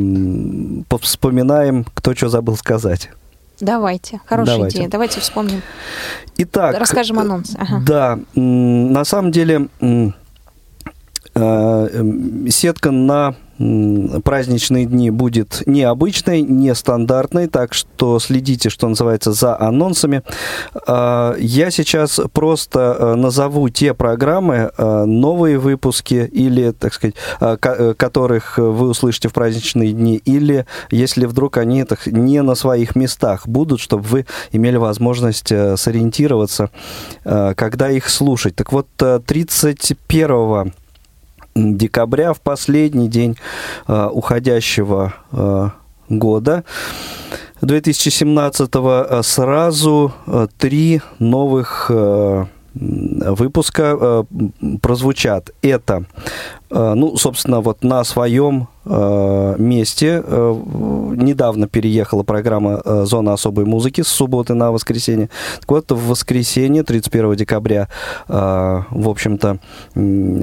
вспоминаем, 1.00 1.84
кто 1.94 2.14
что 2.14 2.28
забыл 2.28 2.56
сказать. 2.56 3.10
Давайте, 3.60 4.20
хорошая 4.26 4.56
Давайте. 4.56 4.78
идея. 4.78 4.88
Давайте 4.88 5.20
вспомним. 5.20 5.62
Итак, 6.36 6.76
Расскажем 6.78 7.18
анонс. 7.18 7.54
Ага. 7.56 7.82
Да, 7.86 8.18
на 8.34 9.04
самом 9.04 9.30
деле 9.30 9.68
э, 11.34 12.48
сетка 12.48 12.90
на 12.90 13.36
праздничные 14.24 14.86
дни 14.86 15.10
будет 15.10 15.62
необычной, 15.66 16.42
нестандартной, 16.42 17.46
так 17.48 17.74
что 17.74 18.18
следите, 18.18 18.70
что 18.70 18.88
называется, 18.88 19.32
за 19.32 19.58
анонсами. 19.58 20.22
А, 20.86 21.34
Я 21.38 21.70
сейчас 21.70 22.20
просто 22.32 22.96
э, 22.98 23.14
назову 23.14 23.68
те 23.68 23.94
программы, 23.94 24.70
э, 24.76 25.04
новые 25.04 25.58
выпуски 25.58 26.28
или, 26.32 26.72
так 26.72 26.94
сказать, 26.94 27.14
э, 27.40 27.56
ко- 27.58 27.94
которых 27.94 28.58
вы 28.58 28.88
услышите 28.88 29.28
в 29.28 29.32
праздничные 29.32 29.92
дни, 29.92 30.16
или 30.16 30.66
если 30.90 31.26
вдруг 31.26 31.56
они 31.58 31.84
так, 31.84 32.06
не 32.06 32.42
на 32.42 32.54
своих 32.54 32.96
местах 32.96 33.46
будут, 33.48 33.80
чтобы 33.80 34.02
вы 34.02 34.26
имели 34.52 34.76
возможность 34.76 35.48
сориентироваться, 35.48 36.70
когда 37.24 37.90
их 37.90 38.08
слушать. 38.08 38.54
Так 38.56 38.72
вот, 38.72 38.86
э, 39.00 39.20
31 39.24 40.72
декабря, 41.54 42.32
в 42.32 42.40
последний 42.40 43.08
день 43.08 43.36
э, 43.86 44.08
уходящего 44.12 45.14
э, 45.32 45.70
года 46.08 46.64
2017 47.60 48.70
э, 48.74 49.20
сразу 49.22 50.12
три 50.58 51.00
новых 51.18 51.90
выпуска 52.74 54.26
прозвучат. 54.80 55.50
Это, 55.60 56.04
ну, 56.70 57.16
собственно, 57.18 57.60
вот 57.60 57.84
на 57.84 58.02
своем 58.02 58.68
месте 58.84 60.22
э, 60.24 60.54
недавно 61.16 61.68
переехала 61.68 62.22
программа 62.22 62.80
э, 62.84 63.04
«Зона 63.04 63.32
особой 63.32 63.64
музыки» 63.64 64.02
с 64.02 64.08
субботы 64.08 64.54
на 64.54 64.72
воскресенье. 64.72 65.30
Так 65.60 65.70
вот, 65.70 65.92
в 65.92 66.08
воскресенье, 66.08 66.82
31 66.82 67.36
декабря, 67.36 67.88
э, 68.28 68.32
в 68.90 69.08
общем-то, 69.08 69.58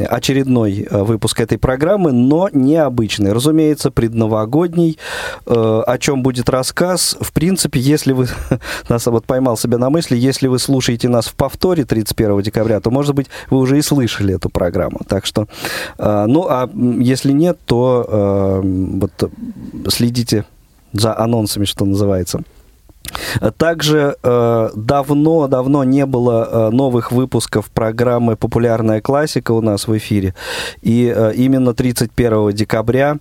очередной 0.10 0.88
э, 0.90 1.04
выпуск 1.04 1.42
этой 1.42 1.58
программы, 1.58 2.12
но 2.12 2.50
необычный. 2.52 3.34
Разумеется, 3.34 3.92
предновогодний. 3.92 4.98
Э, 5.46 5.84
О 5.86 5.98
чем 5.98 6.24
будет 6.24 6.50
рассказ? 6.50 7.18
В 7.20 7.34
принципе, 7.34 7.80
если 7.80 8.14
вы... 8.14 8.28
Нас 8.90 9.06
вот 9.06 9.26
поймал 9.26 9.58
себя 9.58 9.78
на 9.78 9.90
мысли, 9.90 10.16
если 10.16 10.48
вы 10.48 10.60
слушаете 10.60 11.10
нас 11.10 11.28
в 11.28 11.36
повторе 11.36 11.86
31 11.86 12.42
декабря, 12.42 12.80
то, 12.80 12.92
может 12.92 13.16
быть, 13.16 13.28
вы 13.50 13.58
уже 13.58 13.78
и 13.78 13.82
слышали 13.82 14.36
эту 14.36 14.50
программу. 14.50 15.02
Так 15.08 15.26
что, 15.26 15.48
э, 15.98 16.26
ну, 16.28 16.48
а 16.50 16.70
если 16.74 17.32
нет, 17.32 17.58
то 17.66 18.06
э, 18.08 18.29
вот 18.62 19.24
э, 19.24 19.28
следите 19.90 20.46
за 20.94 21.18
анонсами, 21.18 21.66
что 21.66 21.86
называется. 21.86 22.44
Также 23.58 24.16
э, 24.22 24.70
давно-давно 24.76 25.84
не 25.84 26.06
было 26.06 26.48
э, 26.50 26.70
новых 26.70 27.12
выпусков 27.12 27.70
программы 27.72 28.36
«Популярная 28.36 29.02
классика» 29.02 29.52
у 29.52 29.62
нас 29.62 29.88
в 29.88 29.98
эфире. 29.98 30.36
И 30.82 31.12
э, 31.16 31.34
именно 31.36 31.74
31 31.74 32.52
декабря 32.52 33.18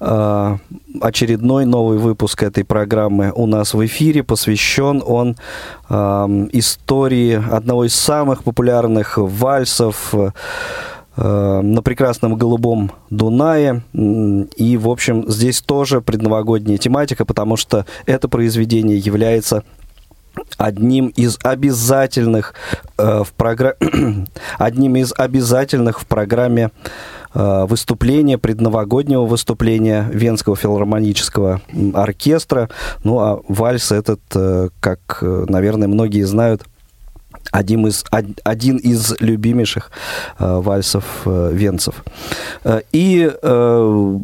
э, 0.00 0.56
очередной 1.00 1.64
новый 1.64 1.98
выпуск 1.98 2.42
этой 2.42 2.64
программы 2.64 3.32
у 3.34 3.46
нас 3.46 3.74
в 3.74 3.84
эфире. 3.86 4.22
Посвящен 4.22 5.02
он 5.06 5.36
э, 5.88 5.94
истории 6.52 7.42
одного 7.50 7.84
из 7.84 7.94
самых 7.94 8.42
популярных 8.42 9.16
вальсов 9.18 10.10
э, 10.12 10.18
э, 10.26 10.30
на 11.16 11.82
прекрасном 11.82 12.36
голубом 12.36 12.92
Дунае. 13.10 13.82
И, 13.92 14.76
в 14.76 14.88
общем, 14.88 15.28
здесь 15.28 15.60
тоже 15.60 16.00
предновогодняя 16.00 16.78
тематика, 16.78 17.24
потому 17.24 17.56
что 17.56 17.84
это 18.06 18.28
произведение 18.28 18.96
является 18.98 19.64
одним 20.56 21.08
из 21.08 21.38
обязательных 21.42 22.54
э, 22.98 23.22
в 23.24 23.34
програ- 23.36 23.76
одним 24.58 24.96
из 24.96 25.12
обязательных 25.16 26.00
в 26.00 26.06
программе 26.06 26.70
э, 27.34 27.66
выступления, 27.66 28.38
предновогоднего 28.38 29.24
выступления 29.24 30.08
Венского 30.12 30.56
филармонического 30.56 31.62
оркестра. 31.94 32.68
Ну, 33.04 33.18
а 33.18 33.40
вальс 33.48 33.92
этот, 33.92 34.20
э, 34.34 34.68
как, 34.80 35.18
э, 35.22 35.44
наверное, 35.48 35.88
многие 35.88 36.22
знают, 36.22 36.62
один 37.50 37.86
из, 37.86 38.04
од- 38.10 38.40
один 38.44 38.76
из 38.76 39.14
любимейших 39.20 39.90
э, 40.38 40.60
вальсов 40.60 41.04
э, 41.26 41.50
венцев. 41.52 42.04
Э, 42.64 42.80
и, 42.92 43.30
э, 43.42 44.18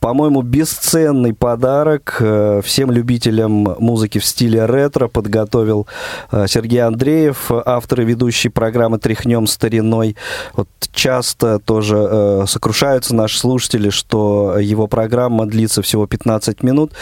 по-моему, 0.00 0.42
бесценный 0.42 1.34
подарок 1.34 2.18
э, 2.20 2.60
всем 2.64 2.90
любителям 2.90 3.76
музыки 3.78 4.18
в 4.18 4.24
стиле 4.24 4.64
ретро 4.66 5.08
подготовил 5.08 5.86
э, 6.30 6.46
Сергей 6.48 6.82
Андреев, 6.82 7.50
автор 7.50 8.02
и 8.02 8.04
ведущий 8.04 8.48
программы 8.48 8.98
«Тряхнем 8.98 9.46
стариной». 9.46 10.16
Вот 10.54 10.68
часто 10.92 11.58
тоже 11.58 11.96
э, 11.96 12.44
сокрушаются 12.46 13.14
наши 13.14 13.38
слушатели, 13.38 13.90
что 13.90 14.58
его 14.58 14.86
программа 14.86 15.46
длится 15.46 15.82
всего 15.82 16.06
15 16.06 16.62
минут. 16.62 16.92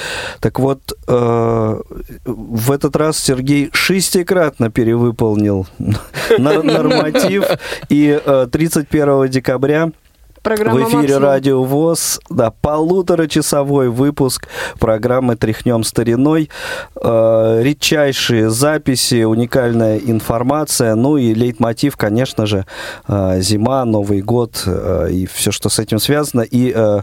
Так 0.40 0.58
вот, 0.58 0.80
в 1.06 2.72
этот 2.72 2.96
раз 2.96 3.18
Сергей 3.18 3.70
шестикратно 3.72 4.70
перевыполнил 4.70 5.66
норматив, 6.38 7.44
и 7.88 8.20
э, 8.24 8.46
31 8.50 9.28
декабря 9.28 9.90
Программа 10.46 10.78
в 10.78 10.82
эфире 10.84 10.96
«Максимум». 10.98 11.22
Радио 11.24 11.64
ВОЗ, 11.64 12.20
да, 12.30 12.52
полуторачасовой 12.52 13.88
выпуск 13.88 14.46
программы 14.78 15.34
«Тряхнем 15.34 15.82
стариной». 15.82 16.50
Э, 17.02 17.62
редчайшие 17.64 18.48
записи, 18.48 19.24
уникальная 19.24 19.98
информация, 19.98 20.94
ну 20.94 21.16
и 21.16 21.34
лейтмотив, 21.34 21.96
конечно 21.96 22.46
же, 22.46 22.64
э, 23.08 23.40
зима, 23.40 23.84
Новый 23.84 24.22
год 24.22 24.62
э, 24.66 25.08
и 25.10 25.26
все, 25.26 25.50
что 25.50 25.68
с 25.68 25.80
этим 25.80 25.98
связано. 25.98 26.42
И 26.42 26.72
э, 26.72 27.00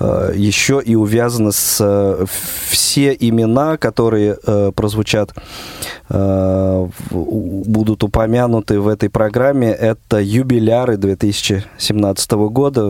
э, 0.00 0.32
еще 0.34 0.80
и 0.82 0.94
увязано 0.94 1.52
с 1.52 1.76
э, 1.78 2.24
все 2.66 3.12
имена, 3.12 3.76
которые 3.76 4.38
э, 4.42 4.72
прозвучат, 4.74 5.34
э, 6.08 6.88
будут 7.10 8.04
упомянуты 8.04 8.80
в 8.80 8.88
этой 8.88 9.10
программе. 9.10 9.70
Это 9.70 10.18
юбиляры 10.18 10.96
2017 10.96 12.32
года. 12.32 12.85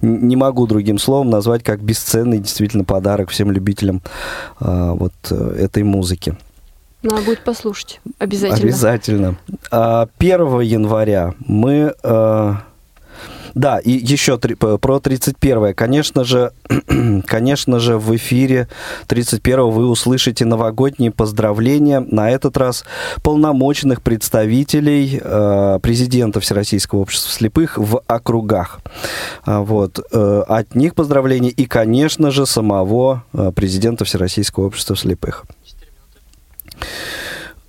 Не 0.00 0.36
могу 0.36 0.66
другим 0.66 0.98
словом 0.98 1.30
назвать 1.30 1.62
как 1.62 1.82
бесценный 1.82 2.38
действительно 2.38 2.84
подарок 2.84 3.30
всем 3.30 3.50
любителям 3.50 4.02
э, 4.60 4.90
вот 4.92 5.12
э, 5.30 5.56
этой 5.58 5.82
музыки. 5.82 6.36
Надо 7.02 7.22
будет 7.22 7.44
послушать. 7.44 8.00
Обязательно. 8.18 8.62
Обязательно. 8.62 9.38
А, 9.70 10.08
1 10.18 10.60
января 10.60 11.34
мы... 11.38 11.94
да, 13.54 13.78
и 13.78 13.90
еще 13.90 14.38
три- 14.38 14.54
про 14.54 15.00
31 15.00 15.74
Конечно 15.74 16.24
же, 16.24 16.52
конечно 17.26 17.78
же, 17.80 17.98
в 17.98 18.14
эфире 18.16 18.68
31 19.08 19.70
вы 19.70 19.88
услышите 19.88 20.44
новогодние 20.44 21.10
поздравления. 21.10 22.00
На 22.00 22.30
этот 22.30 22.56
раз 22.56 22.84
полномочных 23.22 24.02
представителей 24.02 25.20
э, 25.22 25.78
президента 25.82 26.40
Всероссийского 26.40 27.00
общества 27.00 27.30
слепых 27.32 27.78
в 27.78 28.02
округах. 28.06 28.80
А, 29.44 29.60
Вот. 29.60 30.00
э, 30.12 30.42
От 30.48 30.74
них 30.74 30.94
поздравления 30.94 31.50
и, 31.50 31.66
конечно 31.66 32.30
же, 32.30 32.46
самого 32.46 33.24
э, 33.32 33.52
президента 33.54 34.04
Всероссийского 34.04 34.66
общества 34.66 34.96
слепых. 34.96 35.44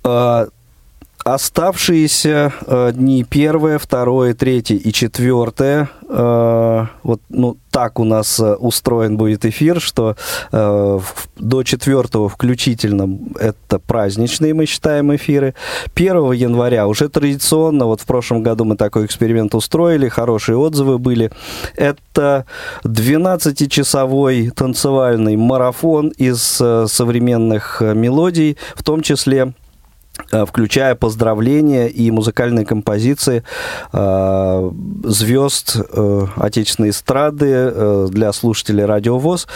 Э, 0.04 0.46
Оставшиеся 1.24 2.52
э, 2.66 2.92
дни 2.94 3.24
первое, 3.24 3.78
второе, 3.78 4.34
третье 4.34 4.74
и 4.74 4.92
четвертое, 4.92 5.88
э, 6.06 6.86
вот 7.02 7.22
ну, 7.30 7.56
так 7.70 7.98
у 7.98 8.04
нас 8.04 8.38
э, 8.38 8.54
устроен 8.56 9.16
будет 9.16 9.46
эфир, 9.46 9.80
что 9.80 10.16
э, 10.52 10.58
в- 10.58 11.28
до 11.38 11.62
четвертого 11.62 12.28
включительно 12.28 13.18
это 13.40 13.78
праздничные, 13.78 14.52
мы 14.52 14.66
считаем, 14.66 15.16
эфиры. 15.16 15.54
1 15.94 16.32
января 16.32 16.86
уже 16.86 17.08
традиционно, 17.08 17.86
вот 17.86 18.02
в 18.02 18.04
прошлом 18.04 18.42
году 18.42 18.66
мы 18.66 18.76
такой 18.76 19.06
эксперимент 19.06 19.54
устроили, 19.54 20.10
хорошие 20.10 20.58
отзывы 20.58 20.98
были. 20.98 21.30
Это 21.74 22.44
12-часовой 22.84 24.50
танцевальный 24.50 25.36
марафон 25.36 26.08
из 26.08 26.60
э, 26.60 26.84
современных 26.86 27.80
э, 27.80 27.94
мелодий, 27.94 28.58
в 28.74 28.82
том 28.82 29.00
числе 29.00 29.54
включая 30.46 30.94
поздравления 30.94 31.88
и 31.88 32.10
музыкальные 32.10 32.66
композиции 32.66 33.42
э, 33.92 34.70
звезд 35.04 35.76
э, 35.92 36.26
отечественной 36.36 36.90
эстрады 36.90 37.46
э, 37.50 38.08
для 38.10 38.32
слушателей 38.32 38.84
Радио 38.84 39.18
ВОЗ, 39.18 39.46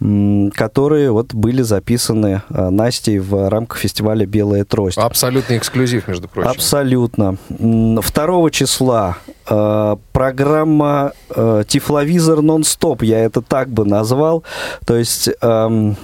м, 0.00 0.50
которые 0.50 1.10
вот 1.10 1.34
были 1.34 1.62
записаны 1.62 2.42
э, 2.48 2.70
Настей 2.70 3.18
в 3.18 3.48
рамках 3.48 3.78
фестиваля 3.78 4.26
«Белая 4.26 4.64
трость». 4.64 4.98
Абсолютный 4.98 5.58
эксклюзив, 5.58 6.08
между 6.08 6.28
прочим. 6.28 6.50
Абсолютно. 6.50 7.36
М, 7.58 8.00
2 8.00 8.50
числа 8.50 9.16
э, 9.48 9.96
программа 10.12 11.12
э, 11.30 11.64
«Тифловизор 11.66 12.42
нон-стоп», 12.42 13.02
я 13.02 13.24
это 13.24 13.40
так 13.42 13.68
бы 13.68 13.84
назвал. 13.84 14.44
То 14.86 14.96
есть 14.96 15.28
эм, 15.40 15.96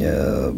э, 0.00 0.52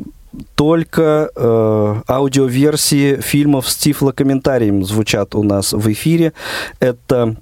только 0.55 1.31
э, 1.35 1.95
аудиоверсии 2.09 3.21
фильмов 3.21 3.69
с 3.69 3.77
тифлокомментарием 3.77 4.85
звучат 4.85 5.35
у 5.35 5.43
нас 5.43 5.73
в 5.73 5.93
эфире. 5.93 6.33
Это 6.81 7.37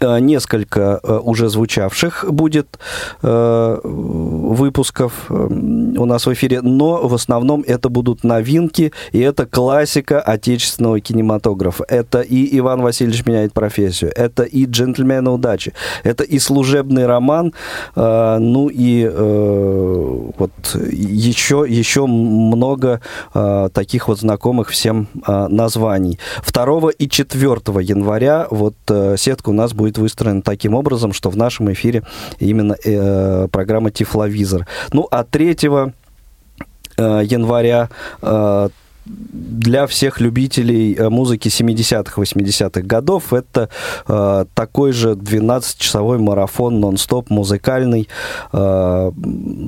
несколько 0.00 1.00
э, 1.02 1.18
уже 1.22 1.48
звучавших 1.48 2.24
будет 2.28 2.78
э, 3.22 3.80
выпусков 3.82 5.26
э, 5.28 5.34
у 5.34 6.04
нас 6.04 6.26
в 6.26 6.32
эфире, 6.32 6.60
но 6.62 7.06
в 7.06 7.14
основном 7.14 7.64
это 7.66 7.88
будут 7.88 8.24
новинки, 8.24 8.92
и 9.12 9.20
это 9.20 9.46
классика 9.46 10.20
отечественного 10.20 11.00
кинематографа. 11.00 11.84
Это 11.88 12.20
и 12.20 12.58
Иван 12.58 12.82
Васильевич 12.82 13.26
меняет 13.26 13.52
профессию, 13.52 14.12
это 14.16 14.42
и 14.42 14.66
джентльмены 14.66 15.30
удачи, 15.30 15.72
это 16.04 16.24
и 16.24 16.38
служебный 16.38 17.06
роман, 17.06 17.52
э, 17.96 18.38
ну 18.40 18.68
и 18.68 19.08
э, 19.10 20.30
вот 20.38 20.52
еще, 20.90 21.64
еще 21.68 22.06
много 22.06 23.00
э, 23.34 23.68
таких 23.72 24.08
вот 24.08 24.20
знакомых 24.20 24.68
всем 24.70 25.08
э, 25.26 25.46
названий. 25.48 26.18
2 26.52 26.90
и 26.98 27.08
4 27.08 27.52
января 27.80 28.46
вот 28.50 28.74
э, 28.88 29.16
сетка 29.16 29.50
у 29.50 29.52
нас 29.52 29.72
будет 29.72 29.89
выстроена 29.98 30.42
таким 30.42 30.74
образом, 30.74 31.12
что 31.12 31.30
в 31.30 31.36
нашем 31.36 31.72
эфире 31.72 32.02
именно 32.38 32.76
э, 32.84 33.48
программа 33.50 33.90
Тифловизор. 33.90 34.66
Ну, 34.92 35.06
а 35.10 35.24
3 35.24 35.56
э, 35.60 37.22
января 37.24 37.88
э, 38.22 38.68
для 39.06 39.86
всех 39.86 40.20
любителей 40.20 40.94
э, 40.94 41.08
музыки 41.08 41.48
70-х, 41.48 42.20
80-х 42.20 42.82
годов 42.82 43.32
это 43.32 43.68
э, 44.06 44.44
такой 44.54 44.92
же 44.92 45.12
12-часовой 45.12 46.18
марафон 46.18 46.80
нон-стоп 46.80 47.30
музыкальный. 47.30 48.08
Э, 48.52 49.10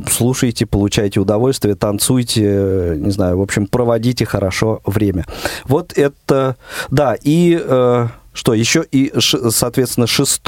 слушайте, 0.09 0.67
получайте 0.67 1.21
удовольствие, 1.21 1.75
танцуйте, 1.75 2.95
не 2.97 3.11
знаю, 3.11 3.39
в 3.39 3.43
общем, 3.43 3.67
проводите 3.67 4.25
хорошо 4.25 4.81
время. 4.85 5.25
Вот 5.65 5.93
это, 5.97 6.57
да, 6.91 7.17
и... 7.21 7.61
Э, 7.61 8.09
что 8.33 8.55
еще 8.55 8.85
и, 8.91 9.13
соответственно, 9.19 10.07
6 10.07 10.43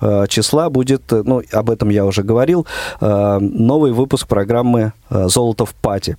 э, 0.00 0.26
числа 0.28 0.70
будет, 0.70 1.12
э, 1.12 1.22
ну, 1.24 1.42
об 1.52 1.70
этом 1.70 1.90
я 1.90 2.04
уже 2.04 2.22
говорил, 2.22 2.66
э, 3.00 3.38
новый 3.40 3.92
выпуск 3.92 4.26
программы 4.26 4.92
«Золото 5.08 5.64
в 5.64 5.74
пати». 5.74 6.16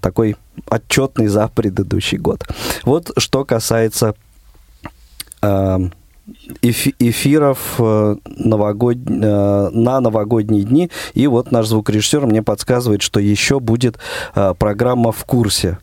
Такой 0.00 0.36
отчетный 0.68 1.28
за 1.28 1.48
предыдущий 1.48 2.18
год. 2.18 2.46
Вот 2.84 3.10
что 3.16 3.44
касается 3.44 4.14
эфи- 5.42 6.94
эфиров 6.98 7.78
новогод- 7.78 9.08
на 9.08 10.00
новогодние 10.00 10.64
дни. 10.64 10.90
И 11.14 11.26
вот 11.26 11.52
наш 11.52 11.66
звукорежиссер 11.66 12.26
мне 12.26 12.42
подсказывает, 12.42 13.02
что 13.02 13.20
еще 13.20 13.60
будет 13.60 13.98
программа 14.58 15.12
«В 15.12 15.24
курсе». 15.24 15.78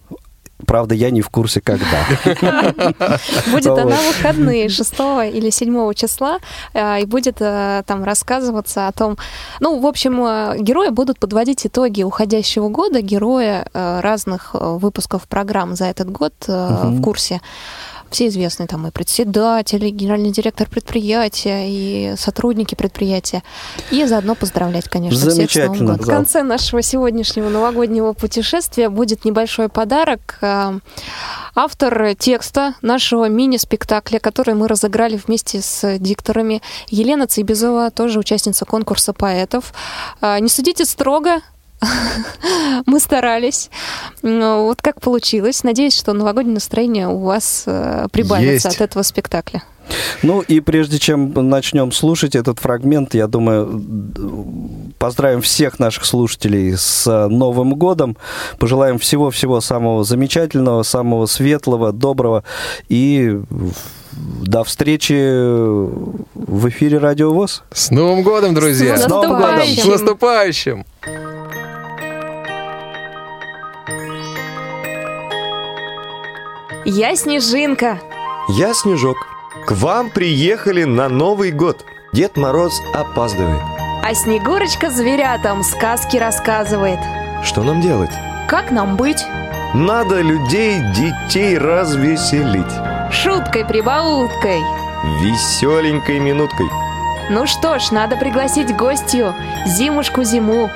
Правда, 0.65 0.93
я 0.93 1.09
не 1.09 1.21
в 1.21 1.29
курсе, 1.29 1.61
когда. 1.61 2.03
Будет 3.51 3.67
она 3.67 3.95
выходные 4.07 4.69
6 4.69 4.93
или 5.33 5.49
7 5.49 5.93
числа, 5.93 6.39
э, 6.73 7.01
и 7.01 7.05
будет 7.05 7.37
э, 7.39 7.83
там 7.85 8.03
рассказываться 8.03 8.87
о 8.87 8.91
том... 8.91 9.17
Ну, 9.61 9.79
в 9.79 9.85
общем, 9.85 10.21
э, 10.23 10.57
герои 10.59 10.89
будут 10.89 11.19
подводить 11.19 11.65
итоги 11.65 12.03
уходящего 12.03 12.69
года, 12.69 13.01
герои 13.01 13.63
разных 13.73 14.53
выпусков 14.53 15.27
программ 15.27 15.75
за 15.75 15.85
этот 15.85 16.11
год 16.11 16.33
в 16.47 17.01
курсе. 17.01 17.41
Все 18.09 18.27
известные 18.27 18.67
там 18.67 18.87
и 18.87 18.91
председатель, 18.91 19.85
и 19.85 19.89
генеральный 19.91 20.31
директор 20.31 20.67
предприятия, 20.69 21.65
и 21.69 22.15
сотрудники 22.17 22.75
предприятия. 22.75 23.43
И 23.91 24.05
заодно 24.05 24.35
поздравлять, 24.35 24.89
конечно, 24.89 25.29
всех 25.29 25.51
с 25.51 25.55
Новым 25.55 25.85
годом. 25.85 26.05
В 26.05 26.07
конце 26.07 26.43
нашего 26.43 26.81
сегодняшнего 26.81 27.49
новогоднего 27.49 28.13
путешествия 28.13 28.89
будет 28.89 29.25
небольшой 29.25 29.69
подарок. 29.69 30.37
Э, 30.41 30.79
Автор 31.55 32.15
текста 32.15 32.75
нашего 32.81 33.27
мини-спектакля, 33.27 34.19
который 34.19 34.53
мы 34.53 34.67
разыграли 34.67 35.17
вместе 35.17 35.61
с 35.61 35.97
дикторами, 35.99 36.61
Елена 36.87 37.27
Цейбезова, 37.27 37.91
тоже 37.91 38.19
участница 38.19 38.65
конкурса 38.65 39.13
поэтов. 39.13 39.73
Э, 40.21 40.39
Не 40.39 40.49
судите 40.49 40.85
строго, 40.85 41.41
мы 42.85 42.99
старались. 42.99 43.69
Ну, 44.21 44.65
Вот 44.65 44.81
как 44.81 45.01
получилось. 45.01 45.63
Надеюсь, 45.63 45.97
что 45.97 46.13
новогоднее 46.13 46.55
настроение 46.55 47.07
у 47.07 47.19
вас 47.19 47.63
э, 47.65 48.07
прибавится 48.11 48.67
Есть. 48.69 48.77
от 48.77 48.81
этого 48.81 49.03
спектакля. 49.03 49.63
Ну 50.21 50.41
и 50.41 50.59
прежде 50.59 50.99
чем 50.99 51.33
начнем 51.49 51.91
слушать 51.91 52.35
этот 52.35 52.59
фрагмент, 52.59 53.15
я 53.15 53.27
думаю, 53.27 53.81
поздравим 54.99 55.41
всех 55.41 55.79
наших 55.79 56.05
слушателей 56.05 56.77
с 56.77 57.27
Новым 57.27 57.75
годом, 57.75 58.17
пожелаем 58.59 58.99
всего-всего 58.99 59.61
самого 59.61 60.03
замечательного, 60.03 60.83
самого 60.83 61.25
светлого, 61.25 61.91
доброго 61.91 62.43
и 62.87 63.39
до 64.11 64.63
встречи 64.63 65.13
в 65.13 66.69
эфире 66.69 66.97
Радио 66.97 67.33
ВОЗ. 67.33 67.63
С 67.71 67.89
Новым 67.89 68.23
годом, 68.23 68.53
друзья! 68.53 68.97
С 68.97 69.07
Новым 69.07 69.39
годом! 69.39 69.65
С 69.65 69.85
наступающим! 69.85 70.85
Я 76.91 77.15
Снежинка. 77.15 77.99
Я 78.47 78.73
Снежок. 78.73 79.27
К 79.67 79.73
вам 79.73 80.09
приехали 80.09 80.85
на 80.85 81.07
Новый 81.07 81.51
год. 81.51 81.85
Дед 82.13 82.35
Мороз 82.35 82.81
опаздывает. 82.95 83.61
А 84.03 84.11
Снегурочка 84.15 84.89
зверятам 84.89 85.61
сказки 85.61 86.17
рассказывает. 86.17 86.97
Что 87.43 87.61
нам 87.61 87.79
делать? 87.79 88.09
Как 88.47 88.71
нам 88.71 88.97
быть? 88.97 89.23
Надо 89.75 90.21
людей, 90.21 90.79
детей 90.95 91.59
развеселить. 91.59 92.73
Шуткой-прибауткой. 93.13 94.61
Веселенькой 95.21 96.17
минуткой. 96.17 96.65
Ну 97.29 97.45
что 97.45 97.77
ж, 97.77 97.91
надо 97.91 98.15
пригласить 98.15 98.75
гостью 98.75 99.35
зимушку 99.67 100.23
зиму. 100.23 100.71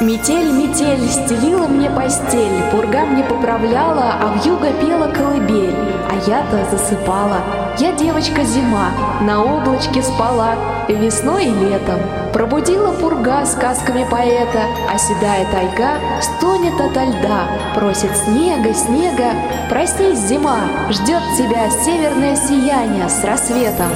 Метель, 0.00 0.52
метель, 0.52 1.08
стелила 1.08 1.66
мне 1.66 1.90
постель, 1.90 2.62
Пурга 2.70 3.00
мне 3.00 3.24
поправляла, 3.24 4.14
а 4.20 4.38
вьюга 4.38 4.70
пела 4.74 5.08
колыбель, 5.08 5.74
А 6.08 6.14
я-то 6.24 6.64
засыпала. 6.70 7.40
Я 7.78 7.90
девочка 7.92 8.44
зима, 8.44 8.90
на 9.20 9.42
облачке 9.42 10.00
спала, 10.00 10.54
Весной 10.88 11.46
и 11.46 11.50
летом. 11.50 11.98
Пробудила 12.32 12.92
пурга 12.92 13.44
сказками 13.44 14.06
поэта, 14.08 14.66
А 14.88 14.96
седая 14.98 15.44
тайга 15.50 15.98
стонет 16.22 16.80
ото 16.80 17.04
льда, 17.04 17.48
Просит 17.74 18.16
снега, 18.16 18.72
снега, 18.74 19.32
проснись, 19.68 20.20
зима, 20.20 20.60
Ждет 20.90 21.22
тебя 21.36 21.68
северное 21.84 22.36
сияние 22.36 23.08
с 23.08 23.24
рассветом. 23.24 23.90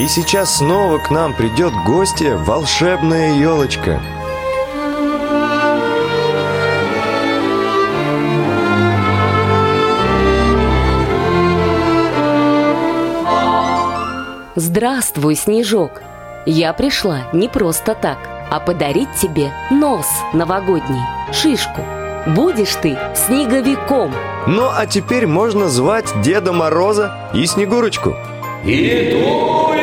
И 0.00 0.08
сейчас 0.08 0.56
снова 0.56 0.96
к 0.96 1.10
нам 1.10 1.34
придет 1.34 1.74
гостья 1.84 2.34
волшебная 2.34 3.34
елочка. 3.34 4.00
Здравствуй, 14.54 15.34
Снежок. 15.36 16.00
Я 16.46 16.72
пришла 16.72 17.28
не 17.34 17.50
просто 17.50 17.94
так, 17.94 18.16
а 18.50 18.58
подарить 18.58 19.12
тебе 19.20 19.52
нос 19.70 20.06
новогодний, 20.32 21.02
шишку. 21.30 21.82
Будешь 22.26 22.74
ты 22.76 22.98
снеговиком. 23.14 24.14
Ну 24.46 24.70
а 24.74 24.86
теперь 24.86 25.26
можно 25.26 25.68
звать 25.68 26.10
Деда 26.22 26.54
Мороза 26.54 27.30
и 27.34 27.44
Снегурочку. 27.44 28.16
Иду! 28.64 29.79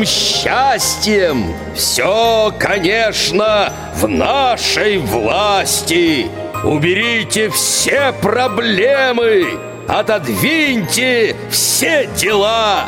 Новым 0.00 0.04
счастьем! 0.06 1.54
Все, 1.74 2.52
конечно, 2.58 3.72
в 3.94 4.08
нашей 4.08 4.98
власти! 4.98 6.30
Уберите 6.64 7.50
все 7.50 8.12
проблемы! 8.12 9.58
отодвиньте 9.88 11.34
все 11.50 12.06
дела 12.16 12.84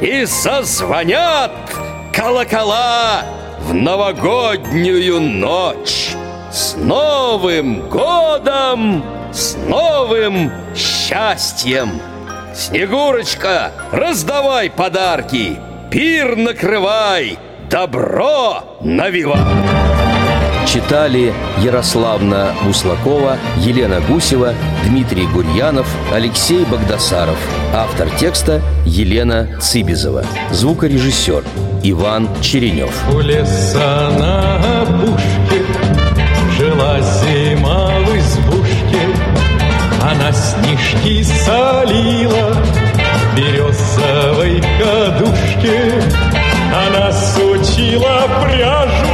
И 0.00 0.24
зазвонят 0.24 1.52
колокола 2.12 3.22
в 3.60 3.72
новогоднюю 3.72 5.20
ночь 5.20 6.10
С 6.52 6.76
Новым 6.76 7.88
годом, 7.88 9.04
с 9.32 9.56
новым 9.66 10.52
счастьем! 10.76 12.00
Снегурочка, 12.54 13.72
раздавай 13.92 14.68
подарки, 14.68 15.58
пир 15.92 16.36
накрывай, 16.36 17.38
добро 17.70 18.78
навивай! 18.80 19.40
Читали 20.66 21.34
Ярославна 21.62 22.54
Буслакова, 22.64 23.36
Елена 23.58 24.00
Гусева, 24.08 24.54
Дмитрий 24.86 25.26
Гурьянов, 25.26 25.86
Алексей 26.10 26.64
Богдасаров. 26.64 27.36
Автор 27.74 28.08
текста 28.18 28.62
Елена 28.86 29.48
Цибизова. 29.60 30.24
Звукорежиссер 30.50 31.44
Иван 31.82 32.28
Черенев. 32.40 32.94
У 33.12 33.20
леса 33.20 34.10
на 34.18 34.82
опушке 34.82 35.62
Жила 36.56 37.00
зима 37.00 37.98
в 37.98 38.16
избушке 38.16 39.02
Она 40.00 40.32
снежки 40.32 41.22
солила 41.22 42.56
Березовой 43.36 44.62
кадушке 44.78 46.02
Она 46.74 47.10
сучила 47.12 48.28
прямо 48.42 49.11